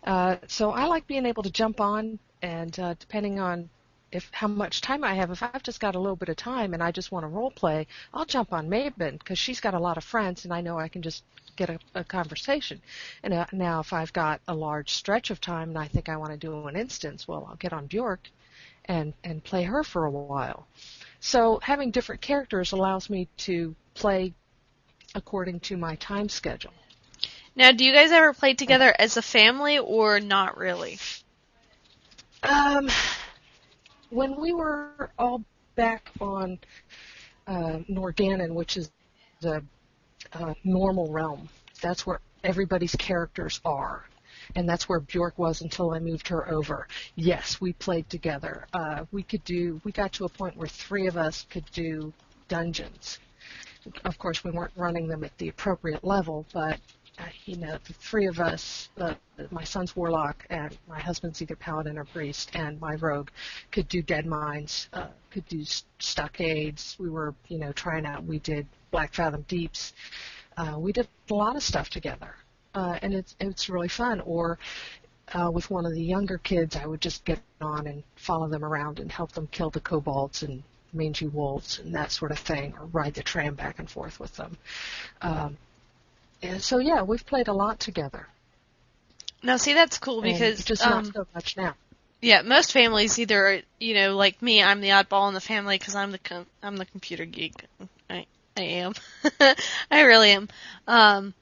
Uh, 0.03 0.37
so 0.47 0.71
I 0.71 0.85
like 0.85 1.07
being 1.07 1.25
able 1.25 1.43
to 1.43 1.51
jump 1.51 1.79
on, 1.79 2.19
and 2.41 2.77
uh, 2.79 2.95
depending 2.99 3.39
on 3.39 3.69
if 4.11 4.29
how 4.31 4.47
much 4.47 4.81
time 4.81 5.03
I 5.03 5.15
have, 5.15 5.31
if 5.31 5.43
I've 5.43 5.63
just 5.63 5.79
got 5.79 5.95
a 5.95 5.99
little 5.99 6.15
bit 6.15 6.29
of 6.29 6.37
time 6.37 6.73
and 6.73 6.81
I 6.81 6.91
just 6.91 7.11
want 7.11 7.23
to 7.23 7.27
role 7.27 7.51
play, 7.51 7.87
I'll 8.13 8.25
jump 8.25 8.53
on 8.53 8.69
Maven 8.69 9.19
because 9.19 9.37
she's 9.37 9.59
got 9.59 9.73
a 9.73 9.79
lot 9.79 9.97
of 9.97 10.03
friends, 10.03 10.45
and 10.45 10.53
I 10.53 10.61
know 10.61 10.79
I 10.79 10.87
can 10.87 11.01
just 11.01 11.23
get 11.55 11.69
a, 11.69 11.79
a 11.93 12.03
conversation. 12.03 12.81
And 13.23 13.33
uh, 13.33 13.45
now, 13.51 13.79
if 13.79 13.93
I've 13.93 14.13
got 14.13 14.41
a 14.47 14.53
large 14.53 14.91
stretch 14.91 15.31
of 15.31 15.41
time 15.41 15.69
and 15.69 15.77
I 15.77 15.87
think 15.87 16.09
I 16.09 16.17
want 16.17 16.31
to 16.31 16.37
do 16.37 16.67
an 16.67 16.75
instance, 16.75 17.27
well, 17.27 17.45
I'll 17.49 17.55
get 17.55 17.73
on 17.73 17.87
Bjork 17.87 18.29
and 18.85 19.13
and 19.23 19.43
play 19.43 19.63
her 19.63 19.83
for 19.83 20.05
a 20.05 20.11
while. 20.11 20.67
So 21.19 21.59
having 21.63 21.91
different 21.91 22.21
characters 22.21 22.71
allows 22.71 23.09
me 23.09 23.27
to 23.37 23.75
play 23.95 24.33
according 25.15 25.61
to 25.61 25.77
my 25.77 25.95
time 25.95 26.29
schedule. 26.29 26.73
Now, 27.55 27.71
do 27.71 27.85
you 27.85 27.93
guys 27.93 28.11
ever 28.11 28.33
play 28.33 28.53
together 28.53 28.93
as 28.99 29.17
a 29.17 29.21
family 29.21 29.79
or 29.79 30.19
not 30.19 30.57
really? 30.57 30.99
Um, 32.43 32.89
when 34.09 34.39
we 34.39 34.53
were 34.53 35.11
all 35.17 35.43
back 35.75 36.09
on 36.19 36.59
uh, 37.47 37.79
Norgannon, 37.89 38.53
which 38.53 38.77
is 38.77 38.91
the 39.41 39.63
uh, 40.33 40.53
normal 40.63 41.11
realm, 41.11 41.49
that's 41.81 42.05
where 42.05 42.19
everybody's 42.43 42.95
characters 42.95 43.61
are. 43.65 44.05
And 44.55 44.69
that's 44.69 44.87
where 44.87 44.99
Bjork 44.99 45.37
was 45.39 45.61
until 45.61 45.91
I 45.91 45.99
moved 45.99 46.27
her 46.27 46.47
over. 46.49 46.87
Yes, 47.15 47.59
we 47.59 47.73
played 47.73 48.09
together. 48.09 48.67
Uh, 48.73 49.05
we 49.11 49.23
could 49.23 49.43
do. 49.43 49.81
We 49.83 49.91
got 49.91 50.13
to 50.13 50.25
a 50.25 50.29
point 50.29 50.55
where 50.55 50.67
three 50.67 51.07
of 51.07 51.17
us 51.17 51.45
could 51.49 51.65
do 51.71 52.13
dungeons. 52.47 53.19
Of 54.03 54.17
course, 54.19 54.43
we 54.43 54.51
weren't 54.51 54.73
running 54.75 55.07
them 55.07 55.23
at 55.23 55.35
the 55.37 55.49
appropriate 55.49 56.03
level, 56.03 56.45
but 56.53 56.79
uh, 57.17 57.23
you 57.45 57.55
know, 57.57 57.77
the 57.85 57.93
three 57.93 58.25
of 58.25 58.39
us, 58.39 58.89
uh, 58.99 59.13
my 59.51 59.63
son's 59.63 59.95
warlock 59.95 60.45
and 60.49 60.77
my 60.87 60.99
husband's 60.99 61.41
either 61.41 61.55
paladin 61.55 61.97
or 61.97 62.05
priest, 62.05 62.51
and 62.53 62.79
my 62.81 62.95
rogue 62.95 63.29
could 63.71 63.87
do 63.87 64.01
Deadmines, 64.01 64.87
uh, 64.93 65.07
could 65.31 65.47
do 65.47 65.63
stockades. 65.99 66.95
We 66.99 67.09
were, 67.09 67.33
you 67.47 67.57
know, 67.57 67.71
trying 67.71 68.05
out. 68.05 68.23
We 68.25 68.39
did 68.39 68.67
Blackfathom 68.91 69.47
Deeps. 69.47 69.93
Uh, 70.57 70.75
we 70.77 70.91
did 70.91 71.07
a 71.29 71.33
lot 71.33 71.55
of 71.55 71.63
stuff 71.63 71.89
together, 71.89 72.35
uh, 72.73 72.99
and 73.01 73.13
it's 73.13 73.35
it's 73.39 73.69
really 73.69 73.89
fun. 73.89 74.21
Or 74.21 74.57
uh, 75.33 75.49
with 75.51 75.69
one 75.69 75.85
of 75.85 75.93
the 75.93 76.03
younger 76.03 76.37
kids, 76.37 76.75
I 76.75 76.85
would 76.85 77.01
just 77.01 77.23
get 77.25 77.39
on 77.61 77.87
and 77.87 78.03
follow 78.15 78.47
them 78.47 78.63
around 78.63 78.99
and 78.99 79.11
help 79.11 79.31
them 79.31 79.47
kill 79.47 79.69
the 79.69 79.81
kobolds 79.81 80.43
and 80.43 80.63
mangy 80.93 81.27
wolves 81.27 81.79
and 81.79 81.93
that 81.93 82.11
sort 82.11 82.31
of 82.31 82.39
thing, 82.39 82.73
or 82.79 82.85
ride 82.87 83.13
the 83.13 83.23
tram 83.23 83.55
back 83.55 83.79
and 83.79 83.89
forth 83.89 84.19
with 84.19 84.35
them. 84.35 84.57
Um, 85.21 85.57
and 86.47 86.61
so, 86.61 86.79
yeah, 86.79 87.01
we've 87.03 87.25
played 87.25 87.47
a 87.47 87.53
lot 87.53 87.79
together. 87.79 88.27
Now, 89.43 89.57
see, 89.57 89.73
that's 89.73 89.97
cool 89.99 90.21
and 90.21 90.33
because 90.33 90.63
just 90.63 90.85
um, 90.85 90.91
not 90.91 91.13
so 91.13 91.27
much 91.35 91.55
now. 91.57 91.75
yeah, 92.21 92.41
most 92.41 92.71
families 92.73 93.19
either 93.19 93.61
you 93.79 93.93
know 93.93 94.15
like 94.15 94.41
me, 94.41 94.63
I'm 94.63 94.81
the 94.81 94.89
oddball 94.89 95.27
in 95.27 95.33
the 95.35 95.41
family 95.41 95.77
because 95.77 95.95
I'm 95.95 96.11
the 96.11 96.17
com- 96.17 96.47
I'm 96.63 96.77
the 96.77 96.85
computer 96.85 97.25
geek. 97.25 97.53
I 98.09 98.25
I 98.57 98.61
am, 98.61 98.93
I 99.91 100.01
really 100.01 100.31
am. 100.31 100.49
Um, 100.87 101.33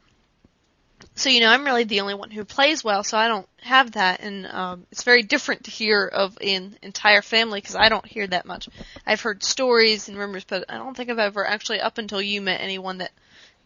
so 1.16 1.30
you 1.30 1.42
know, 1.42 1.50
I'm 1.50 1.64
really 1.64 1.84
the 1.84 2.02
only 2.02 2.16
one 2.16 2.32
who 2.32 2.44
plays 2.44 2.84
well, 2.84 3.04
so 3.04 3.18
I 3.18 3.28
don't 3.28 3.48
have 3.62 3.92
that, 3.94 4.20
and 4.22 4.46
um, 4.48 4.86
it's 4.92 5.04
very 5.04 5.24
different 5.24 5.66
to 5.66 5.72
hear 5.72 6.06
of 6.06 6.38
an 6.42 6.76
entire 6.82 7.22
family 7.22 7.62
because 7.62 7.76
I 7.76 7.90
don't 7.90 8.06
hear 8.06 8.28
that 8.28 8.46
much. 8.46 8.68
I've 9.06 9.22
heard 9.22 9.44
stories 9.44 10.10
and 10.10 10.18
rumors, 10.18 10.44
but 10.44 10.66
I 10.70 10.78
don't 10.78 10.98
think 10.98 11.10
I've 11.10 11.20
ever 11.20 11.46
actually, 11.46 11.82
up 11.82 12.00
until 12.00 12.22
you 12.22 12.42
met 12.42 12.62
anyone 12.62 12.98
that 12.98 13.12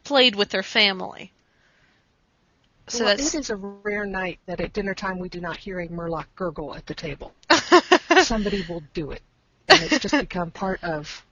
played 0.08 0.36
with 0.36 0.50
their 0.50 0.64
family. 0.64 1.32
So 2.88 3.04
well, 3.04 3.18
that's 3.18 3.36
it 3.36 3.40
is 3.40 3.50
a 3.50 3.58
rare 3.58 4.06
night 4.06 4.40
that 4.46 4.62
at 4.62 4.72
dinner 4.72 4.94
time 4.96 5.20
we 5.20 5.28
do 5.28 5.42
not 5.42 5.58
hear 5.58 5.80
a 5.82 5.88
Murloc 5.90 6.26
gurgle 6.36 6.74
at 6.74 6.86
the 6.86 6.94
table. 6.94 7.34
Somebody 8.24 8.66
will 8.70 8.84
do 8.94 9.12
it, 9.12 9.22
and 9.68 9.84
it's 9.84 10.00
just 10.00 10.18
become 10.18 10.52
part 10.52 10.82
of, 10.84 11.26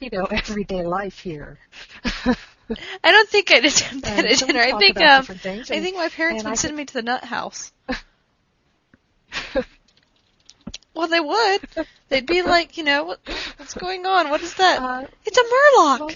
you 0.00 0.10
know, 0.12 0.26
everyday 0.26 0.82
life 0.82 1.18
here. 1.18 1.58
I 2.04 3.10
don't 3.10 3.28
think 3.28 3.50
I'd 3.50 3.64
attempt 3.64 4.04
that 4.04 4.18
And 4.18 4.26
at 4.26 4.38
dinner. 4.38 4.60
I 4.60 4.78
think 4.78 5.00
um, 5.00 5.24
things, 5.24 5.70
I 5.70 5.80
think 5.80 5.96
my 5.96 6.10
parents 6.10 6.44
would 6.44 6.52
I 6.52 6.54
send 6.54 6.72
could- 6.72 6.78
me 6.78 6.84
to 6.84 6.94
the 6.94 7.02
nut 7.02 7.24
house. 7.24 7.72
Well, 10.94 11.08
they 11.08 11.18
would. 11.20 11.60
They'd 12.08 12.24
be 12.24 12.42
like, 12.42 12.78
you 12.78 12.84
know, 12.84 13.02
what, 13.02 13.20
what's 13.56 13.74
going 13.74 14.06
on? 14.06 14.30
What 14.30 14.42
is 14.42 14.54
that? 14.54 14.80
Uh, 14.80 15.06
it's 15.24 15.36
a 15.36 15.42
murloc. 15.42 15.98
well, 15.98 16.10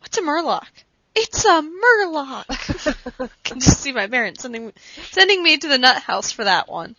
What's 0.00 0.18
a 0.18 0.22
murloc? 0.22 0.66
It's 1.14 1.44
a 1.44 1.62
murloc. 1.62 2.46
can 3.44 3.60
just 3.60 3.80
see 3.80 3.92
my 3.92 4.06
parents 4.06 4.42
sending 4.42 4.72
sending 5.10 5.42
me 5.42 5.56
to 5.58 5.68
the 5.68 5.78
nut 5.78 6.02
house 6.02 6.32
for 6.32 6.44
that 6.44 6.68
one. 6.68 6.96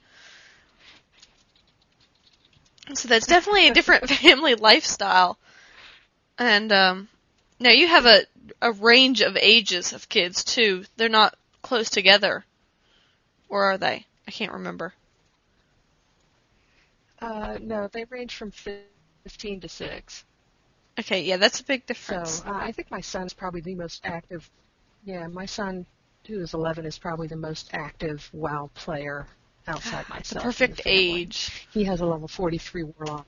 So 2.94 3.08
that's 3.08 3.28
definitely 3.28 3.68
a 3.68 3.72
different 3.72 4.10
family 4.10 4.56
lifestyle. 4.56 5.38
And 6.38 6.72
um 6.72 7.10
now 7.60 7.72
you 7.72 7.88
have 7.88 8.06
a 8.06 8.26
a 8.62 8.72
range 8.72 9.22
of 9.22 9.38
ages 9.38 9.94
of 9.94 10.10
kids 10.10 10.44
too. 10.44 10.86
They're 10.98 11.10
not 11.10 11.38
close 11.62 11.90
together. 11.90 12.46
Or 13.50 13.66
are 13.66 13.78
they? 13.78 14.08
I 14.28 14.32
can't 14.32 14.54
remember. 14.54 14.96
uh, 17.22 17.58
no, 17.62 17.88
they 17.88 18.06
range 18.06 18.36
from 18.36 18.52
15 18.52 19.60
to 19.62 19.70
6. 19.70 20.26
Okay, 21.02 21.24
yeah, 21.24 21.38
that's 21.38 21.60
a 21.62 21.64
big 21.66 21.86
So 22.06 22.16
difference. 22.18 22.44
uh, 22.46 22.54
I 22.54 22.72
think 22.72 22.92
my 22.92 23.02
son's 23.02 23.34
probably 23.34 23.62
the 23.62 23.76
most 23.76 24.02
active. 24.06 24.50
Yeah, 25.04 25.28
my 25.28 25.46
son, 25.46 25.86
who 26.28 26.42
is 26.42 26.54
11, 26.54 26.86
is 26.86 27.00
probably 27.00 27.28
the 27.28 27.38
most 27.38 27.70
active 27.74 28.30
WoW 28.34 28.70
player 28.76 29.28
outside 29.68 30.08
the 30.30 30.36
myself. 30.36 30.62
in 30.62 30.74
perfect 30.74 30.82
family. 30.82 31.22
age. 31.22 31.68
He 31.72 31.84
has 31.86 32.02
a 32.02 32.06
level 32.06 32.28
43 32.28 32.84
warlock. 32.84 33.28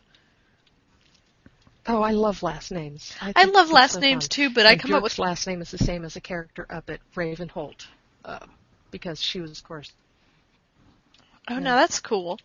Oh, 1.89 2.03
I 2.03 2.13
love 2.13 2.43
last 2.43 2.73
names. 2.73 3.15
I 3.21 3.33
think 3.33 3.55
love 3.55 3.71
last 3.71 3.93
so 3.93 4.01
names 4.01 4.25
fun. 4.25 4.29
too, 4.29 4.51
but 4.51 4.67
I 4.67 4.73
And 4.73 4.81
come 4.81 4.95
up 4.95 5.03
with 5.03 5.19
last 5.19 5.47
name 5.47 5.63
is 5.63 5.71
the 5.71 5.79
same 5.79 6.05
as 6.05 6.17
a 6.17 6.21
character 6.21 6.67
up 6.69 6.91
at 6.91 7.01
Ravenholdt, 7.15 7.87
uh, 8.25 8.41
because 8.91 9.21
she 9.21 9.41
was, 9.41 9.59
of 9.59 9.65
course, 9.65 9.93
Oh 11.49 11.59
no, 11.59 11.77
that's 11.77 12.01
cool. 12.01 12.39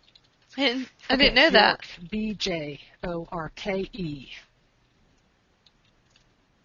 I 0.56 0.60
didn't, 0.60 0.88
I 1.10 1.16
didn't 1.16 1.34
know 1.34 1.50
that. 1.50 1.80
B 2.10 2.34
J 2.34 2.80
O 3.02 3.26
R 3.32 3.50
K 3.56 3.88
E. 3.92 4.28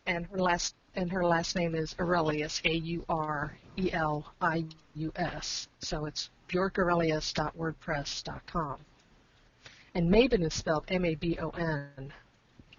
And 0.08 0.26
her 0.28 0.39
last 0.39 0.76
and 0.95 1.12
her 1.12 1.24
last 1.26 1.55
name 1.55 1.76
is 1.76 1.95
Aurelius, 1.99 2.62
A 2.66 2.74
U 2.74 3.05
R 3.08 3.55
E 3.78 3.91
L 3.91 4.26
I 4.41 4.66
U 4.95 5.12
S. 5.16 5.68
So 5.80 6.05
it's 6.05 6.30
bjorkaurelius.wordpress.com. 6.49 8.78
And 9.93 10.10
Mabon 10.10 10.43
is 10.43 10.53
spelled 10.53 10.86
M 10.88 11.03
A 11.05 11.16
B 11.16 11.38
O 11.39 11.49
N, 11.49 12.14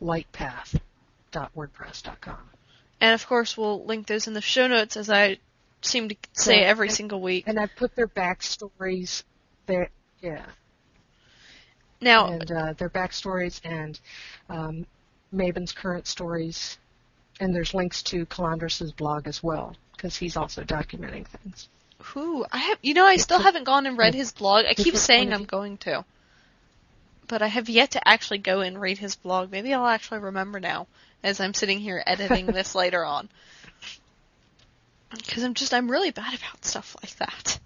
lightpath.wordpress.com. 0.01 2.51
And 3.01 3.14
of 3.14 3.24
course, 3.26 3.57
we'll 3.57 3.85
link 3.85 4.09
those 4.09 4.26
in 4.26 4.35
the 4.35 4.41
show 4.41 4.66
notes 4.66 4.97
as 4.97 5.09
I 5.09 5.39
seem 5.83 6.09
to 6.09 6.16
say 6.33 6.62
So- 6.62 6.66
every 6.66 6.89
single 6.89 7.20
week. 7.20 7.45
And 7.47 7.61
I 7.61 7.66
put 7.66 7.95
their 7.95 8.09
backstories 8.09 9.22
there. 9.66 9.91
Yeah. 10.20 10.45
Now, 12.01 12.29
and 12.29 12.51
uh, 12.51 12.72
their 12.74 12.91
backstories 12.91 13.61
and 13.64 13.99
um, 14.49 14.87
Mabon's 15.35 15.72
current 15.72 16.07
stories. 16.07 16.79
And 17.41 17.55
there's 17.55 17.74
links 17.74 18.03
to 18.05 18.26
Kalandros's 18.26 18.93
blog 18.93 19.28
as 19.28 19.43
well, 19.43 19.76
because 19.93 20.16
he's 20.16 20.36
also 20.36 20.62
documenting 20.64 21.26
things. 21.26 21.68
who 22.03 22.45
I 22.51 22.59
have, 22.59 22.78
you 22.82 22.95
know, 22.95 23.05
I 23.07 23.16
still 23.16 23.39
haven't 23.41 23.64
gone 23.64 23.86
and 23.86 23.97
read 23.99 24.14
his 24.14 24.32
blog. 24.32 24.64
I 24.66 24.74
keep 24.74 24.97
saying 24.97 25.32
I'm 25.32 25.45
going 25.45 25.78
to, 25.78 26.05
but 27.28 27.43
I 27.43 27.47
have 27.47 27.68
yet 27.68 27.93
to 27.93 28.09
actually 28.09 28.39
go 28.39 28.61
and 28.61 28.80
read 28.80 28.99
his 28.99 29.16
blog. 29.16 29.51
Maybe 29.51 29.72
I'll 29.72 29.86
actually 29.86 30.20
remember 30.20 30.61
now 30.61 30.86
as 31.22 31.41
I'm 31.41 31.55
sitting 31.55 31.78
here 31.78 32.03
editing 32.07 32.47
this 32.53 32.74
later 32.74 33.05
on. 33.05 33.28
Because 35.11 35.43
I'm 35.43 35.55
just 35.55 35.72
I'm 35.72 35.91
really 35.91 36.11
bad 36.11 36.34
about 36.34 36.64
stuff 36.64 36.97
like 37.03 37.16
that. 37.16 37.59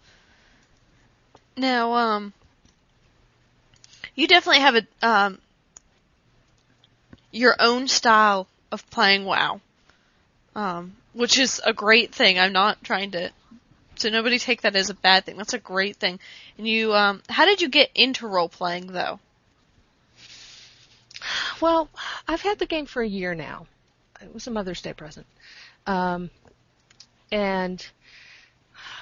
Now, 1.56 1.92
um, 1.94 2.32
you 4.14 4.26
definitely 4.26 4.60
have 4.60 4.76
a 4.76 5.06
um 5.06 5.38
your 7.30 7.56
own 7.58 7.88
style 7.88 8.46
of 8.72 8.88
playing 8.90 9.24
WoW, 9.24 9.60
um, 10.56 10.96
which 11.12 11.38
is 11.38 11.60
a 11.64 11.72
great 11.72 12.14
thing. 12.14 12.38
I'm 12.38 12.52
not 12.52 12.82
trying 12.82 13.12
to 13.12 13.30
so 13.96 14.08
nobody 14.08 14.38
take 14.38 14.62
that 14.62 14.74
as 14.74 14.90
a 14.90 14.94
bad 14.94 15.24
thing. 15.24 15.36
That's 15.36 15.54
a 15.54 15.58
great 15.58 15.96
thing. 15.96 16.18
And 16.58 16.66
you, 16.66 16.94
um, 16.94 17.22
how 17.28 17.44
did 17.44 17.60
you 17.60 17.68
get 17.68 17.90
into 17.94 18.26
role 18.26 18.48
playing 18.48 18.88
though? 18.88 19.20
Well, 21.60 21.88
I've 22.26 22.40
had 22.40 22.58
the 22.58 22.66
game 22.66 22.86
for 22.86 23.02
a 23.02 23.06
year 23.06 23.34
now. 23.34 23.66
It 24.20 24.34
was 24.34 24.46
a 24.46 24.50
Mother's 24.50 24.82
Day 24.82 24.92
present. 24.92 25.26
Um, 25.86 26.30
and 27.30 27.84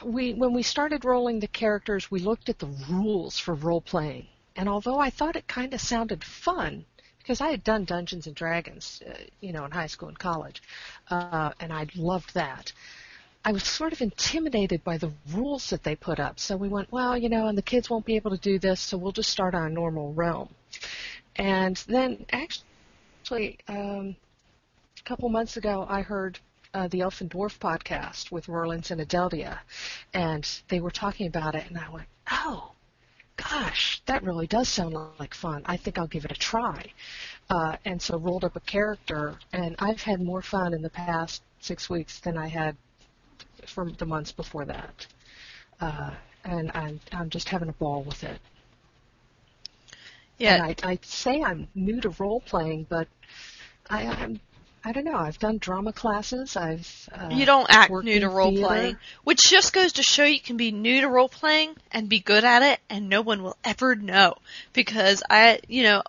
we, 0.05 0.35
when 0.35 0.53
we 0.53 0.63
started 0.63 1.05
rolling 1.05 1.41
the 1.41 1.47
characters, 1.47 2.11
we 2.11 2.21
looked 2.21 2.49
at 2.49 2.59
the 2.59 2.71
rules 2.91 3.39
for 3.39 3.55
role 3.55 3.81
playing. 3.81 4.27
And 4.57 4.69
although 4.69 4.99
I 4.99 5.11
thought 5.11 5.37
it 5.37 5.49
kind 5.49 5.73
of 5.73 5.81
sounded 5.81 6.23
fun, 6.23 6.85
because 7.31 7.41
I 7.41 7.53
had 7.53 7.63
done 7.63 7.85
Dungeons 7.85 8.27
and 8.27 8.35
Dragons, 8.35 9.01
uh, 9.09 9.13
you 9.41 9.53
know, 9.53 9.65
in 9.65 9.71
high 9.71 9.87
school 9.87 10.09
and 10.09 10.19
college, 10.19 10.61
uh, 11.13 11.53
and 11.61 11.73
I 11.73 11.87
loved 11.95 12.35
that. 12.35 12.73
I 13.45 13.53
was 13.53 13.63
sort 13.63 13.93
of 13.93 14.01
intimidated 14.01 14.83
by 14.83 14.99
the 14.99 15.13
rules 15.33 15.71
that 15.71 15.85
they 15.85 15.95
put 15.95 16.19
up. 16.19 16.41
So 16.41 16.57
we 16.57 16.67
went, 16.67 16.91
well, 16.91 17.17
you 17.17 17.29
know, 17.29 17.47
and 17.47 17.57
the 17.57 17.63
kids 17.63 17.89
won't 17.89 18.05
be 18.05 18.17
able 18.17 18.33
to 18.33 18.37
do 18.37 18.59
this, 18.59 18.81
so 18.81 18.99
we'll 18.99 19.13
just 19.13 19.31
start 19.31 19.55
on 19.55 19.65
a 19.65 19.71
normal 19.71 20.13
realm. 20.13 20.49
And 21.37 21.77
then 21.87 22.27
actually, 22.33 23.61
um, 23.69 24.17
a 24.99 25.03
couple 25.05 25.29
months 25.29 25.57
ago, 25.57 25.87
I 25.89 26.03
heard 26.03 26.41
uh, 26.75 26.89
the 26.89 27.03
Elf 27.03 27.21
and 27.21 27.31
Dwarf 27.31 27.61
podcast 27.61 28.33
with 28.33 28.49
Rollins 28.49 28.91
and 28.91 29.01
Adeldia, 29.01 29.61
and 30.13 30.45
they 30.69 30.81
were 30.81 30.91
talking 30.91 31.29
about 31.29 31.55
it, 31.55 31.63
and 31.69 31.79
I 31.79 31.89
went, 31.91 32.09
oh, 32.29 32.73
gosh, 33.49 34.03
that 34.07 34.23
really 34.23 34.47
does 34.47 34.69
sound 34.69 34.95
like 35.19 35.35
fun. 35.35 35.63
I 35.67 35.77
think 35.77 35.99
I'll 35.99 36.07
give 36.07 36.25
it 36.25 36.33
a 36.33 36.37
try. 36.37 36.85
Uh, 37.49 37.77
and 37.85 38.01
so 38.01 38.19
rolled 38.19 38.45
up 38.45 38.57
a 38.57 38.61
character, 38.61 39.37
and 39.53 39.75
I've 39.79 40.03
had 40.03 40.21
more 40.21 40.43
fun 40.43 40.75
in 40.75 40.83
the 40.83 40.91
past 40.91 41.43
six 41.61 41.91
weeks 41.91 42.21
than 42.21 42.37
I 42.37 42.49
had 42.49 42.77
from 43.67 43.95
the 43.95 44.07
months 44.07 44.33
before 44.33 44.65
that. 44.67 45.07
Uh, 45.81 46.11
and 46.45 46.71
I'm, 46.75 47.01
I'm 47.13 47.31
just 47.31 47.49
having 47.49 47.69
a 47.69 47.73
ball 47.73 48.03
with 48.03 48.23
it. 48.25 48.39
Yeah. 50.39 50.55
And 50.55 50.63
I, 50.63 50.91
I 50.93 50.99
say 51.03 51.43
I'm 51.43 51.69
new 51.75 52.01
to 52.01 52.11
role 52.11 52.41
playing, 52.41 52.87
but 52.89 53.09
I, 53.89 54.07
I'm 54.07 54.41
I 54.83 54.93
don't 54.93 55.05
know. 55.05 55.17
I've 55.17 55.39
done 55.39 55.59
drama 55.59 55.93
classes. 55.93 56.57
I've 56.57 57.09
uh, 57.13 57.29
you 57.31 57.45
don't 57.45 57.67
act 57.69 57.93
new 57.93 58.21
to 58.21 58.29
role 58.29 58.51
theater. 58.51 58.67
playing, 58.67 58.97
which 59.25 59.49
just 59.51 59.73
goes 59.73 59.95
to 59.95 60.03
show 60.03 60.25
you 60.25 60.41
can 60.41 60.57
be 60.57 60.73
new 60.73 61.03
to 61.03 61.09
role 61.09 61.29
playing 61.29 61.77
and 61.93 62.09
be 62.09 62.21
good 62.21 62.45
at 62.45 62.63
it, 62.63 62.81
and 62.89 63.09
no 63.09 63.21
one 63.21 63.43
will 63.43 63.57
ever 63.63 63.95
know 63.95 64.35
because 64.73 65.23
I, 65.29 65.61
you 65.69 65.83
know, 65.83 66.03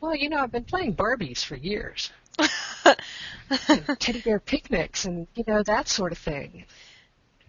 Well, 0.00 0.14
you 0.14 0.28
know, 0.28 0.38
I've 0.38 0.52
been 0.52 0.64
playing 0.64 0.94
Barbies 0.94 1.42
for 1.44 1.56
years. 1.56 2.10
teddy 3.98 4.20
bear 4.20 4.38
picnics 4.38 5.04
and 5.04 5.26
you 5.34 5.44
know 5.46 5.62
that 5.62 5.88
sort 5.88 6.12
of 6.12 6.18
thing. 6.18 6.64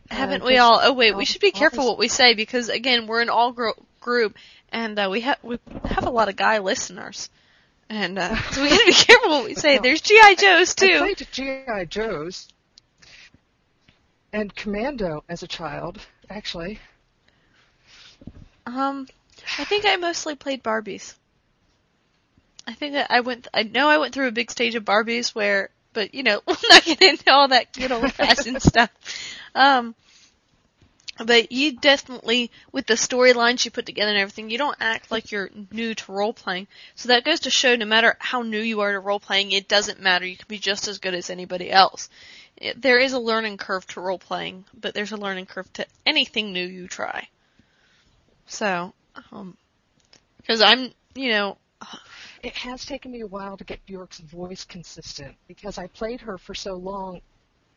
haven't 0.10 0.42
Uh, 0.42 0.46
we 0.46 0.58
all? 0.58 0.80
Oh 0.82 0.94
wait, 0.94 1.16
we 1.16 1.26
should 1.26 1.42
be 1.42 1.52
careful 1.52 1.86
what 1.88 1.98
we 1.98 2.08
say 2.08 2.34
because 2.34 2.70
again, 2.70 3.08
we're 3.08 3.22
an 3.22 3.30
all 3.30 3.52
gro- 3.52 3.82
group, 4.00 4.36
and 4.72 4.98
uh, 4.98 5.08
we 5.12 5.22
have 5.22 5.38
we 5.44 5.60
have 5.86 6.06
a 6.06 6.10
lot 6.10 6.30
of 6.30 6.36
guy 6.36 6.60
listeners, 6.60 7.30
and 7.92 8.18
uh, 8.18 8.36
so 8.52 8.64
we 8.64 8.70
got 8.70 8.80
to 8.80 8.86
be 8.86 8.94
careful 8.94 9.30
what 9.30 9.46
we 9.46 9.54
say. 9.54 9.78
There's 9.78 10.02
GI 10.02 10.36
Joes 10.38 10.74
too. 10.74 10.86
I 10.86 11.14
played 11.14 11.28
GI 11.32 11.86
Joes 11.90 12.48
and 14.32 14.56
Commando 14.56 15.24
as 15.28 15.44
a 15.44 15.48
child, 15.48 16.00
actually. 16.30 16.80
Um, 18.66 19.08
I 19.60 19.66
think 19.66 19.86
I 19.86 19.98
mostly 19.98 20.36
played 20.36 20.64
Barbies. 20.64 21.16
I 22.66 22.74
think 22.74 22.94
that 22.94 23.08
I 23.12 23.20
went. 23.20 23.48
I 23.54 23.64
know 23.64 23.90
I 23.90 23.98
went 23.98 24.14
through 24.14 24.30
a 24.30 24.32
big 24.32 24.52
stage 24.52 24.76
of 24.76 24.86
Barbies 24.86 25.36
where, 25.36 25.70
but 25.92 26.16
you 26.16 26.24
know, 26.24 26.42
we're 26.48 26.56
not 26.70 26.86
getting 26.86 27.10
into 27.10 27.32
all 27.32 27.50
that 27.50 27.74
good 27.74 27.92
old 27.92 28.14
fashioned 28.14 28.62
stuff. 28.62 28.90
Um, 29.54 29.96
but 31.18 31.52
you 31.52 31.74
definitely, 31.74 32.52
with 32.72 32.88
the 32.88 32.94
storylines 32.96 33.66
you 33.66 33.72
put 33.72 33.86
together 33.86 34.12
and 34.12 34.20
everything, 34.20 34.50
you 34.50 34.58
don't 34.58 34.78
act 34.80 35.12
like 35.12 35.32
you're 35.32 35.50
new 35.72 35.94
to 35.94 36.12
role 36.12 36.34
playing. 36.34 36.68
So 36.96 37.10
that 37.10 37.26
goes 37.26 37.42
to 37.42 37.50
show, 37.50 37.76
no 37.76 37.86
matter 37.86 38.16
how 38.20 38.42
new 38.42 38.60
you 38.60 38.82
are 38.82 38.94
to 38.94 39.00
role 39.00 39.20
playing, 39.20 39.52
it 39.52 39.68
doesn't 39.68 40.00
matter. 40.00 40.26
You 40.26 40.38
can 40.38 40.48
be 40.48 40.58
just 40.58 40.88
as 40.88 41.00
good 41.00 41.14
as 41.14 41.30
anybody 41.30 41.70
else. 41.70 42.10
It, 42.58 42.82
there 42.82 43.00
is 43.00 43.14
a 43.14 43.20
learning 43.20 43.58
curve 43.58 43.86
to 43.88 44.02
role 44.02 44.20
playing, 44.20 44.66
but 44.74 44.94
there's 44.94 45.12
a 45.12 45.18
learning 45.18 45.48
curve 45.48 45.72
to 45.74 45.86
anything 46.06 46.54
new 46.54 46.66
you 46.66 46.88
try. 46.88 47.28
So, 48.48 48.94
um, 49.32 49.58
because 50.38 50.62
I'm, 50.62 50.92
you 51.16 51.30
know, 51.30 51.58
It 52.44 52.56
has 52.58 52.86
taken 52.86 53.12
me 53.12 53.22
a 53.22 53.28
while 53.28 53.58
to 53.58 53.64
get 53.64 53.86
Bjork's 53.86 54.20
voice 54.20 54.66
consistent 54.66 55.36
because 55.48 55.78
I 55.78 55.88
played 55.88 56.22
her 56.22 56.38
for 56.38 56.56
so 56.56 56.76
long 56.76 57.22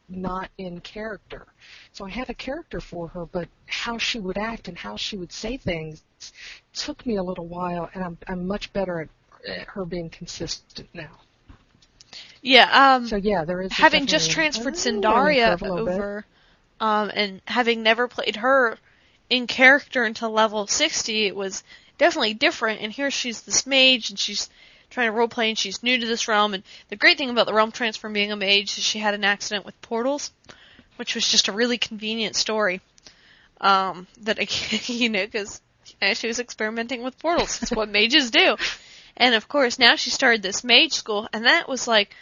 not 0.09 0.51
in 0.59 0.81
character. 0.81 1.47
So 1.93 2.05
I 2.07 2.11
had 2.11 2.31
a 2.31 2.35
character 2.35 2.81
for 2.81 3.09
her, 3.09 3.27
but 3.27 3.49
how 3.67 3.99
she 3.99 4.19
would 4.21 4.39
act 4.39 4.69
and 4.69 4.79
how 4.79 4.97
she 4.97 5.17
would 5.17 5.33
say 5.33 5.57
things 5.57 6.03
took 6.75 7.05
me 7.07 7.17
a 7.17 7.23
little 7.23 7.47
while, 7.47 7.91
and 7.95 8.05
I'm 8.05 8.19
I'm 8.27 8.47
much 8.47 8.73
better 8.73 9.01
at, 9.03 9.09
at 9.47 9.67
her 9.69 9.85
being 9.85 10.11
consistent 10.11 10.89
now. 10.95 11.21
yeah, 12.43 12.95
um, 12.97 13.09
So 13.09 13.17
yeah, 13.17 13.45
there 13.45 13.63
is 13.63 13.79
having 13.79 14.07
just 14.07 14.31
transferred 14.31 14.77
a 14.77 15.03
learning 15.03 15.03
Cindaria 15.03 15.43
curve 15.43 15.63
a 15.63 15.67
little 15.67 15.87
bit. 15.89 16.01
over, 16.01 16.27
um, 16.81 17.11
and 17.15 17.41
having 17.47 17.83
never 17.83 18.09
played 18.09 18.37
her 18.37 18.79
in 19.31 19.47
character 19.47 20.05
until 20.05 20.31
level 20.31 20.67
60, 20.67 21.27
it 21.27 21.37
was 21.37 21.63
definitely 21.99 22.35
different. 22.35 22.81
And 22.81 22.93
here 22.93 23.11
she's 23.11 23.43
this 23.43 23.67
mage, 23.67 24.11
and 24.11 24.19
she's 24.19 24.49
trying 24.95 25.13
to 25.13 25.19
roleplay, 25.19 25.49
and 25.49 25.59
she's 25.59 25.83
new 25.83 25.99
to 25.99 26.07
this 26.07 26.29
realm. 26.29 26.55
And 26.55 26.63
the 26.89 26.97
great 26.97 27.19
thing 27.19 27.31
about 27.31 27.47
the 27.47 27.55
realm 27.55 27.73
transfer 27.73 28.09
being 28.09 28.33
a 28.33 28.37
mage 28.37 28.79
is 28.79 28.85
she 28.85 28.99
had 28.99 29.15
an 29.15 29.25
accident 29.25 29.67
with 29.67 29.81
portals, 29.83 30.33
which 30.97 31.15
was 31.15 31.29
just 31.29 31.49
a 31.49 31.53
really 31.53 31.79
convenient 31.79 32.37
story. 32.37 32.81
Um, 33.61 34.07
that 34.23 34.39
I 34.41 34.47
you 34.87 35.11
know, 35.11 35.27
because 35.27 35.61
she 36.15 36.27
was 36.27 36.41
experimenting 36.41 37.03
with 37.03 37.19
portals. 37.19 37.59
That's 37.59 37.73
what 37.73 37.89
mages 37.89 38.31
do. 38.31 38.57
And 39.17 39.35
of 39.35 39.49
course, 39.49 39.79
now 39.79 39.97
she 39.97 40.11
started 40.11 40.43
this 40.43 40.65
mage 40.65 40.93
school, 40.93 41.29
and 41.33 41.45
that 41.45 41.69
was 41.69 41.87
like 41.87 42.15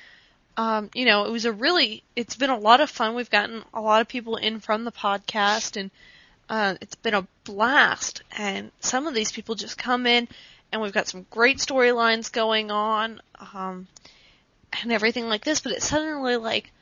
um, 0.56 0.90
you 0.94 1.04
know, 1.04 1.24
it 1.24 1.30
was 1.30 1.44
a 1.44 1.52
really, 1.52 2.02
it's 2.14 2.36
been 2.36 2.50
a 2.50 2.58
lot 2.58 2.80
of 2.80 2.90
fun. 2.90 3.14
We've 3.14 3.30
gotten 3.30 3.62
a 3.72 3.80
lot 3.80 4.00
of 4.00 4.08
people 4.08 4.36
in 4.36 4.60
from 4.60 4.84
the 4.84 4.92
podcast 4.92 5.80
and, 5.80 5.90
uh, 6.48 6.74
it's 6.80 6.94
been 6.96 7.14
a 7.14 7.26
blast. 7.44 8.22
And 8.36 8.70
some 8.80 9.06
of 9.06 9.14
these 9.14 9.32
people 9.32 9.54
just 9.54 9.78
come 9.78 10.06
in 10.06 10.28
and 10.72 10.80
we've 10.80 10.92
got 10.92 11.08
some 11.08 11.26
great 11.30 11.58
storylines 11.58 12.32
going 12.32 12.70
on, 12.70 13.20
um, 13.52 13.86
and 14.82 14.92
everything 14.92 15.28
like 15.28 15.44
this, 15.44 15.60
but 15.60 15.72
it's 15.72 15.88
suddenly 15.88 16.36
like, 16.36 16.72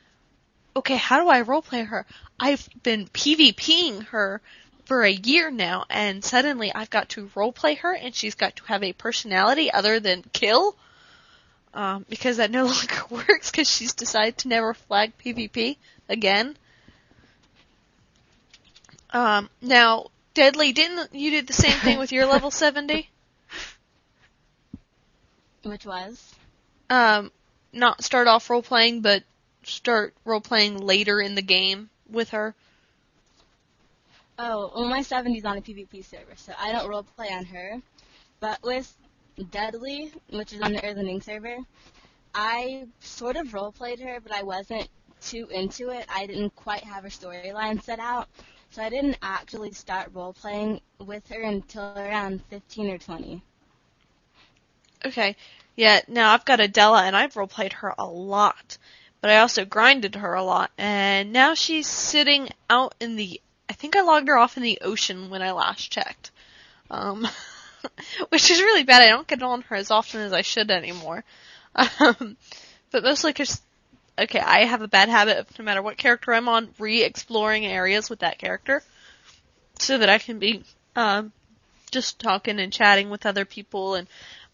okay, 0.75 0.95
how 0.95 1.21
do 1.21 1.29
I 1.29 1.43
roleplay 1.43 1.85
her? 1.85 2.05
I've 2.39 2.67
been 2.83 3.07
PvPing 3.07 4.05
her 4.07 4.41
for 4.85 5.03
a 5.03 5.11
year 5.11 5.51
now, 5.51 5.85
and 5.89 6.23
suddenly 6.23 6.73
I've 6.73 6.89
got 6.89 7.09
to 7.09 7.27
roleplay 7.35 7.77
her, 7.79 7.93
and 7.93 8.15
she's 8.15 8.35
got 8.35 8.55
to 8.57 8.63
have 8.65 8.83
a 8.83 8.93
personality 8.93 9.71
other 9.71 9.99
than 9.99 10.23
kill 10.33 10.75
um, 11.73 12.05
because 12.09 12.37
that 12.37 12.51
no 12.51 12.65
longer 12.65 13.03
works 13.09 13.51
because 13.51 13.69
she's 13.69 13.93
decided 13.93 14.37
to 14.39 14.47
never 14.47 14.73
flag 14.73 15.13
PvP 15.17 15.77
again. 16.09 16.55
Um, 19.13 19.49
now, 19.61 20.07
Deadly, 20.33 20.71
didn't 20.71 21.13
you 21.13 21.31
do 21.31 21.41
the 21.41 21.53
same 21.53 21.77
thing 21.79 21.99
with 21.99 22.13
your 22.13 22.25
level 22.25 22.51
70? 22.51 23.09
Which 25.63 25.85
was? 25.85 26.33
Um, 26.89 27.31
not 27.71 28.03
start 28.03 28.27
off 28.27 28.49
role 28.49 28.63
playing, 28.63 29.01
but 29.01 29.23
start 29.63 30.13
role 30.25 30.41
playing 30.41 30.77
later 30.77 31.21
in 31.21 31.35
the 31.35 31.41
game 31.41 31.89
with 32.09 32.29
her. 32.29 32.55
Oh, 34.39 34.71
well, 34.73 34.85
my 34.85 35.01
70's 35.01 35.45
on 35.45 35.57
a 35.57 35.61
PvP 35.61 36.03
server, 36.03 36.35
so 36.35 36.53
I 36.57 36.71
don't 36.71 36.89
role 36.89 37.03
play 37.03 37.29
on 37.29 37.45
her. 37.45 37.81
But 38.39 38.63
with 38.63 38.91
Deadly, 39.51 40.11
which 40.31 40.51
is 40.51 40.61
on 40.61 40.73
the 40.73 40.83
Earthen 40.83 41.05
Ring 41.05 41.21
server, 41.21 41.57
I 42.33 42.87
sort 43.01 43.35
of 43.35 43.53
role 43.53 43.71
played 43.71 43.99
her, 43.99 44.19
but 44.19 44.31
I 44.31 44.41
wasn't 44.43 44.89
too 45.21 45.47
into 45.51 45.89
it. 45.89 46.05
I 46.09 46.25
didn't 46.25 46.55
quite 46.55 46.83
have 46.83 47.03
her 47.03 47.09
storyline 47.09 47.81
set 47.83 47.99
out, 47.99 48.27
so 48.71 48.81
I 48.81 48.89
didn't 48.89 49.17
actually 49.21 49.73
start 49.73 50.09
role 50.13 50.33
playing 50.33 50.81
with 50.97 51.27
her 51.29 51.41
until 51.41 51.93
around 51.95 52.41
15 52.49 52.89
or 52.89 52.97
20. 52.97 53.43
Okay. 55.05 55.35
Yeah, 55.75 56.01
now 56.07 56.33
I've 56.33 56.45
got 56.45 56.59
Adela 56.59 57.03
and 57.03 57.15
I've 57.15 57.33
roleplayed 57.33 57.73
her 57.73 57.93
a 57.97 58.05
lot. 58.05 58.77
But 59.21 59.29
I 59.31 59.37
also 59.37 59.65
grinded 59.65 60.15
her 60.15 60.33
a 60.33 60.43
lot. 60.43 60.71
And 60.77 61.31
now 61.31 61.53
she's 61.53 61.87
sitting 61.87 62.49
out 62.69 62.95
in 62.99 63.15
the 63.15 63.41
I 63.69 63.73
think 63.73 63.95
I 63.95 64.01
logged 64.01 64.27
her 64.27 64.37
off 64.37 64.57
in 64.57 64.63
the 64.63 64.79
ocean 64.81 65.29
when 65.29 65.41
I 65.41 65.51
last 65.51 65.91
checked. 65.91 66.31
Um 66.89 67.27
which 68.29 68.51
is 68.51 68.61
really 68.61 68.83
bad. 68.83 69.01
I 69.01 69.09
don't 69.09 69.27
get 69.27 69.41
on 69.41 69.61
her 69.63 69.75
as 69.75 69.91
often 69.91 70.21
as 70.21 70.33
I 70.33 70.41
should 70.41 70.71
anymore. 70.71 71.23
Um 71.99 72.37
but 72.91 73.03
mostly 73.03 73.33
cuz 73.33 73.61
okay, 74.19 74.39
I 74.39 74.65
have 74.65 74.81
a 74.81 74.87
bad 74.87 75.09
habit 75.09 75.37
of 75.37 75.59
no 75.59 75.65
matter 75.65 75.81
what 75.81 75.97
character 75.97 76.33
I'm 76.33 76.49
on, 76.49 76.73
re-exploring 76.79 77.65
areas 77.65 78.09
with 78.09 78.19
that 78.19 78.37
character 78.37 78.83
so 79.79 79.97
that 79.97 80.09
I 80.09 80.17
can 80.17 80.39
be 80.39 80.63
um 80.95 81.31
just 81.91 82.19
talking 82.19 82.59
and 82.59 82.71
chatting 82.71 83.09
with 83.09 83.25
other 83.25 83.45
people 83.45 83.95
and 83.95 84.07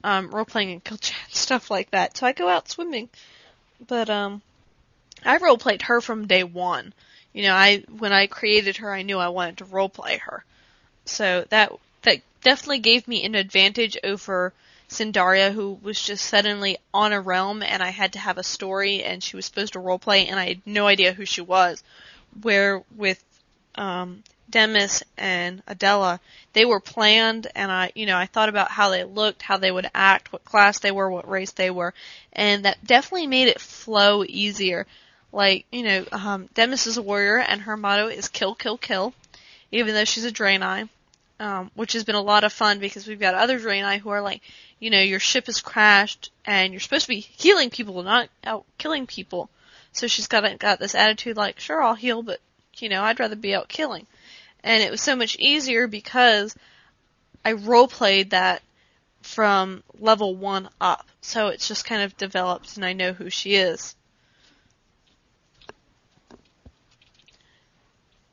um, 0.07 0.29
role 0.31 0.45
playing 0.45 0.71
and 0.71 1.01
chat 1.01 1.15
stuff 1.29 1.69
like 1.69 1.91
that. 1.91 2.15
So 2.15 2.25
I 2.25 2.31
go 2.31 2.47
out 2.47 2.69
swimming, 2.69 3.09
but 3.85 4.09
um, 4.09 4.41
I 5.25 5.37
role 5.37 5.57
played 5.57 5.81
her 5.83 5.99
from 5.99 6.27
day 6.27 6.45
one. 6.45 6.93
You 7.33 7.43
know, 7.43 7.53
I 7.53 7.83
when 7.99 8.13
I 8.13 8.27
created 8.27 8.77
her, 8.77 8.91
I 8.91 9.01
knew 9.01 9.19
I 9.19 9.27
wanted 9.27 9.57
to 9.57 9.65
role 9.65 9.89
play 9.89 10.17
her. 10.19 10.45
So 11.03 11.45
that 11.49 11.73
that 12.03 12.21
definitely 12.41 12.79
gave 12.79 13.05
me 13.05 13.25
an 13.25 13.35
advantage 13.35 13.97
over 14.01 14.53
Sindaria, 14.89 15.51
who 15.51 15.77
was 15.81 16.01
just 16.01 16.25
suddenly 16.25 16.77
on 16.93 17.11
a 17.11 17.19
realm, 17.19 17.61
and 17.61 17.83
I 17.83 17.89
had 17.89 18.13
to 18.13 18.19
have 18.19 18.37
a 18.37 18.43
story, 18.43 19.03
and 19.03 19.21
she 19.21 19.35
was 19.35 19.45
supposed 19.45 19.73
to 19.73 19.79
role 19.79 19.99
play, 19.99 20.27
and 20.27 20.39
I 20.39 20.47
had 20.47 20.61
no 20.65 20.87
idea 20.87 21.11
who 21.11 21.25
she 21.25 21.41
was. 21.41 21.83
Where 22.41 22.81
with 22.95 23.21
um, 23.75 24.23
Demis 24.49 25.03
and 25.17 25.61
Adela, 25.67 26.19
they 26.53 26.63
were 26.63 26.79
planned 26.79 27.47
and 27.55 27.71
I, 27.71 27.91
you 27.95 28.05
know, 28.05 28.17
I 28.17 28.27
thought 28.27 28.49
about 28.49 28.71
how 28.71 28.89
they 28.89 29.03
looked, 29.03 29.41
how 29.41 29.57
they 29.57 29.71
would 29.71 29.89
act, 29.93 30.31
what 30.31 30.45
class 30.45 30.79
they 30.79 30.91
were, 30.91 31.09
what 31.09 31.29
race 31.29 31.51
they 31.51 31.69
were, 31.69 31.93
and 32.31 32.65
that 32.65 32.83
definitely 32.85 33.27
made 33.27 33.49
it 33.49 33.59
flow 33.59 34.23
easier. 34.27 34.87
Like, 35.33 35.65
you 35.71 35.83
know, 35.83 36.05
um, 36.13 36.49
Demis 36.53 36.87
is 36.87 36.97
a 36.97 37.01
warrior 37.01 37.37
and 37.39 37.61
her 37.61 37.75
motto 37.75 38.07
is 38.07 38.29
kill, 38.29 38.55
kill, 38.55 38.77
kill, 38.77 39.13
even 39.71 39.93
though 39.93 40.05
she's 40.05 40.23
a 40.23 40.31
Draenei, 40.31 40.87
um, 41.41 41.69
which 41.75 41.93
has 41.93 42.05
been 42.05 42.15
a 42.15 42.21
lot 42.21 42.45
of 42.45 42.53
fun 42.53 42.79
because 42.79 43.05
we've 43.05 43.19
got 43.19 43.35
other 43.35 43.59
Draenei 43.59 43.99
who 43.99 44.09
are 44.09 44.21
like, 44.21 44.41
you 44.79 44.89
know, 44.89 45.01
your 45.01 45.19
ship 45.19 45.47
has 45.47 45.59
crashed 45.59 46.31
and 46.45 46.71
you're 46.71 46.79
supposed 46.79 47.05
to 47.05 47.09
be 47.09 47.19
healing 47.19 47.69
people, 47.69 48.01
not 48.01 48.29
out 48.45 48.63
killing 48.77 49.07
people. 49.07 49.49
So 49.91 50.07
she's 50.07 50.27
got 50.27 50.57
got 50.59 50.79
this 50.79 50.95
attitude 50.95 51.35
like, 51.35 51.59
sure, 51.59 51.81
I'll 51.81 51.95
heal, 51.95 52.23
but 52.23 52.39
you 52.77 52.87
know, 52.87 53.03
I'd 53.03 53.19
rather 53.19 53.35
be 53.35 53.55
out 53.55 53.67
killing 53.67 54.07
and 54.63 54.83
it 54.83 54.91
was 54.91 55.01
so 55.01 55.15
much 55.15 55.35
easier 55.37 55.87
because 55.87 56.55
I 57.43 57.53
role 57.53 57.87
played 57.87 58.31
that 58.31 58.61
from 59.21 59.83
level 59.99 60.35
one 60.35 60.69
up. 60.79 61.07
So 61.21 61.47
it's 61.47 61.67
just 61.67 61.85
kind 61.85 62.01
of 62.01 62.15
developed 62.17 62.75
and 62.75 62.85
I 62.85 62.93
know 62.93 63.13
who 63.13 63.29
she 63.29 63.55
is. 63.55 63.95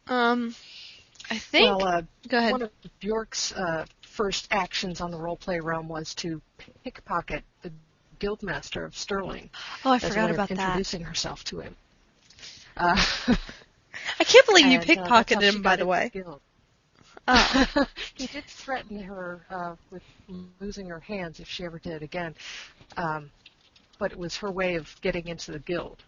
Um, 0.06 0.54
I 1.30 1.38
think. 1.38 1.78
Well, 1.78 1.86
uh, 1.86 2.02
go 2.28 2.38
ahead. 2.38 2.52
One 2.52 2.62
of 2.62 2.70
Bjork's 3.00 3.52
uh, 3.52 3.86
first 4.02 4.48
actions 4.50 5.00
on 5.00 5.10
the 5.10 5.16
roleplay 5.16 5.62
realm 5.62 5.88
was 5.88 6.14
to 6.16 6.40
pickpocket 6.84 7.42
the 7.62 7.72
guildmaster 8.20 8.84
of 8.84 8.96
Sterling. 8.96 9.50
Oh, 9.84 9.92
I 9.92 9.98
forgot 9.98 10.30
about 10.30 10.50
of 10.50 10.56
that. 10.56 10.64
introducing 10.64 11.02
herself 11.02 11.44
to 11.44 11.60
him. 11.60 11.76
Uh, 12.76 13.02
I 14.20 14.24
can't 14.24 14.46
believe 14.46 14.66
you 14.66 14.80
and, 14.80 14.90
uh, 14.90 14.94
pickpocketed 14.94 15.40
she 15.40 15.56
him, 15.56 15.62
by 15.62 15.76
the 15.76 15.86
way. 15.86 16.10
Oh. 16.26 16.40
he 18.14 18.26
did 18.26 18.44
threaten 18.44 19.02
her 19.02 19.46
uh, 19.50 19.76
with 19.90 20.02
losing 20.60 20.88
her 20.88 21.00
hands 21.00 21.40
if 21.40 21.48
she 21.48 21.64
ever 21.64 21.78
did 21.78 21.92
it 21.92 22.02
again. 22.02 22.34
Um, 22.96 23.30
but 23.98 24.12
it 24.12 24.18
was 24.18 24.36
her 24.36 24.50
way 24.50 24.74
of 24.74 24.94
getting 25.00 25.28
into 25.28 25.52
the 25.52 25.58
guild. 25.58 26.02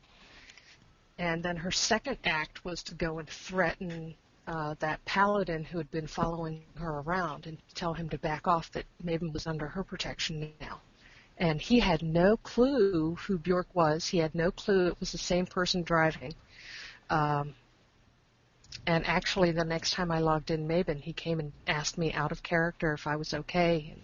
And 1.18 1.42
then 1.42 1.57
her 1.57 1.70
second 1.70 2.18
act 2.24 2.64
was 2.64 2.82
to 2.84 2.94
go 2.94 3.18
and 3.18 3.28
threaten 3.28 4.14
uh, 4.47 4.74
that 4.80 5.05
paladin 5.07 5.64
who 5.64 5.78
had 5.78 5.90
been 5.90 6.07
following 6.07 6.62
her 6.76 7.01
around 7.01 7.47
and 7.47 7.59
tell 7.74 7.94
him 7.94 8.09
to 8.11 8.18
back 8.18 8.47
off 8.47 8.70
that 8.72 8.84
Maven 9.05 9.32
was 9.32 9.47
under 9.47 9.66
her 9.66 9.82
protection 9.82 10.53
now. 10.61 10.80
And 11.38 11.61
he 11.61 11.80
had 11.80 12.03
no 12.03 12.36
clue 12.38 13.14
who 13.16 13.38
Bjork 13.38 13.68
was. 13.74 14.07
He 14.07 14.18
had 14.18 14.34
no 14.34 14.51
clue 14.51 14.88
it 14.88 15.01
was 15.01 15.12
the 15.12 15.18
same 15.18 15.47
person 15.47 15.82
driving. 15.82 16.34
Um, 17.11 17.55
and 18.87 19.07
actually, 19.07 19.53
the 19.53 19.64
next 19.64 19.93
time 19.93 20.11
I 20.11 20.20
logged 20.20 20.51
in 20.51 20.68
Maven, 20.68 21.01
he 21.01 21.12
came 21.12 21.41
and 21.41 21.53
asked 21.66 21.99
me 21.99 22.12
out 22.12 22.33
of 22.33 22.43
character 22.43 22.93
if 22.93 23.07
I 23.07 23.16
was 23.16 23.33
okay 23.35 23.91
and 23.93 24.03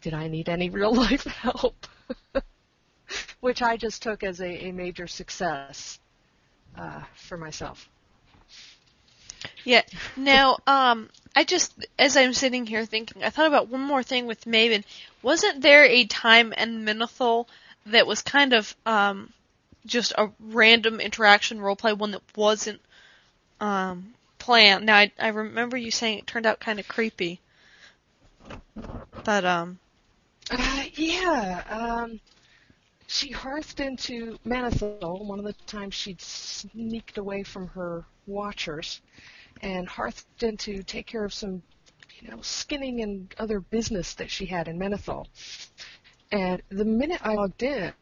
did 0.00 0.14
I 0.14 0.28
need 0.28 0.48
any 0.48 0.70
real 0.78 0.94
life 0.94 1.24
help, 1.24 1.86
which 3.40 3.62
I 3.62 3.76
just 3.76 4.02
took 4.02 4.22
as 4.22 4.40
a, 4.40 4.66
a 4.66 4.72
major 4.72 5.06
success 5.06 5.98
uh, 6.76 7.02
for 7.14 7.36
myself. 7.36 7.88
Yeah. 9.64 9.82
Now, 10.16 10.58
um, 10.66 11.08
I 11.34 11.44
just, 11.44 11.72
as 11.98 12.16
I'm 12.16 12.32
sitting 12.32 12.66
here 12.66 12.84
thinking, 12.84 13.24
I 13.24 13.30
thought 13.30 13.46
about 13.46 13.68
one 13.68 13.80
more 13.80 14.02
thing 14.02 14.26
with 14.26 14.44
Maven. 14.44 14.84
Wasn't 15.22 15.62
there 15.62 15.84
a 15.84 16.04
time 16.04 16.52
in 16.52 16.84
Menethil 16.84 17.46
that 17.86 18.06
was 18.06 18.22
kind 18.22 18.52
of, 18.52 18.74
um, 18.86 19.32
just 19.84 20.12
a 20.16 20.30
random 20.38 21.00
interaction 21.00 21.58
roleplay, 21.58 21.96
one 21.96 22.12
that 22.12 22.22
wasn't, 22.36 22.80
um, 23.62 24.14
planned? 24.38 24.86
Now, 24.86 24.98
I, 24.98 25.12
I 25.18 25.28
remember 25.28 25.78
you 25.78 25.90
saying 25.92 26.18
it 26.18 26.26
turned 26.26 26.46
out 26.46 26.60
kind 26.60 26.80
of 26.80 26.88
creepy. 26.88 27.40
But, 29.24 29.44
um, 29.44 29.78
Uh, 30.50 30.84
yeah. 30.94 31.64
Um, 31.68 32.20
she 33.06 33.30
hearthed 33.30 33.80
into 33.80 34.38
Menethil 34.44 35.24
one 35.24 35.38
of 35.38 35.44
the 35.44 35.54
times 35.66 35.94
she'd 35.94 36.20
sneaked 36.20 37.18
away 37.18 37.42
from 37.44 37.68
her 37.68 38.04
watchers 38.26 39.00
and 39.62 39.88
hearthed 39.88 40.42
in 40.42 40.56
to 40.58 40.82
take 40.82 41.06
care 41.06 41.24
of 41.24 41.32
some, 41.34 41.62
you 42.20 42.30
know, 42.30 42.40
skinning 42.42 43.00
and 43.02 43.34
other 43.38 43.60
business 43.60 44.14
that 44.14 44.30
she 44.30 44.46
had 44.46 44.68
in 44.68 44.78
Menethil. 44.78 45.26
And 46.32 46.62
the 46.70 46.84
minute 46.84 47.20
I 47.22 47.34
logged 47.34 47.62
in, 47.62 47.92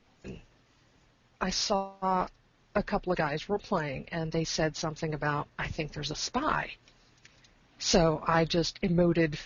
I 1.41 1.51
saw 1.51 2.29
a 2.75 2.83
couple 2.83 3.13
of 3.13 3.19
guys 3.19 3.49
were 3.49 3.59
playing 3.59 4.09
and 4.13 4.31
they 4.31 4.45
said 4.45 4.77
something 4.77 5.15
about, 5.15 5.49
I 5.59 5.69
think 5.69 5.93
there's 5.93 6.11
a 6.11 6.17
spy. 6.17 6.73
So 7.79 8.23
I 8.27 8.45
just 8.45 8.81
emoted 8.83 9.39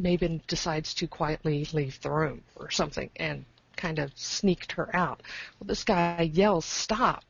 Maven 0.00 0.46
decides 0.46 0.94
to 0.94 1.06
quietly 1.06 1.66
leave 1.72 2.00
the 2.00 2.10
room 2.10 2.42
or 2.54 2.70
something 2.70 3.10
and 3.16 3.44
kind 3.76 3.98
of 3.98 4.12
sneaked 4.14 4.72
her 4.72 4.94
out. 4.94 5.22
Well, 5.58 5.66
this 5.66 5.84
guy 5.84 6.30
yells, 6.32 6.64
stop. 6.64 7.24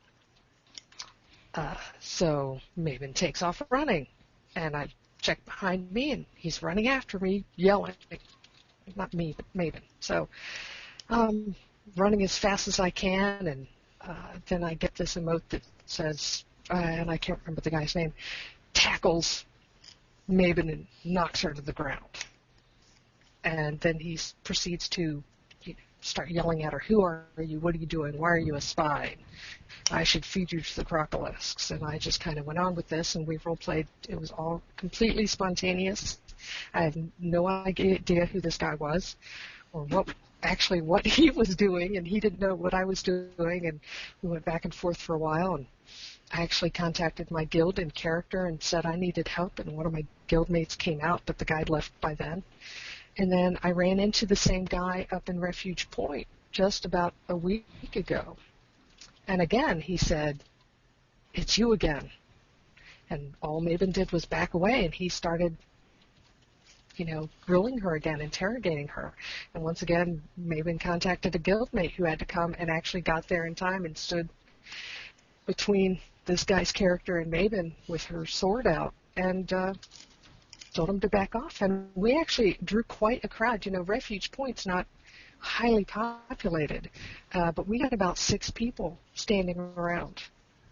Uh, 1.55 1.77
so 2.01 2.61
Maven 2.79 3.15
takes 3.15 3.43
off 3.43 3.63
running 3.71 4.07
and 4.55 4.77
I 4.77 4.89
check 5.21 5.45
behind 5.45 5.91
me 5.93 6.13
and 6.13 6.27
he's 6.35 6.63
running 6.63 6.89
after 6.89 7.19
me 7.19 7.45
yelling. 7.57 7.95
Not 8.95 9.15
me, 9.15 9.35
but 9.37 9.47
Maven. 9.57 9.83
So, 10.01 10.29
um, 11.09 11.55
running 11.97 12.23
as 12.23 12.37
fast 12.37 12.69
as 12.69 12.79
I 12.79 12.91
can 12.91 13.47
and 13.47 13.67
uh, 14.07 14.15
then 14.49 14.65
I 14.65 14.75
get 14.75 14.95
this 14.95 15.17
emote 15.17 15.43
that 15.51 15.63
says, 15.87 16.45
uh, 16.71 16.75
and 16.75 17.11
I 17.11 17.17
can't 17.17 17.39
remember 17.45 17.61
the 17.61 17.71
guy's 17.71 17.95
name, 17.95 18.13
tackles 18.75 19.45
Maven 20.29 20.73
and 20.73 20.87
knocks 21.05 21.43
her 21.43 21.53
to 21.53 21.63
the 21.63 21.73
ground 21.73 22.27
and 23.47 23.79
then 23.81 23.99
he 23.99 24.19
proceeds 24.43 24.89
to 24.89 25.23
you 25.63 25.73
know, 25.73 25.79
start 26.01 26.29
yelling 26.31 26.65
at 26.65 26.73
her, 26.73 26.81
"Who 26.81 27.03
are 27.03 27.25
you? 27.39 27.61
What 27.61 27.75
are 27.75 27.79
you 27.79 27.87
doing? 27.87 28.19
Why 28.19 28.31
are 28.31 28.39
you 28.39 28.57
a 28.57 28.61
spy? 28.61 29.17
I 29.91 30.03
should 30.03 30.25
feed 30.25 30.53
you 30.53 30.61
to 30.61 30.77
the 30.77 30.85
crocolisk." 30.85 31.71
And 31.71 31.85
I 31.85 31.99
just 31.99 32.21
kind 32.21 32.39
of 32.39 32.47
went 32.47 32.59
on 32.59 32.75
with 32.75 32.89
this, 32.89 33.15
and 33.15 33.27
we 33.27 33.39
role 33.45 33.57
played. 33.57 33.87
It 34.09 34.21
was 34.21 34.33
all 34.33 34.63
completely 34.77 35.27
spontaneous. 35.27 36.19
I 36.75 36.83
had 36.83 37.11
no 37.21 37.47
idea 37.47 38.27
who 38.27 38.41
this 38.41 38.59
guy 38.59 38.75
was, 38.75 39.17
or 39.73 39.85
what 39.85 40.13
actually 40.43 40.81
what 40.81 41.07
he 41.19 41.31
was 41.31 41.57
doing, 41.57 41.97
and 41.97 42.07
he 42.07 42.21
didn't 42.21 42.41
know 42.41 42.55
what 42.55 42.75
I 42.75 42.85
was 42.85 43.03
doing, 43.03 43.67
and 43.67 43.81
we 44.23 44.31
went 44.31 44.45
back 44.45 44.65
and 44.65 44.75
forth 44.75 44.97
for 44.99 45.15
a 45.15 45.19
while, 45.19 45.55
and. 45.55 45.67
I 46.33 46.43
actually 46.43 46.71
contacted 46.71 47.31
my 47.31 47.45
guild 47.45 47.79
in 47.79 47.93
character 47.93 48.47
and 48.47 48.61
said 48.61 48.85
I 48.85 48.97
needed 48.97 49.29
help, 49.29 49.61
and 49.61 49.77
one 49.77 49.87
of 49.87 49.93
my 49.93 50.05
guildmates 50.29 50.77
came 50.77 51.01
out, 51.01 51.23
but 51.25 51.39
the 51.39 51.45
guy 51.45 51.63
left 51.69 51.99
by 52.01 52.15
then. 52.15 52.43
And 53.17 53.31
then 53.31 53.59
I 53.63 53.71
ran 53.71 54.01
into 54.01 54.27
the 54.27 54.37
same 54.37 54.65
guy 54.65 55.07
up 55.11 55.29
in 55.29 55.41
Refuge 55.41 55.91
Point 55.91 56.27
just 56.51 56.85
about 56.85 57.15
a 57.29 57.37
week 57.37 57.65
ago. 57.95 58.37
And 59.29 59.41
again, 59.41 59.81
he 59.81 59.97
said, 59.97 60.43
It's 61.33 61.57
you 61.57 61.73
again. 61.73 62.11
And 63.09 63.35
all 63.41 63.63
Maven 63.63 63.93
did 63.93 64.11
was 64.11 64.25
back 64.25 64.55
away, 64.55 64.85
and 64.85 64.93
he 64.93 65.09
started, 65.09 65.57
you 66.97 67.05
know, 67.05 67.29
grilling 67.45 67.79
her 67.79 67.95
again, 67.95 68.21
interrogating 68.21 68.89
her. 68.89 69.13
And 69.55 69.63
once 69.63 69.83
again, 69.83 70.23
Maven 70.41 70.81
contacted 70.81 71.35
a 71.35 71.39
guildmate 71.39 71.93
who 71.93 72.05
had 72.05 72.19
to 72.19 72.25
come 72.25 72.55
and 72.59 72.71
actually 72.71 73.03
got 73.03 73.29
there 73.29 73.47
in 73.47 73.55
time 73.55 73.85
and 73.85 73.97
stood 73.97 74.29
between 75.47 76.01
this 76.25 76.45
guy's 76.45 76.73
character 76.73 77.19
and 77.19 77.33
Maven 77.33 77.73
with 77.89 78.05
her 78.05 78.27
sword 78.27 78.67
out. 78.67 78.93
And 79.17 79.51
uh, 79.53 79.73
told 80.77 80.91
him 80.91 81.01
to 81.01 81.09
back 81.09 81.35
off. 81.35 81.63
And 81.63 81.89
we 81.95 82.21
actually 82.21 82.59
drew 82.63 82.83
quite 82.85 83.25
a 83.25 83.29
crowd. 83.29 83.65
You 83.65 83.73
know, 83.73 83.81
Refuge 83.83 84.31
Point's 84.31 84.67
not 84.67 84.87
highly 85.39 85.85
populated, 85.85 86.91
uh, 87.33 87.53
but 87.53 87.67
we 87.67 87.79
had 87.79 87.93
about 87.93 88.19
six 88.19 88.51
people 88.51 88.99
standing 89.15 89.59
around. 89.59 90.23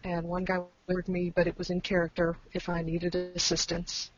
And 0.05 0.27
one 0.29 0.45
guy 0.45 0.59
whispered 0.87 1.09
me, 1.09 1.33
but 1.35 1.47
it 1.47 1.57
was 1.57 1.71
in 1.71 1.81
character 1.81 2.37
if 2.53 2.69
I 2.69 2.83
needed 2.83 3.15
assistance. 3.15 4.11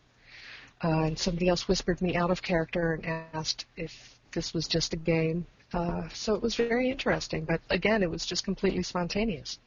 Uh, 0.83 1.05
and 1.05 1.19
somebody 1.19 1.49
else 1.49 1.67
whispered 1.69 2.01
me 2.03 2.17
out 2.17 2.31
of 2.31 2.43
character 2.43 2.93
and 2.93 3.27
asked 3.33 3.65
if 3.77 4.19
this 4.33 4.53
was 4.53 4.69
just 4.69 4.93
a 4.93 4.97
game. 4.97 5.47
Uh, 5.73 6.09
so 6.13 6.35
it 6.35 6.43
was 6.43 6.55
very 6.55 6.91
interesting, 6.91 7.45
but 7.45 7.61
again, 7.71 8.03
it 8.03 8.11
was 8.11 8.27
just 8.27 8.45
completely 8.45 8.83
spontaneous. 8.83 9.59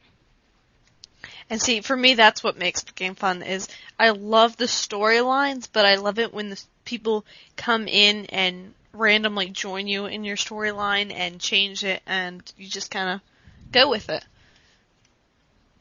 And 1.50 1.60
see, 1.60 1.80
for 1.80 1.96
me, 1.96 2.14
that's 2.14 2.42
what 2.42 2.56
makes 2.56 2.82
the 2.82 2.92
game 2.92 3.14
fun. 3.14 3.42
Is 3.42 3.68
I 3.98 4.10
love 4.10 4.56
the 4.56 4.66
storylines, 4.66 5.68
but 5.70 5.84
I 5.84 5.96
love 5.96 6.18
it 6.18 6.32
when 6.32 6.50
the 6.50 6.62
people 6.84 7.24
come 7.56 7.88
in 7.88 8.26
and 8.26 8.72
randomly 8.92 9.50
join 9.50 9.86
you 9.86 10.06
in 10.06 10.24
your 10.24 10.36
storyline 10.36 11.12
and 11.12 11.40
change 11.40 11.84
it, 11.84 12.02
and 12.06 12.42
you 12.56 12.68
just 12.68 12.90
kind 12.90 13.10
of 13.10 13.72
go 13.72 13.90
with 13.90 14.08
it. 14.08 14.24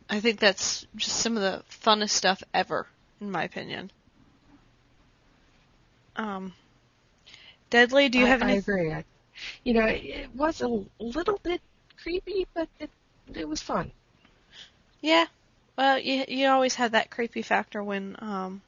I 0.10 0.20
think 0.20 0.40
that's 0.40 0.86
just 0.96 1.18
some 1.18 1.38
of 1.38 1.44
the 1.44 1.64
funnest 1.70 2.12
stuff 2.12 2.44
ever, 2.54 2.88
in 3.22 3.32
my 3.32 3.44
opinion. 3.44 3.92
Um, 6.20 6.54
Deadly, 7.72 8.10
do 8.10 8.20
you 8.20 8.26
I, 8.26 8.28
have 8.28 8.42
I 8.42 8.52
any? 8.52 8.60
agree. 8.60 8.92
I, 8.94 9.06
you 9.64 9.74
know, 9.74 9.86
it 9.86 10.34
was 10.36 10.62
a 10.62 10.68
little 11.00 11.40
bit 11.44 11.62
creepy, 12.02 12.48
but 12.54 12.70
it 12.80 12.92
it 13.34 13.48
was 13.48 13.62
fun. 13.62 13.92
Yeah. 15.02 15.28
Well, 15.78 16.00
you 16.00 16.26
you 16.28 16.48
always 16.48 16.76
had 16.76 16.94
that 16.94 17.12
creepy 17.12 17.42
factor 17.42 17.84
when 17.84 18.16
um 18.20 18.64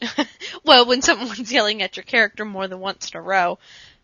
well, 0.64 0.86
when 0.86 1.02
someone's 1.02 1.52
yelling 1.52 1.82
at 1.82 1.96
your 1.96 2.04
character 2.04 2.44
more 2.44 2.68
than 2.68 2.80
once 2.80 3.10
in 3.10 3.18
a 3.18 3.22
row. 3.22 3.58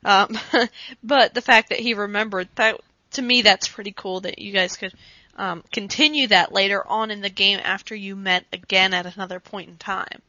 Um, 0.05 0.39
but 1.03 1.35
the 1.35 1.43
fact 1.43 1.71
that 1.71 1.81
he 1.81 1.95
remembered 1.95 2.49
that 2.57 2.81
to 3.13 3.23
me 3.23 3.43
that's 3.43 3.69
pretty 3.69 3.93
cool 3.93 4.21
that 4.21 4.39
you 4.39 4.53
guys 4.53 4.77
could 4.77 4.93
um, 5.37 5.63
continue 5.73 6.29
that 6.29 6.53
later 6.53 6.87
on 6.87 7.11
in 7.11 7.21
the 7.21 7.31
game 7.31 7.61
after 7.63 7.95
you 7.95 8.17
met 8.17 8.45
again 8.53 8.95
at 8.95 9.15
another 9.15 9.41
point 9.41 9.69
in 9.71 9.77
time. 9.77 10.23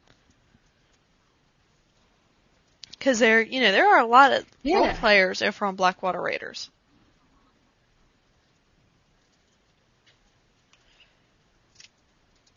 Because 3.04 3.20
there, 3.20 3.41
you 3.41 3.60
know, 3.60 3.74
there 3.74 3.93
are 3.97 3.99
a 3.99 4.06
lot 4.06 4.32
of 4.32 4.45
Yeah. 4.62 4.78
role 4.78 4.93
players 4.95 5.41
over 5.41 5.66
on 5.66 5.76
Blackwater 5.76 6.22
Raiders. 6.22 6.70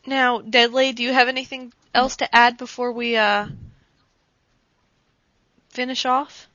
Now, 0.07 0.41
Deadly, 0.41 0.93
do 0.93 1.03
you 1.03 1.13
have 1.13 1.27
anything 1.27 1.73
else 1.93 2.19
to 2.19 2.33
add 2.33 2.59
before 2.59 2.93
we 2.93 3.17
uh, 3.17 3.49
finish 5.71 6.07
off? 6.07 6.47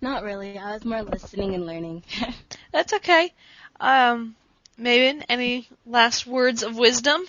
Not 0.00 0.24
really. 0.24 0.58
I 0.58 0.72
was 0.72 0.84
more 0.84 1.04
listening 1.04 1.54
and 1.54 1.64
learning. 1.64 2.02
That's 2.72 2.92
okay. 2.94 3.32
Um, 3.78 4.34
Maven, 4.80 5.24
any 5.28 5.68
last 5.86 6.26
words 6.26 6.64
of 6.64 6.76
wisdom? 6.76 7.22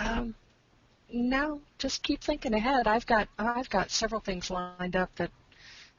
Um, 0.00 0.34
no, 1.12 1.60
just 1.78 2.02
keep 2.02 2.22
thinking 2.22 2.54
ahead. 2.54 2.86
I've 2.86 3.06
got 3.06 3.28
I've 3.38 3.70
got 3.70 3.90
several 3.90 4.20
things 4.20 4.50
lined 4.50 4.96
up 4.96 5.14
that 5.16 5.30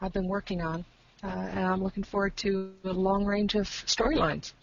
I've 0.02 0.14
been 0.14 0.28
working 0.28 0.62
on, 0.62 0.86
uh, 1.24 1.28
and 1.28 1.60
I'm 1.60 1.84
looking 1.84 2.04
forward 2.04 2.38
to 2.38 2.74
a 2.84 2.94
long 2.94 3.26
range 3.26 3.56
of 3.56 3.68
storylines 3.68 4.54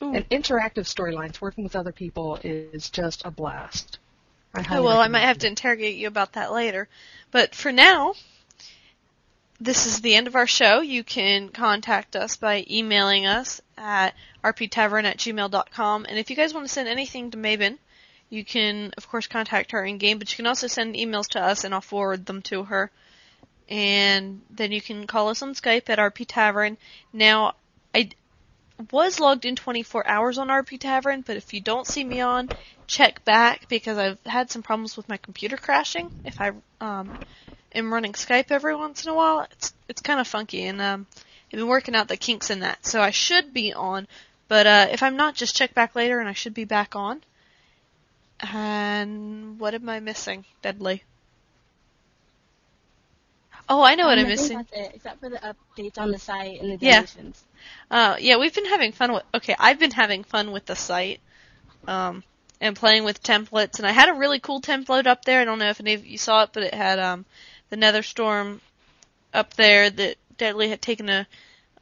and 0.00 0.28
interactive 0.30 0.84
storylines. 0.84 1.40
Working 1.40 1.64
with 1.64 1.76
other 1.76 1.92
people 1.92 2.38
is 2.42 2.90
just 2.90 3.24
a 3.24 3.30
blast. 3.30 3.98
I 4.54 4.64
Oh, 4.78 4.82
well, 4.82 4.98
I 4.98 5.08
might 5.08 5.20
have 5.20 5.38
to 5.38 5.46
interrogate 5.46 5.96
you 5.96 6.08
about 6.08 6.32
that 6.32 6.52
later. 6.52 6.88
But 7.30 7.54
for 7.54 7.70
now, 7.70 8.14
this 9.60 9.86
is 9.86 10.00
the 10.00 10.14
end 10.14 10.26
of 10.26 10.34
our 10.34 10.46
show. 10.46 10.80
You 10.80 11.04
can 11.04 11.50
contact 11.50 12.16
us 12.16 12.36
by 12.36 12.64
emailing 12.68 13.26
us 13.26 13.60
at 13.76 14.14
rptavern 14.42 15.04
at 15.04 15.18
gmail.com. 15.18 16.06
And 16.08 16.18
if 16.18 16.30
you 16.30 16.36
guys 16.36 16.54
want 16.54 16.66
to 16.66 16.72
send 16.72 16.88
anything 16.88 17.30
to 17.30 17.36
Maven, 17.36 17.78
you 18.30 18.44
can, 18.44 18.92
of 18.96 19.08
course, 19.08 19.26
contact 19.26 19.72
her 19.72 19.84
in 19.84 19.98
game, 19.98 20.18
but 20.18 20.30
you 20.30 20.36
can 20.36 20.46
also 20.46 20.68
send 20.68 20.94
emails 20.94 21.28
to 21.30 21.40
us 21.40 21.64
and 21.64 21.74
I'll 21.74 21.80
forward 21.80 22.24
them 22.24 22.42
to 22.42 22.62
her. 22.64 22.90
And 23.68 24.40
then 24.50 24.72
you 24.72 24.80
can 24.80 25.06
call 25.06 25.28
us 25.28 25.42
on 25.42 25.54
Skype 25.54 25.90
at 25.90 25.98
RP 25.98 26.24
Tavern. 26.26 26.78
Now, 27.12 27.54
I 27.94 28.10
was 28.90 29.20
logged 29.20 29.44
in 29.44 29.56
24 29.56 30.06
hours 30.06 30.38
on 30.38 30.48
RP 30.48 30.78
Tavern, 30.78 31.22
but 31.22 31.36
if 31.36 31.52
you 31.52 31.60
don't 31.60 31.86
see 31.86 32.02
me 32.02 32.20
on, 32.20 32.48
check 32.86 33.24
back 33.24 33.68
because 33.68 33.98
I've 33.98 34.18
had 34.24 34.50
some 34.50 34.62
problems 34.62 34.96
with 34.96 35.08
my 35.08 35.16
computer 35.16 35.56
crashing. 35.56 36.10
If 36.24 36.40
I 36.40 36.52
um, 36.80 37.18
am 37.74 37.92
running 37.92 38.12
Skype 38.12 38.50
every 38.50 38.74
once 38.74 39.04
in 39.04 39.10
a 39.10 39.14
while, 39.14 39.46
it's 39.50 39.74
it's 39.88 40.02
kind 40.02 40.20
of 40.20 40.26
funky, 40.26 40.64
and 40.64 40.80
um, 40.80 41.06
I've 41.52 41.58
been 41.58 41.66
working 41.66 41.94
out 41.94 42.08
the 42.08 42.16
kinks 42.16 42.50
in 42.50 42.60
that. 42.60 42.86
So 42.86 43.00
I 43.02 43.10
should 43.10 43.52
be 43.52 43.72
on, 43.72 44.08
but 44.48 44.66
uh, 44.66 44.86
if 44.90 45.02
I'm 45.02 45.16
not, 45.16 45.34
just 45.34 45.56
check 45.56 45.74
back 45.74 45.94
later, 45.94 46.20
and 46.20 46.28
I 46.28 46.32
should 46.32 46.54
be 46.54 46.64
back 46.64 46.96
on. 46.96 47.22
And 48.42 49.58
what 49.58 49.74
am 49.74 49.88
I 49.88 50.00
missing, 50.00 50.44
Deadly? 50.62 51.04
Oh, 53.68 53.82
I 53.82 53.94
know 53.94 54.06
what 54.06 54.18
I'm 54.18 54.26
I 54.26 54.28
think 54.28 54.40
missing. 54.40 54.56
That's 54.56 54.72
it, 54.72 54.92
except 54.96 55.20
for 55.20 55.28
the 55.28 55.36
updates 55.38 55.98
on 55.98 56.10
the 56.10 56.18
site 56.18 56.60
and 56.60 56.78
the 56.80 56.84
Yeah. 56.84 57.04
Uh, 57.90 58.16
yeah, 58.18 58.36
we've 58.36 58.54
been 58.54 58.66
having 58.66 58.92
fun 58.92 59.12
with. 59.12 59.22
Okay, 59.34 59.54
I've 59.58 59.78
been 59.78 59.92
having 59.92 60.24
fun 60.24 60.50
with 60.50 60.66
the 60.66 60.74
site, 60.74 61.20
um, 61.86 62.24
and 62.60 62.74
playing 62.74 63.04
with 63.04 63.22
templates. 63.22 63.78
And 63.78 63.86
I 63.86 63.92
had 63.92 64.08
a 64.08 64.14
really 64.14 64.40
cool 64.40 64.60
template 64.60 65.06
up 65.06 65.24
there. 65.24 65.40
I 65.40 65.44
don't 65.44 65.58
know 65.58 65.70
if 65.70 65.80
any 65.80 65.94
of 65.94 66.04
you 66.04 66.18
saw 66.18 66.42
it, 66.42 66.50
but 66.52 66.64
it 66.64 66.74
had 66.74 66.98
um, 66.98 67.24
the 67.68 67.76
Netherstorm 67.76 68.60
up 69.32 69.54
there 69.54 69.88
that 69.90 70.16
Deadly 70.36 70.68
had 70.68 70.82
taken 70.82 71.08
a 71.08 71.26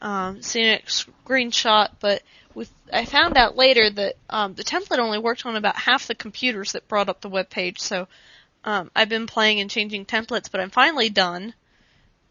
um, 0.00 0.42
scenic 0.42 0.86
screenshot. 0.86 1.90
But 2.00 2.22
with 2.54 2.70
I 2.92 3.04
found 3.04 3.36
out 3.36 3.56
later 3.56 3.90
that 3.90 4.16
um, 4.30 4.54
the 4.54 4.64
template 4.64 4.98
only 4.98 5.18
worked 5.18 5.46
on 5.46 5.56
about 5.56 5.76
half 5.76 6.06
the 6.06 6.14
computers 6.14 6.72
that 6.72 6.88
brought 6.88 7.08
up 7.08 7.20
the 7.20 7.28
web 7.28 7.50
page. 7.50 7.80
So 7.80 8.08
um, 8.64 8.90
I've 8.94 9.08
been 9.08 9.26
playing 9.26 9.60
and 9.60 9.70
changing 9.70 10.06
templates, 10.06 10.50
but 10.50 10.60
I'm 10.60 10.70
finally 10.70 11.08
done 11.08 11.54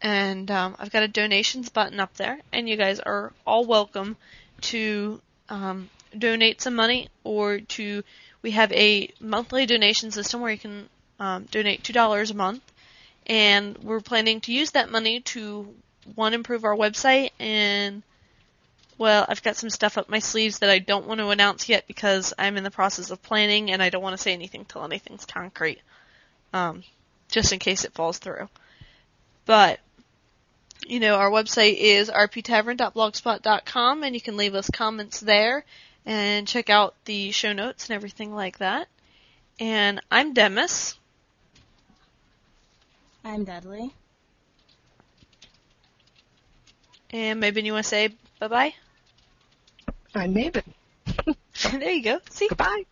and 0.00 0.50
um, 0.50 0.76
I've 0.78 0.90
got 0.90 1.02
a 1.02 1.08
donations 1.08 1.68
button 1.68 2.00
up 2.00 2.14
there, 2.14 2.38
and 2.52 2.68
you 2.68 2.76
guys 2.76 3.00
are 3.00 3.32
all 3.46 3.64
welcome 3.64 4.16
to 4.62 5.20
um, 5.48 5.90
donate 6.16 6.60
some 6.60 6.74
money 6.74 7.08
or 7.24 7.60
to. 7.60 8.02
We 8.40 8.52
have 8.52 8.70
a 8.72 9.10
monthly 9.18 9.66
donation 9.66 10.12
system 10.12 10.40
where 10.40 10.52
you 10.52 10.58
can 10.58 10.88
um, 11.18 11.46
donate 11.50 11.82
two 11.82 11.92
dollars 11.92 12.30
a 12.30 12.34
month, 12.34 12.62
and 13.26 13.76
we're 13.78 14.00
planning 14.00 14.40
to 14.42 14.52
use 14.52 14.72
that 14.72 14.90
money 14.90 15.20
to 15.20 15.74
one 16.14 16.34
improve 16.34 16.64
our 16.64 16.76
website 16.76 17.30
and. 17.38 18.02
Well, 18.96 19.24
I've 19.28 19.44
got 19.44 19.54
some 19.54 19.70
stuff 19.70 19.96
up 19.96 20.08
my 20.08 20.18
sleeves 20.18 20.58
that 20.58 20.70
I 20.70 20.80
don't 20.80 21.06
want 21.06 21.20
to 21.20 21.28
announce 21.28 21.68
yet 21.68 21.86
because 21.86 22.34
I'm 22.36 22.56
in 22.56 22.64
the 22.64 22.70
process 22.72 23.12
of 23.12 23.22
planning 23.22 23.70
and 23.70 23.80
I 23.80 23.90
don't 23.90 24.02
want 24.02 24.16
to 24.16 24.20
say 24.20 24.32
anything 24.32 24.64
till 24.64 24.82
anything's 24.82 25.24
concrete, 25.24 25.78
um, 26.52 26.82
just 27.28 27.52
in 27.52 27.60
case 27.60 27.84
it 27.84 27.94
falls 27.94 28.18
through. 28.18 28.48
But 29.46 29.78
you 30.88 31.00
know, 31.00 31.16
our 31.16 31.30
website 31.30 31.76
is 31.76 32.10
rptavern.blogspot.com 32.10 34.02
and 34.02 34.14
you 34.14 34.20
can 34.20 34.36
leave 34.36 34.54
us 34.54 34.70
comments 34.70 35.20
there 35.20 35.64
and 36.06 36.48
check 36.48 36.70
out 36.70 36.94
the 37.04 37.30
show 37.30 37.52
notes 37.52 37.88
and 37.88 37.94
everything 37.94 38.34
like 38.34 38.58
that. 38.58 38.88
And 39.60 40.00
I'm 40.10 40.32
Demis. 40.32 40.94
I'm 43.24 43.44
Dudley. 43.44 43.92
And 47.10 47.40
maybe 47.40 47.62
you 47.62 47.72
want 47.72 47.84
to 47.84 47.88
say 47.88 48.10
bye 48.38 48.48
bye? 48.48 48.74
I'm 50.14 50.34
Maven. 50.34 50.62
there 51.72 51.90
you 51.90 52.02
go. 52.02 52.20
See? 52.30 52.48
Goodbye. 52.48 52.84